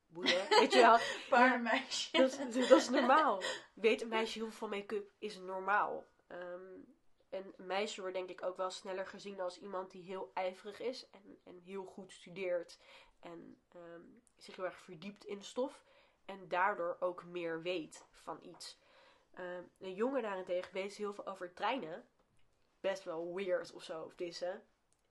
Boeien, 0.07 0.49
weet 0.61 0.73
je 0.73 0.81
wel. 0.81 0.99
Paardenmeisje. 1.39 2.17
Dat, 2.19 2.39
is- 2.39 2.69
dat 2.69 2.79
is 2.79 2.89
normaal. 2.89 3.43
Weet 3.75 4.03
een 4.03 4.09
meisje 4.09 4.39
heel 4.39 4.49
veel 4.49 4.69
van 4.69 4.79
make-up 4.79 5.11
is 5.19 5.39
normaal. 5.39 6.07
Ehm, 6.27 6.73
en 7.31 7.55
meisjes 7.57 7.97
worden 7.97 8.27
denk 8.27 8.39
ik 8.41 8.47
ook 8.47 8.57
wel 8.57 8.71
sneller 8.71 9.07
gezien 9.07 9.41
als 9.41 9.59
iemand 9.61 9.91
die 9.91 10.03
heel 10.03 10.31
ijverig 10.35 10.81
is 10.81 11.11
en, 11.11 11.41
en 11.45 11.59
heel 11.59 11.85
goed 11.85 12.13
studeert. 12.13 12.79
En 13.21 13.63
ehm, 13.73 14.01
zich 14.37 14.57
heel 14.57 14.65
erg 14.65 14.77
verdiept 14.77 15.25
in 15.25 15.43
stof. 15.43 15.85
En 16.25 16.49
daardoor 16.49 16.97
ook 17.01 17.25
meer 17.25 17.63
weet 17.63 18.07
van 18.11 18.39
iets. 18.43 18.79
Ehm, 19.35 19.63
een 19.79 19.95
jongen 19.95 20.23
daarentegen 20.23 20.73
weet 20.73 20.95
heel 20.95 21.15
veel 21.15 21.27
over 21.27 21.53
treinen. 21.53 22.09
Best 22.81 23.05
wel 23.05 23.35
weird 23.35 23.73
of 23.73 23.83
zo, 23.83 24.03
of 24.03 24.15
dissen. 24.15 24.63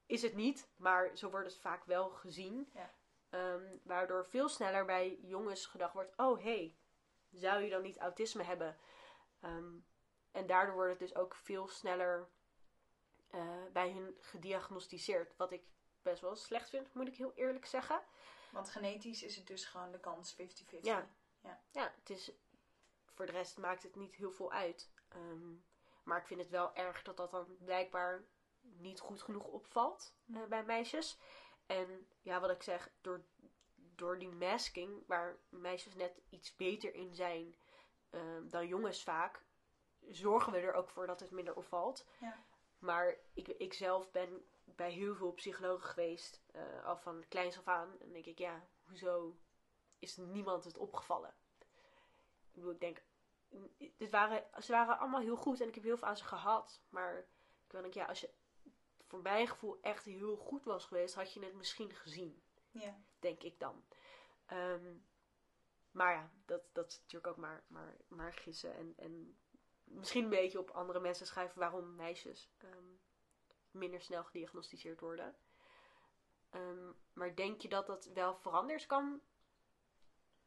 Is 0.05 0.21
het 0.21 0.33
niet, 0.33 0.69
maar 0.75 1.17
zo 1.17 1.29
wordt 1.29 1.47
het 1.47 1.61
vaak 1.61 1.85
wel 1.85 2.09
gezien. 2.09 2.71
Ja. 2.73 2.93
Ehm, 3.29 3.77
waardoor 3.83 4.25
veel 4.25 4.49
sneller 4.49 4.85
bij 4.85 5.19
jongens 5.21 5.65
gedacht 5.65 5.93
wordt: 5.93 6.13
oh 6.17 6.37
hé, 6.37 6.43
hey, 6.43 6.75
zou 7.31 7.63
je 7.63 7.69
dan 7.69 7.81
niet 7.81 7.97
autisme 7.97 8.43
hebben? 8.43 8.77
Ehm, 9.39 9.73
en 10.31 10.47
daardoor 10.47 10.75
wordt 10.75 10.99
het 10.99 10.99
dus 10.99 11.15
ook 11.15 11.35
veel 11.35 11.67
sneller 11.67 12.29
eh, 13.29 13.63
bij 13.71 13.91
hun 13.91 14.17
gediagnosticeerd. 14.19 15.37
Wat 15.37 15.51
ik 15.51 15.63
best 16.01 16.21
wel 16.21 16.35
slecht 16.35 16.69
vind, 16.69 16.93
moet 16.93 17.07
ik 17.07 17.15
heel 17.15 17.33
eerlijk 17.35 17.65
zeggen. 17.65 18.01
Want 18.51 18.69
genetisch 18.69 19.23
is 19.23 19.35
het 19.35 19.47
dus 19.47 19.65
gewoon 19.65 19.91
de 19.91 19.99
kans 19.99 20.35
50-50. 20.35 20.37
Ja. 20.81 21.09
Ja, 21.71 21.93
het 21.95 22.09
is, 22.09 22.31
voor 23.13 23.25
de 23.25 23.31
rest 23.31 23.57
maakt 23.57 23.83
het 23.83 23.95
niet 23.95 24.15
heel 24.15 24.31
veel 24.31 24.51
uit. 24.51 24.91
Ehm, 25.09 25.53
maar 26.03 26.19
ik 26.19 26.27
vind 26.27 26.39
het 26.39 26.49
wel 26.49 26.75
erg 26.75 27.01
dat 27.03 27.17
dat 27.17 27.31
dan 27.31 27.57
blijkbaar 27.59 28.25
niet 28.61 28.99
goed 28.99 29.21
genoeg 29.21 29.45
opvalt 29.47 30.15
eh, 30.27 30.35
Mhm. 30.35 30.49
bij 30.49 30.63
meisjes. 30.63 31.19
En 31.65 32.07
ja, 32.21 32.39
wat 32.39 32.49
ik 32.49 32.63
zeg, 32.63 32.89
door, 33.01 33.25
door 33.75 34.19
die 34.19 34.29
masking, 34.29 35.03
waar 35.07 35.39
meisjes 35.49 35.95
net 35.95 36.21
iets 36.29 36.55
beter 36.55 36.93
in 36.93 37.13
zijn 37.15 37.55
ehm, 38.09 38.47
dan 38.47 38.67
jongens 38.67 39.03
vaak, 39.03 39.43
zorgen 40.09 40.51
we 40.53 40.59
er 40.59 40.73
ook 40.73 40.89
voor 40.89 41.07
dat 41.07 41.19
het 41.19 41.31
minder 41.31 41.55
opvalt. 41.55 42.07
Ja. 42.19 42.43
Maar 42.79 43.17
ik, 43.33 43.47
ik 43.47 43.73
zelf 43.73 44.11
ben 44.11 44.45
bij 44.65 44.91
heel 44.91 45.15
veel 45.15 45.31
psychologen 45.31 45.89
geweest, 45.89 46.43
eh, 46.51 46.85
al 46.85 46.97
van 46.97 47.25
kleins 47.27 47.57
af 47.57 47.67
aan. 47.67 47.99
En 47.99 48.11
denk 48.11 48.25
ik, 48.25 48.37
ja, 48.37 48.67
hoezo 48.83 49.37
is 49.99 50.17
niemand 50.17 50.63
het 50.63 50.77
opgevallen? 50.77 51.35
Ik 52.53 52.59
bedoel, 52.59 52.71
ik 52.71 52.79
denk, 52.79 53.01
dit 53.97 54.09
waren, 54.11 54.63
ze 54.63 54.71
waren 54.71 54.97
allemaal 54.99 55.21
heel 55.21 55.35
goed 55.35 55.61
en 55.61 55.67
ik 55.67 55.75
heb 55.75 55.83
heel 55.83 55.97
veel 55.97 56.07
aan 56.07 56.17
ze 56.17 56.23
gehad. 56.23 56.81
Maar 56.89 57.17
ik 57.67 57.81
denk, 57.81 57.93
ja, 57.93 58.05
als 58.05 58.19
je 58.19 58.29
voor 59.07 59.21
mijn 59.21 59.47
gevoel 59.47 59.77
echt 59.81 60.05
heel 60.05 60.35
goed 60.35 60.63
was 60.63 60.85
geweest, 60.85 61.15
had 61.15 61.33
je 61.33 61.39
het 61.39 61.53
misschien 61.53 61.93
gezien, 61.95 62.43
Ja. 62.71 62.97
denk 63.19 63.43
ik 63.43 63.59
dan. 63.59 63.83
Ehm, 64.45 64.95
maar 65.91 66.13
ja, 66.13 66.31
dat, 66.45 66.61
dat 66.73 66.91
is 66.91 66.97
natuurlijk 66.99 67.27
ook 67.27 67.37
maar, 67.37 67.63
maar, 67.67 67.97
maar 68.07 68.33
gissen. 68.33 68.75
En, 68.75 68.93
en 68.97 69.37
misschien 69.83 70.23
een 70.23 70.29
beetje 70.29 70.59
op 70.59 70.69
andere 70.69 70.99
mensen 70.99 71.25
schrijven 71.27 71.59
waarom 71.59 71.95
meisjes 71.95 72.49
ehm, 72.57 72.87
minder 73.71 74.01
snel 74.01 74.23
gediagnosticeerd 74.23 74.99
worden. 74.99 75.35
Ehm, 76.49 76.91
maar 77.13 77.35
denk 77.35 77.61
je 77.61 77.69
dat 77.69 77.87
dat 77.87 78.05
wel 78.05 78.35
veranderd 78.35 78.85
kan 78.85 79.21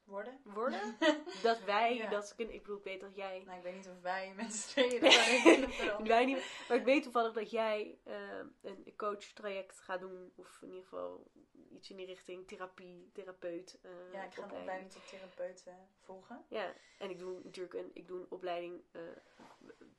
Worden? 0.06 0.40
worden? 0.44 0.96
dat 1.42 1.60
wij 1.64 1.94
Ja. 1.96 2.10
dat 2.10 2.34
kunnen. 2.34 2.54
Ik 2.54 2.60
bedoel, 2.62 2.76
ik 2.78 2.84
weet 2.84 3.00
dat 3.00 3.14
jij. 3.16 3.42
Nou, 3.46 3.56
ik 3.56 3.62
weet 3.62 3.74
niet 3.74 3.88
of 3.88 4.00
wij 4.02 4.32
met 4.36 4.52
z'n 4.54 4.68
tweeën 4.68 5.00
dat. 5.00 6.06
Wij 6.06 6.24
niet, 6.24 6.64
maar 6.68 6.76
ik 6.76 6.84
weet 6.84 7.02
toevallig 7.02 7.32
dat 7.32 7.50
jij 7.50 7.98
eh, 8.04 8.38
een 8.62 8.92
coach-traject 8.96 9.80
gaat 9.80 10.00
doen, 10.00 10.32
of 10.36 10.58
in 10.62 10.68
ieder 10.68 10.82
geval 10.82 11.30
iets 11.70 11.90
in 11.90 11.96
die 11.96 12.06
richting 12.06 12.46
therapie, 12.48 13.10
therapeut. 13.12 13.78
eh, 13.82 13.90
Ja, 14.12 14.24
ik 14.24 14.34
ga 14.34 14.42
een 14.42 14.50
opleiding. 14.50 14.60
opleiding 14.60 14.90
tot 14.92 15.08
therapeut 15.08 15.64
eh, 15.66 15.74
volgen. 16.00 16.44
Ja, 16.48 16.72
en 16.98 17.10
ik 17.10 17.18
doe 17.18 17.40
natuurlijk 17.44 17.74
een, 17.74 17.90
ik 17.94 18.06
doe 18.08 18.20
een 18.20 18.30
opleiding 18.30 18.82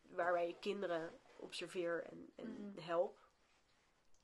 waarbij 0.10 0.48
ik 0.48 0.60
kinderen 0.60 1.20
observeer 1.38 2.04
en, 2.10 2.32
en 2.36 2.76
help. 2.82 3.27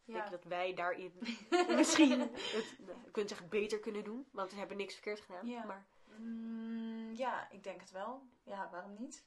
Ik 0.05 0.13
Ja. 0.13 0.19
denk 0.19 0.31
dat 0.31 0.43
wij 0.43 0.73
daarin 0.73 1.13
misschien 1.75 2.19
het, 2.19 2.31
nou, 2.79 2.97
niet 3.13 3.29
zeggen 3.29 3.49
beter 3.49 3.79
kunnen 3.79 4.03
doen, 4.03 4.27
want 4.31 4.51
we 4.51 4.57
hebben 4.57 4.77
niks 4.77 4.93
verkeerd 4.93 5.19
gedaan. 5.19 5.47
Ja. 5.47 5.63
Maar 5.65 5.85
Mm, 6.17 7.13
ja, 7.15 7.49
ik 7.51 7.63
denk 7.63 7.79
het 7.81 7.91
wel. 7.91 8.23
Ja, 8.43 8.69
waarom 8.71 8.93
niet? 8.99 9.23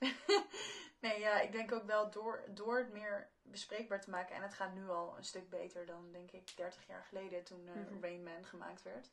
nee, 1.00 1.20
ja, 1.20 1.40
ik 1.40 1.52
denk 1.52 1.72
ook 1.72 1.84
wel 1.84 2.10
door, 2.10 2.44
door 2.48 2.78
het 2.78 2.92
meer 2.92 3.30
bespreekbaar 3.42 4.00
te 4.00 4.10
maken. 4.10 4.34
En 4.36 4.42
het 4.42 4.54
gaat 4.54 4.74
nu 4.74 4.88
al 4.88 5.16
een 5.16 5.24
stuk 5.24 5.48
beter 5.50 5.86
dan, 5.86 6.12
denk 6.12 6.30
ik, 6.30 6.56
30 6.56 6.86
jaar 6.86 7.04
geleden 7.04 7.44
toen 7.44 7.64
Mhm. 7.64 8.00
Rain 8.02 8.22
Man 8.22 8.44
gemaakt 8.44 8.82
werd. 8.82 9.10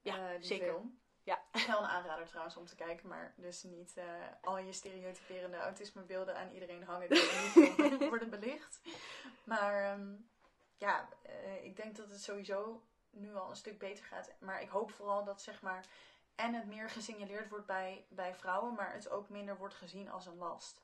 Ja, 0.00 0.16
Eh, 0.32 0.34
die 0.38 0.44
zeker. 0.46 0.66
Film. 0.66 1.00
Ja. 1.22 1.42
Wel 1.66 1.78
een 1.78 1.88
aanrader 1.88 2.26
trouwens 2.26 2.56
om 2.56 2.66
te 2.66 2.74
kijken, 2.76 3.08
maar 3.08 3.34
dus 3.36 3.62
niet 3.62 3.96
eh, 3.96 4.04
al 4.42 4.58
je 4.58 4.72
stereotyperende 4.72 5.56
autismebeelden 5.56 6.36
aan 6.36 6.50
iedereen 6.52 6.82
hangen 6.84 7.08
die 7.08 8.08
worden 8.08 8.30
belicht. 8.30 8.80
Maar 9.44 9.82
ehm, 9.92 10.14
ja, 10.78 11.08
eh, 11.22 11.64
ik 11.64 11.76
denk 11.76 11.96
dat 11.96 12.10
het 12.10 12.22
sowieso 12.22 12.82
nu 13.10 13.34
al 13.34 13.50
een 13.50 13.56
stuk 13.56 13.78
beter 13.78 14.04
gaat. 14.04 14.32
Maar 14.38 14.62
ik 14.62 14.68
hoop 14.68 14.90
vooral 14.90 15.24
dat 15.24 15.42
zeg 15.42 15.62
maar 15.62 15.86
en 16.34 16.54
het 16.54 16.66
meer 16.66 16.90
gesignaleerd 16.90 17.48
wordt 17.48 17.66
bij, 17.66 18.06
bij 18.08 18.34
vrouwen, 18.34 18.74
maar 18.74 18.92
het 18.92 19.08
ook 19.08 19.28
minder 19.28 19.56
wordt 19.56 19.74
gezien 19.74 20.10
als 20.10 20.26
een 20.26 20.36
last. 20.38 20.82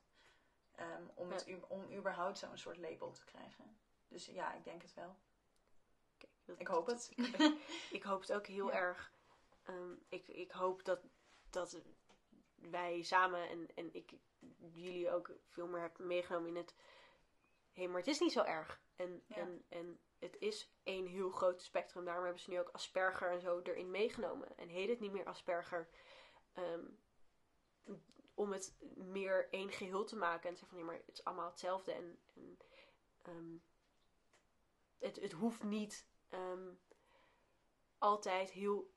Ehm, 0.75 1.03
om, 1.15 1.31
het, 1.31 1.47
om 1.69 1.93
überhaupt 1.93 2.39
zo'n 2.39 2.59
soort 2.59 2.77
label 2.79 3.11
te 3.13 3.25
krijgen. 3.25 3.77
Dus 4.09 4.27
ja, 4.27 4.53
ik 4.55 4.65
denk 4.65 4.83
het 4.83 4.95
wel. 4.95 5.17
kijk, 6.19 6.33
dat- 6.45 6.61
Ik 6.61 6.67
hoop 6.67 6.87
het. 6.87 7.13
ik 7.99 8.03
hoop 8.03 8.21
het 8.21 8.33
ook 8.33 8.47
heel 8.47 8.67
Ja. 8.69 8.75
erg. 8.75 9.13
Ehm, 9.63 9.93
ik, 10.09 10.29
ik 10.29 10.51
hoop 10.51 10.85
dat, 10.85 11.01
dat 11.51 11.81
wij 12.55 13.03
samen 13.03 13.49
en, 13.49 13.69
en 13.75 13.95
ik 13.95 14.13
jullie 14.73 15.11
ook 15.11 15.31
veel 15.49 15.67
meer 15.67 15.81
hebben 15.81 16.07
meegenomen 16.07 16.49
in 16.49 16.57
het. 16.57 16.75
Hé, 17.73 17.83
hey, 17.83 17.89
maar 17.89 17.99
het 17.99 18.09
is 18.09 18.19
niet 18.21 18.33
zo 18.33 18.43
erg. 18.43 18.81
En, 18.97 19.23
Ja. 19.27 19.37
en, 19.37 19.65
en 19.69 20.01
het 20.19 20.37
is 20.39 20.75
één 20.83 21.07
heel 21.07 21.31
groot 21.31 21.63
spectrum. 21.63 22.05
Daarom 22.05 22.25
hebben 22.25 22.43
ze 22.43 22.51
nu 22.51 22.59
ook 22.61 22.69
Asperger 22.73 23.31
en 23.31 23.41
zo 23.41 23.61
erin 23.61 23.91
meegenomen. 23.91 24.57
En 24.57 24.69
heet 24.69 24.89
het 24.89 25.01
niet 25.01 25.13
meer 25.13 25.27
Asperger. 25.27 25.89
Ehm, 26.53 26.85
om 28.35 28.53
het 28.53 28.77
meer 28.97 29.49
één 29.51 29.71
geheel 29.73 30.05
te 30.05 30.17
maken. 30.17 30.49
En 30.51 30.57
zeggen 30.57 30.69
van, 30.69 30.77
nee, 30.77 30.87
maar 30.87 30.97
het 31.07 31.13
is 31.19 31.25
allemaal 31.25 31.51
hetzelfde. 31.51 31.93
En, 31.93 32.19
en 32.35 32.59
ehm, 33.23 33.57
het, 34.99 35.17
het 35.21 35.33
hoeft 35.33 35.63
niet 35.63 36.09
ehm, 36.29 36.69
altijd 37.99 38.51
heel 38.51 38.93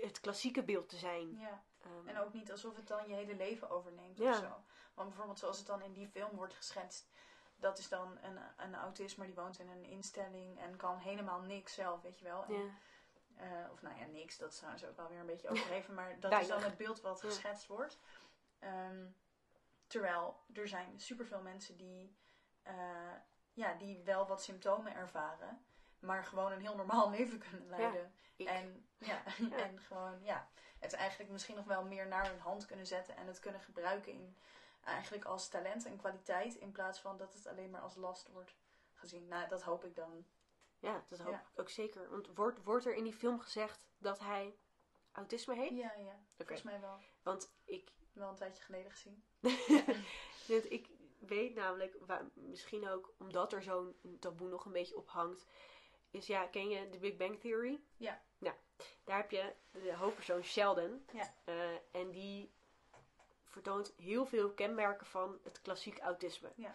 het 0.00 0.20
klassieke 0.20 0.64
beeld 0.64 0.88
te 0.88 0.96
zijn. 0.96 1.32
ja. 1.38 1.66
En 2.06 2.18
ook 2.18 2.32
niet 2.32 2.50
alsof 2.50 2.76
het 2.76 2.86
dan 2.88 3.08
je 3.08 3.14
hele 3.14 3.34
leven 3.36 3.70
overneemt 3.70 4.18
Ja. 4.18 4.30
of 4.30 4.36
zo. 4.36 4.64
Want 4.94 5.08
bijvoorbeeld 5.08 5.38
zoals 5.38 5.58
het 5.58 5.66
dan 5.66 5.82
in 5.82 5.92
die 5.92 6.08
film 6.08 6.36
wordt 6.36 6.54
geschetst. 6.54 7.10
Dat 7.60 7.78
is 7.78 7.88
dan 7.88 8.18
een, 8.22 8.38
een 8.56 8.74
autist, 8.74 9.16
maar 9.16 9.26
die 9.26 9.34
woont 9.34 9.58
in 9.58 9.68
een 9.68 9.84
instelling 9.84 10.58
en 10.60 10.76
kan 10.76 10.98
helemaal 10.98 11.40
niks 11.40 11.74
zelf, 11.74 12.02
weet 12.02 12.18
je 12.18 12.24
wel. 12.24 12.44
En, 12.44 12.54
ja. 12.54 12.70
eh, 13.36 13.72
of 13.72 13.82
nou 13.82 13.98
ja, 13.98 14.06
niks, 14.06 14.38
dat 14.38 14.50
is 14.52 14.56
trouwens 14.56 14.84
ook 14.84 14.96
wel 14.96 15.08
weer 15.08 15.18
een 15.18 15.26
beetje 15.26 15.48
overdreven. 15.48 15.94
Maar 15.94 16.20
dat 16.20 16.40
is 16.40 16.46
dan 16.46 16.62
het 16.62 16.76
beeld 16.76 17.00
wat 17.00 17.20
geschetst 17.20 17.66
wordt. 17.66 17.98
Ehm, 18.58 19.06
terwijl 19.86 20.40
er 20.52 20.68
zijn 20.68 21.00
superveel 21.00 21.40
mensen 21.40 21.76
die, 21.76 22.16
eh, 22.62 23.12
ja, 23.52 23.74
die 23.74 24.02
wel 24.04 24.26
wat 24.26 24.42
symptomen 24.42 24.94
ervaren. 24.94 25.62
Maar 25.98 26.24
gewoon 26.24 26.52
een 26.52 26.60
heel 26.60 26.76
normaal 26.76 27.10
leven 27.18 27.38
kunnen 27.38 27.68
leiden. 27.68 28.12
En, 28.36 28.88
ja, 28.98 29.22
Ja. 29.50 29.56
en 29.56 29.80
gewoon, 29.80 30.22
ja, 30.22 30.48
het 30.78 30.92
eigenlijk 30.92 31.30
misschien 31.30 31.56
nog 31.56 31.64
wel 31.64 31.84
meer 31.84 32.06
naar 32.06 32.26
hun 32.30 32.40
hand 32.40 32.66
kunnen 32.66 32.86
zetten 32.86 33.16
en 33.16 33.26
het 33.26 33.38
kunnen 33.40 33.60
gebruiken 33.60 34.12
in, 34.12 34.36
eigenlijk 34.88 35.24
als 35.24 35.48
talent 35.48 35.84
en 35.84 35.96
kwaliteit, 35.96 36.54
in 36.54 36.72
plaats 36.72 37.00
van 37.00 37.16
dat 37.16 37.34
het 37.34 37.46
alleen 37.46 37.70
maar 37.70 37.80
als 37.80 37.96
last 37.96 38.28
wordt 38.28 38.56
gezien. 38.92 39.28
Nou, 39.28 39.48
dat 39.48 39.62
hoop 39.62 39.84
ik 39.84 39.94
dan. 39.94 40.26
Ja, 40.78 41.04
dat 41.08 41.18
hoop 41.18 41.32
Ja. 41.32 41.40
ik 41.52 41.60
ook 41.60 41.68
zeker. 41.68 42.10
Want 42.10 42.26
wordt, 42.34 42.62
wordt 42.62 42.86
er 42.86 42.94
in 42.94 43.04
die 43.04 43.12
film 43.12 43.40
gezegd 43.40 43.80
dat 43.98 44.18
hij 44.18 44.56
autisme 45.12 45.54
heeft? 45.54 45.76
Ja, 45.76 45.92
ja, 45.98 46.20
volgens 46.36 46.62
mij 46.62 46.80
wel. 46.80 46.98
Want 47.22 47.52
ik, 47.64 47.92
Wel 48.12 48.28
een 48.28 48.36
tijdje 48.36 48.62
geleden 48.62 48.90
gezien. 48.90 49.24
want 50.48 50.70
ik 50.72 50.88
weet 51.18 51.54
namelijk, 51.54 51.96
waar, 52.00 52.30
misschien 52.34 52.88
ook 52.88 53.14
omdat 53.18 53.52
er 53.52 53.62
zo'n 53.62 53.96
taboe 54.20 54.48
nog 54.48 54.64
een 54.64 54.72
beetje 54.72 54.96
op 54.96 55.08
hangt, 55.08 55.46
is 56.10 56.26
ja, 56.26 56.46
ken 56.46 56.68
je 56.68 56.88
de 56.88 56.98
Big 56.98 57.16
Bang 57.16 57.40
Theory? 57.40 57.80
Ja. 57.96 58.22
Nou, 58.38 58.56
daar 59.04 59.16
heb 59.16 59.30
je 59.30 59.54
de 59.70 59.94
hoofdpersoon 59.94 60.42
Sheldon. 60.42 61.04
Ja. 61.12 61.34
Eh, 61.44 61.74
en 61.92 62.10
die 62.10 62.52
vertoont 63.62 63.92
heel 63.96 64.26
veel 64.26 64.50
kenmerken 64.50 65.06
van 65.06 65.38
het 65.42 65.60
klassiek 65.60 65.98
autisme. 65.98 66.52
Ja. 66.56 66.74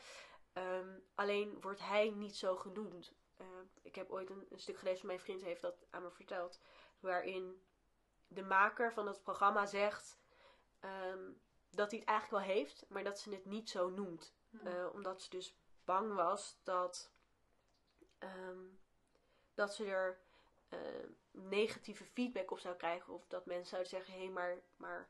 Ehm, 0.54 1.00
alleen 1.16 1.62
wordt 1.62 1.80
hij 1.80 2.10
niet 2.10 2.36
zo 2.36 2.56
genoemd. 2.56 3.14
Eh, 3.38 3.48
ik 3.82 3.96
heb 3.96 4.12
ooit 4.12 4.30
een, 4.30 4.46
een 4.50 4.60
stuk 4.60 4.78
gelezen, 4.78 5.08
mijn 5.08 5.20
vriend 5.20 5.42
heeft 5.42 5.62
dat 5.62 5.86
aan 5.90 6.04
me 6.04 6.12
verteld, 6.12 6.60
waarin 7.00 7.64
de 8.28 8.44
maker 8.44 8.94
van 8.94 9.08
het 9.08 9.24
programma 9.24 9.66
zegt 9.66 10.18
ehm, 10.80 11.32
dat 11.70 11.92
hij 11.92 12.00
het 12.00 12.08
eigenlijk 12.08 12.46
wel 12.46 12.56
heeft, 12.56 12.86
maar 12.90 13.04
dat 13.04 13.20
ze 13.20 13.30
het 13.30 13.46
niet 13.46 13.70
zo 13.70 13.90
noemt. 13.90 14.34
Hm. 14.50 14.68
Eh, 14.68 14.88
omdat 14.94 15.22
ze 15.22 15.30
dus 15.30 15.58
bang 15.86 16.14
was 16.14 16.60
dat, 16.64 17.12
ehm, 18.18 18.66
dat 19.54 19.76
ze 19.76 19.86
er 19.86 20.22
negatieve 21.32 22.06
feedback 22.06 22.52
op 22.52 22.60
zou 22.60 22.76
krijgen. 22.76 23.14
Of 23.14 23.28
dat 23.28 23.46
mensen 23.46 23.68
zouden 23.68 23.90
zeggen, 23.90 24.14
hé, 24.14 24.20
hey, 24.20 24.30
maar, 24.30 24.62
maar 24.76 25.10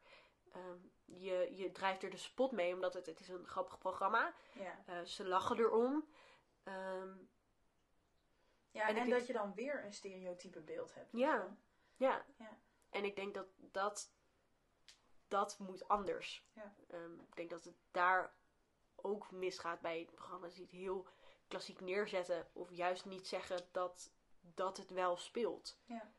ehm, 0.51 0.77
je, 1.05 1.51
je 1.55 1.71
drijft 1.71 2.03
er 2.03 2.09
de 2.09 2.17
spot 2.17 2.51
mee, 2.51 2.73
omdat 2.73 2.93
het, 2.93 3.05
het 3.05 3.19
is 3.19 3.27
een 3.27 3.47
grappig 3.47 3.77
programma. 3.77 4.33
ja. 4.53 4.83
Eh, 4.85 5.01
ze 5.01 5.27
lachen 5.27 5.57
erom. 5.57 6.07
Ehm, 6.63 7.13
ja, 8.71 8.87
En 8.87 9.09
dat 9.09 9.27
je 9.27 9.33
dan 9.33 9.53
weer 9.53 9.85
een 9.85 9.93
stereotype 9.93 10.61
beeld 10.61 10.93
hebt. 10.93 11.11
Ja. 11.11 11.57
ja. 11.95 12.25
Ja. 12.37 12.57
En 12.89 13.03
ik 13.03 13.15
denk 13.15 13.33
dat 13.33 13.47
dat, 13.57 14.13
dat 15.27 15.59
moet 15.59 15.87
anders. 15.87 16.47
Ja. 16.53 16.75
Ehm, 16.87 17.19
ik 17.19 17.35
denk 17.35 17.49
dat 17.49 17.63
het 17.63 17.77
daar 17.91 18.33
ook 18.95 19.31
misgaat 19.31 19.81
bij 19.81 20.05
programma's 20.05 20.53
die 20.53 20.63
het 20.63 20.71
heel 20.71 21.07
klassiek 21.47 21.79
neerzetten. 21.79 22.47
Of 22.53 22.71
juist 22.71 23.05
niet 23.05 23.27
zeggen 23.27 23.67
dat, 23.71 24.11
dat 24.41 24.77
het 24.77 24.89
wel 24.89 25.17
speelt. 25.17 25.79
Ja. 25.85 26.13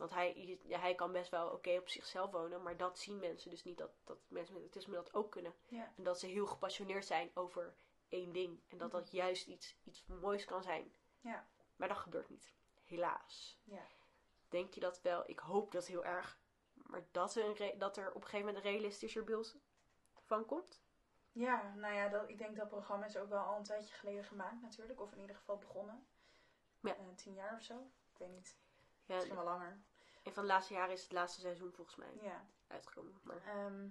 Want 0.00 0.12
hij, 0.12 0.58
ja, 0.62 0.78
hij 0.78 0.94
kan 0.94 1.12
best 1.12 1.30
wel 1.30 1.48
oké 1.48 1.78
op 1.78 1.88
zichzelf 1.88 2.30
wonen. 2.30 2.62
Maar 2.62 2.76
dat 2.76 2.98
zien 2.98 3.18
mensen 3.18 3.50
dus 3.50 3.64
niet. 3.64 3.78
Dat, 3.78 3.90
dat 4.04 4.18
mensen 4.28 4.54
met 4.54 4.62
autisme 4.62 4.94
dat 4.94 5.14
ook 5.14 5.30
kunnen. 5.30 5.54
Ja. 5.68 5.92
En 5.96 6.02
dat 6.02 6.18
ze 6.18 6.26
heel 6.26 6.46
gepassioneerd 6.46 7.04
zijn 7.04 7.30
over 7.34 7.74
één 8.08 8.32
ding. 8.32 8.60
En 8.68 8.78
dat 8.78 8.90
dat 8.90 9.10
juist 9.10 9.46
iets, 9.46 9.76
iets 9.84 10.04
moois 10.06 10.44
kan 10.44 10.62
zijn. 10.62 10.92
Ja. 11.20 11.46
Maar 11.76 11.88
dat 11.88 11.96
gebeurt 11.96 12.28
niet. 12.28 12.52
Helaas. 12.84 13.60
Ja. 13.64 13.86
Denk 14.48 14.74
je 14.74 14.80
dat 14.80 15.00
wel? 15.02 15.22
Ik 15.26 15.38
hoop 15.38 15.72
dat 15.72 15.86
heel 15.86 16.04
erg. 16.04 16.38
Maar 16.74 17.04
dat 17.10 17.34
er, 17.34 17.60
een 17.60 17.78
dat 17.78 17.96
er 17.96 18.08
op 18.08 18.14
een 18.14 18.28
gegeven 18.28 18.46
moment 18.46 18.64
een 18.64 18.70
realistischer 18.70 19.24
beeld 19.24 19.56
van 20.20 20.44
komt? 20.44 20.82
Ja, 21.32 21.74
nou 21.74 21.94
ja, 21.94 22.08
dat, 22.08 22.28
ik 22.28 22.38
denk 22.38 22.56
dat 22.56 22.68
programma 22.68 23.06
is 23.06 23.16
ook 23.16 23.28
wel 23.28 23.42
al 23.42 23.56
een 23.56 23.64
tijdje 23.64 23.94
geleden 23.94 24.24
gemaakt 24.24 24.62
natuurlijk. 24.62 25.00
Of 25.00 25.12
in 25.12 25.20
ieder 25.20 25.36
geval 25.36 25.58
begonnen. 25.58 26.06
Ja. 26.80 26.96
Eh, 26.96 27.04
tien 27.14 27.34
jaar 27.34 27.54
of 27.56 27.62
zo. 27.62 27.90
Ik 28.12 28.18
weet 28.18 28.30
niet. 28.30 28.58
Ja, 29.10 29.14
Misschien 29.14 29.36
wel 29.36 29.44
langer. 29.44 29.82
En 30.22 30.32
van 30.32 30.42
de 30.42 30.48
laatste 30.48 30.74
jaren 30.74 30.92
is 30.92 31.02
het 31.02 31.12
laatste 31.12 31.40
seizoen 31.40 31.72
volgens 31.72 31.96
mij 31.96 32.12
Ja. 32.20 32.44
uitgekomen. 32.66 33.20
Maar 33.22 33.42
Ehm, 33.46 33.88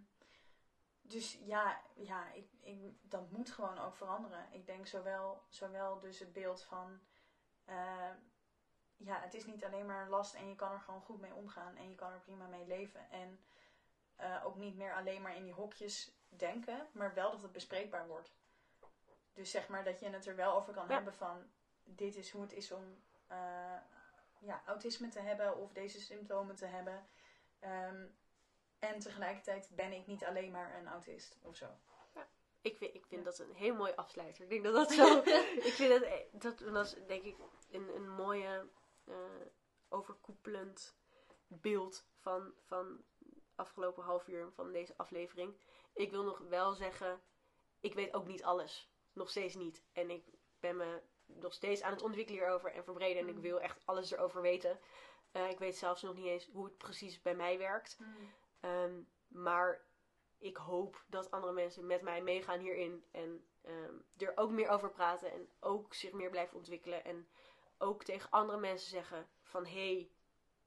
dus 1.01 1.37
ja, 1.41 1.81
ja 1.95 2.31
ik, 2.31 2.47
ik, 2.61 2.77
dat 3.01 3.31
moet 3.31 3.49
gewoon 3.51 3.79
ook 3.79 3.95
veranderen. 3.95 4.47
Ik 4.51 4.65
denk 4.65 4.87
zowel, 4.87 5.43
zowel 5.49 5.99
dus 5.99 6.19
het 6.19 6.33
beeld 6.33 6.63
van... 6.63 6.99
eh, 7.65 8.09
ja, 8.97 9.19
het 9.19 9.33
is 9.33 9.45
niet 9.45 9.65
alleen 9.65 9.85
maar 9.85 10.01
een 10.03 10.09
last 10.09 10.33
en 10.33 10.49
je 10.49 10.55
kan 10.55 10.71
er 10.71 10.79
gewoon 10.79 11.01
goed 11.01 11.19
mee 11.19 11.33
omgaan. 11.33 11.75
En 11.75 11.89
je 11.89 11.95
kan 11.95 12.11
er 12.11 12.19
prima 12.19 12.45
mee 12.47 12.67
leven. 12.67 13.09
En 13.09 13.43
eh, 14.15 14.45
ook 14.45 14.55
niet 14.55 14.75
meer 14.75 14.93
alleen 14.93 15.21
maar 15.21 15.35
in 15.35 15.43
die 15.43 15.53
hokjes 15.53 16.11
denken. 16.29 16.87
Maar 16.91 17.13
wel 17.13 17.31
dat 17.31 17.41
het 17.41 17.51
bespreekbaar 17.51 18.07
wordt. 18.07 18.31
Dus 19.33 19.51
zeg 19.51 19.67
maar 19.67 19.83
dat 19.83 19.99
je 19.99 20.09
het 20.09 20.25
er 20.25 20.35
wel 20.35 20.53
over 20.53 20.73
kan 20.73 20.87
Ja. 20.87 20.93
hebben 20.93 21.13
van... 21.13 21.49
Dit 21.83 22.15
is 22.15 22.31
hoe 22.31 22.41
het 22.41 22.53
is 22.53 22.71
om 22.71 23.03
eh, 23.27 23.75
ja, 24.39 24.61
autisme 24.65 25.07
te 25.07 25.19
hebben 25.19 25.57
of 25.57 25.73
deze 25.73 26.01
symptomen 26.01 26.55
te 26.55 26.65
hebben. 26.65 27.07
Ehm, 27.59 28.05
en 28.79 28.99
tegelijkertijd 28.99 29.69
ben 29.75 29.91
ik 29.91 30.07
niet 30.07 30.25
alleen 30.25 30.51
maar 30.51 30.77
een 30.77 30.87
autist 30.87 31.37
of 31.41 31.55
zo. 31.55 31.67
Ik 32.61 32.77
vind, 32.77 32.95
ik 32.95 33.05
vind 33.05 33.25
dat 33.25 33.39
een 33.39 33.53
heel 33.53 33.75
mooi 33.75 33.93
afsluiter. 33.95 34.43
Ik 34.43 34.49
denk 34.49 34.63
dat 34.63 34.73
dat 34.73 34.91
zo... 34.91 35.17
ik 35.69 35.73
vind 35.73 35.89
dat, 35.89 36.01
eh, 36.01 36.73
dat, 36.73 36.85
is 36.85 36.95
denk 37.07 37.23
ik 37.23 37.37
een, 37.71 37.95
een 37.95 38.09
mooie 38.09 38.69
eh, 39.03 39.15
overkoepelend 39.89 40.97
beeld 41.47 42.07
van, 42.19 42.53
van 42.65 43.03
afgelopen 43.55 44.03
half 44.03 44.27
uur 44.27 44.51
van 44.51 44.71
deze 44.71 44.93
aflevering. 44.97 45.55
Ik 45.93 46.11
wil 46.11 46.23
nog 46.23 46.39
wel 46.39 46.73
zeggen, 46.73 47.21
ik 47.79 47.93
weet 47.93 48.13
ook 48.13 48.27
niet 48.27 48.43
alles. 48.43 48.91
Nog 49.13 49.29
steeds 49.29 49.55
niet. 49.55 49.83
En 49.93 50.09
ik 50.09 50.23
ben 50.59 50.77
me 50.77 51.01
nog 51.35 51.53
steeds 51.53 51.81
aan 51.81 51.91
het 51.91 52.01
ontwikkelen 52.01 52.39
hierover 52.41 52.73
en 52.73 52.83
verbreden. 52.83 53.21
En 53.21 53.27
ik 53.27 53.35
Mm. 53.35 53.41
wil 53.41 53.61
echt 53.61 53.81
alles 53.85 54.11
erover 54.11 54.41
weten. 54.41 54.79
Eh, 55.31 55.49
ik 55.49 55.59
weet 55.59 55.77
zelfs 55.77 56.01
nog 56.01 56.15
niet 56.15 56.25
eens 56.25 56.49
hoe 56.53 56.65
het 56.65 56.77
precies 56.77 57.21
bij 57.21 57.35
mij 57.35 57.57
werkt. 57.57 57.97
Ehm, 58.59 59.01
maar 59.27 59.81
ik 60.37 60.57
hoop 60.57 61.03
dat 61.07 61.31
andere 61.31 61.53
mensen 61.53 61.85
met 61.87 62.01
mij 62.01 62.21
meegaan 62.21 62.59
hierin. 62.59 63.03
En 63.11 63.43
ehm, 63.61 63.93
er 64.17 64.31
ook 64.35 64.49
meer 64.51 64.69
over 64.69 64.89
praten. 64.91 65.31
En 65.31 65.49
ook 65.59 65.93
zich 65.93 66.11
meer 66.11 66.29
blijven 66.29 66.57
ontwikkelen. 66.57 67.03
En 67.05 67.27
ook 67.77 68.03
tegen 68.03 68.29
andere 68.29 68.59
mensen 68.59 68.89
zeggen 68.89 69.29
van... 69.41 69.65
Hé, 69.65 69.93
hey, 69.93 70.11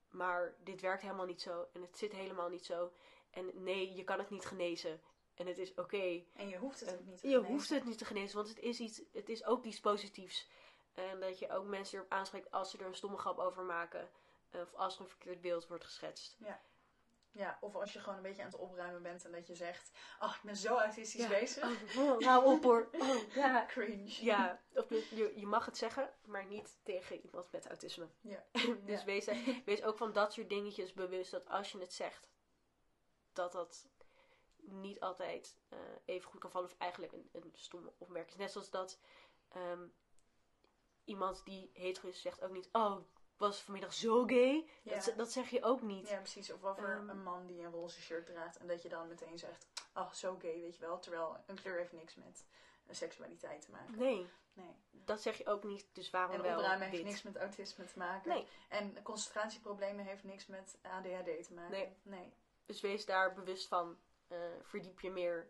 maar 0.09 0.55
dit 0.63 0.81
werkt 0.81 1.01
helemaal 1.01 1.25
niet 1.25 1.41
zo. 1.41 1.67
En 1.73 1.81
het 1.81 1.97
zit 1.97 2.11
helemaal 2.11 2.49
niet 2.49 2.65
zo. 2.65 2.91
En 3.29 3.63
nee, 3.63 3.93
je 3.93 4.03
kan 4.03 4.19
het 4.19 4.29
niet 4.29 4.45
genezen. 4.45 5.01
En 5.35 5.47
het 5.47 5.57
is 5.57 5.73
oké. 5.73 6.23
En 6.33 6.47
je 6.49 6.57
hoeft 6.57 6.79
het 6.79 6.93
ook 6.93 7.05
niet 7.05 7.19
te 7.19 7.27
Je 7.27 7.33
genezen. 7.33 7.53
hoeft 7.53 7.69
het 7.69 7.85
niet 7.85 7.97
te 7.97 8.05
genezen, 8.05 8.35
want 8.35 8.47
het 8.49 8.59
is, 8.59 8.79
iets, 8.79 9.01
het 9.11 9.29
is 9.29 9.45
ook 9.45 9.63
iets 9.63 9.79
positiefs. 9.79 10.47
En 10.93 11.19
dat 11.19 11.39
je 11.39 11.49
ook 11.51 11.65
mensen 11.65 11.97
erop 11.97 12.11
aanspreekt 12.11 12.51
als 12.51 12.71
ze 12.71 12.77
er 12.77 12.85
een 12.85 12.95
stomme 12.95 13.17
grap 13.17 13.37
over 13.39 13.63
maken. 13.63 14.09
Of 14.51 14.73
als 14.73 14.95
er 14.95 15.01
een 15.01 15.07
verkeerd 15.07 15.41
beeld 15.41 15.67
wordt 15.67 15.83
geschetst. 15.83 16.37
Ja, 17.31 17.57
of 17.61 17.75
als 17.75 17.93
je 17.93 17.99
gewoon 17.99 18.15
een 18.17 18.23
beetje 18.23 18.41
aan 18.43 18.49
het 18.49 18.59
opruimen 18.59 19.01
bent 19.01 19.25
en 19.25 19.31
dat 19.31 19.47
je 19.47 19.55
zegt... 19.55 19.91
Oh, 20.19 20.33
ik 20.35 20.41
ben 20.43 20.55
zo 20.57 20.77
autistisch 20.77 21.21
Ja. 21.21 21.27
bezig. 21.29 21.63
Oh, 21.97 22.11
oh, 22.11 22.21
hou 22.21 22.45
op 22.55 22.63
hoor. 22.63 22.89
Oh, 22.91 23.15
ja. 23.35 23.65
Cringe. 23.67 24.23
Ja, 24.25 24.61
of 24.73 24.89
je, 24.89 25.07
je, 25.15 25.33
je 25.39 25.45
mag 25.45 25.65
het 25.65 25.77
zeggen, 25.77 26.13
maar 26.25 26.45
niet 26.45 26.77
tegen 26.83 27.19
iemand 27.25 27.51
met 27.51 27.67
autisme. 27.67 28.07
Ja. 28.21 28.43
dus 28.85 28.99
Ja. 28.99 29.05
Wees, 29.05 29.25
wees 29.65 29.83
ook 29.83 29.97
van 29.97 30.13
dat 30.13 30.33
soort 30.33 30.49
dingetjes 30.49 30.93
bewust 30.93 31.31
dat 31.31 31.49
als 31.49 31.71
je 31.71 31.79
het 31.79 31.93
zegt, 31.93 32.29
dat 33.33 33.51
dat 33.51 33.87
niet 34.65 34.99
altijd 34.99 35.57
eh, 35.69 35.79
even 36.05 36.29
goed 36.29 36.39
kan 36.39 36.51
vallen. 36.51 36.69
Of 36.69 36.77
eigenlijk 36.77 37.13
een, 37.13 37.29
een 37.31 37.51
stomme 37.53 37.93
opmerking 37.97 38.31
is. 38.33 38.37
Net 38.39 38.51
zoals 38.51 38.69
dat 38.69 38.99
ehm, 39.49 39.87
iemand 41.03 41.45
die 41.45 41.69
hetero 41.73 42.07
is 42.07 42.21
zegt 42.21 42.41
ook 42.43 42.51
niet, 42.51 42.69
oh, 42.71 42.97
was 43.37 43.61
vanmiddag 43.61 43.93
zo 43.93 44.23
gay. 44.25 44.69
Ja. 44.83 44.99
Dat, 44.99 45.13
dat 45.17 45.31
zeg 45.31 45.49
je 45.49 45.63
ook 45.63 45.81
niet. 45.81 46.09
Ja, 46.09 46.17
precies. 46.17 46.51
Of 46.51 46.63
over 46.63 46.89
Ehm. 46.97 47.09
een 47.09 47.23
man 47.23 47.45
die 47.45 47.61
een 47.61 47.71
roze 47.71 48.01
shirt 48.01 48.25
draagt 48.25 48.57
en 48.57 48.67
dat 48.67 48.81
je 48.81 48.89
dan 48.89 49.07
meteen 49.07 49.37
zegt, 49.39 49.67
oh, 49.93 50.11
zo 50.11 50.35
gay, 50.39 50.61
weet 50.61 50.75
je 50.75 50.81
wel. 50.81 50.99
Terwijl 50.99 51.37
een 51.45 51.55
kleur 51.61 51.77
heeft 51.77 51.91
niks 51.93 52.15
met 52.15 52.45
eh, 52.85 52.95
seksualiteit 52.95 53.61
te 53.61 53.71
maken. 53.71 53.97
Nee, 53.97 54.27
Nee. 54.53 54.75
dat 54.91 55.21
zeg 55.21 55.37
je 55.37 55.45
ook 55.47 55.63
niet. 55.63 55.87
Dus 55.93 56.09
waarom 56.09 56.35
En 56.35 56.41
wel 56.41 56.57
opruimen 56.57 56.87
heeft 56.87 56.97
dit? 57.03 57.05
niks 57.11 57.21
met 57.23 57.37
autisme 57.37 57.85
te 57.85 57.97
maken. 57.97 58.29
Nee. 58.29 58.47
En 58.69 59.01
concentratieproblemen 59.03 60.05
heeft 60.05 60.23
niks 60.23 60.45
met 60.47 60.77
ADHD 60.81 61.43
te 61.43 61.53
maken. 61.53 61.71
Nee. 61.71 61.97
nee. 62.01 62.33
Dus 62.65 62.81
wees 62.81 63.05
daar 63.05 63.33
bewust 63.33 63.67
van. 63.67 63.97
Eh, 64.33 64.39
verdiep 64.61 64.99
je 64.99 65.11
meer. 65.11 65.47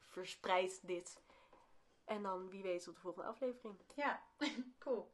Verspreid 0.00 0.80
dit. 0.82 1.22
En 2.04 2.22
dan 2.22 2.48
wie 2.48 2.62
weet 2.62 2.84
tot 2.84 2.94
de 2.94 3.00
volgende 3.00 3.28
aflevering. 3.28 3.78
Ja, 3.94 4.22
cool. 4.78 5.12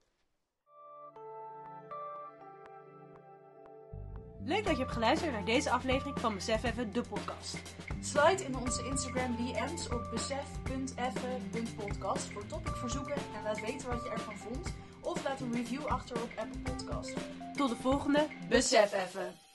Leuk 4.43 4.65
dat 4.65 4.77
je 4.77 4.83
hebt 4.83 4.93
geluisterd 4.93 5.33
naar 5.33 5.45
deze 5.45 5.71
aflevering 5.71 6.21
van 6.21 6.35
Besef 6.35 6.63
Even, 6.63 6.93
de 6.93 7.03
podcast. 7.03 7.59
Slide 8.01 8.45
in 8.45 8.57
onze 8.57 8.85
Instagram 8.85 9.37
DM's 9.37 9.91
op 9.91 10.09
besef.effen.podcast 10.11 12.33
voor 12.33 12.47
topicverzoeken 12.47 13.17
en 13.35 13.43
laat 13.43 13.61
weten 13.61 13.89
wat 13.89 14.03
je 14.03 14.11
ervan 14.11 14.37
vond. 14.37 14.75
Of 15.01 15.25
laat 15.25 15.41
een 15.41 15.53
review 15.53 15.87
achter 15.87 16.23
op 16.23 16.31
Apple 16.37 16.61
Podcast. 16.61 17.17
Tot 17.57 17.69
de 17.69 17.77
volgende. 17.77 18.27
Besef 18.49 18.93
Even. 18.93 19.50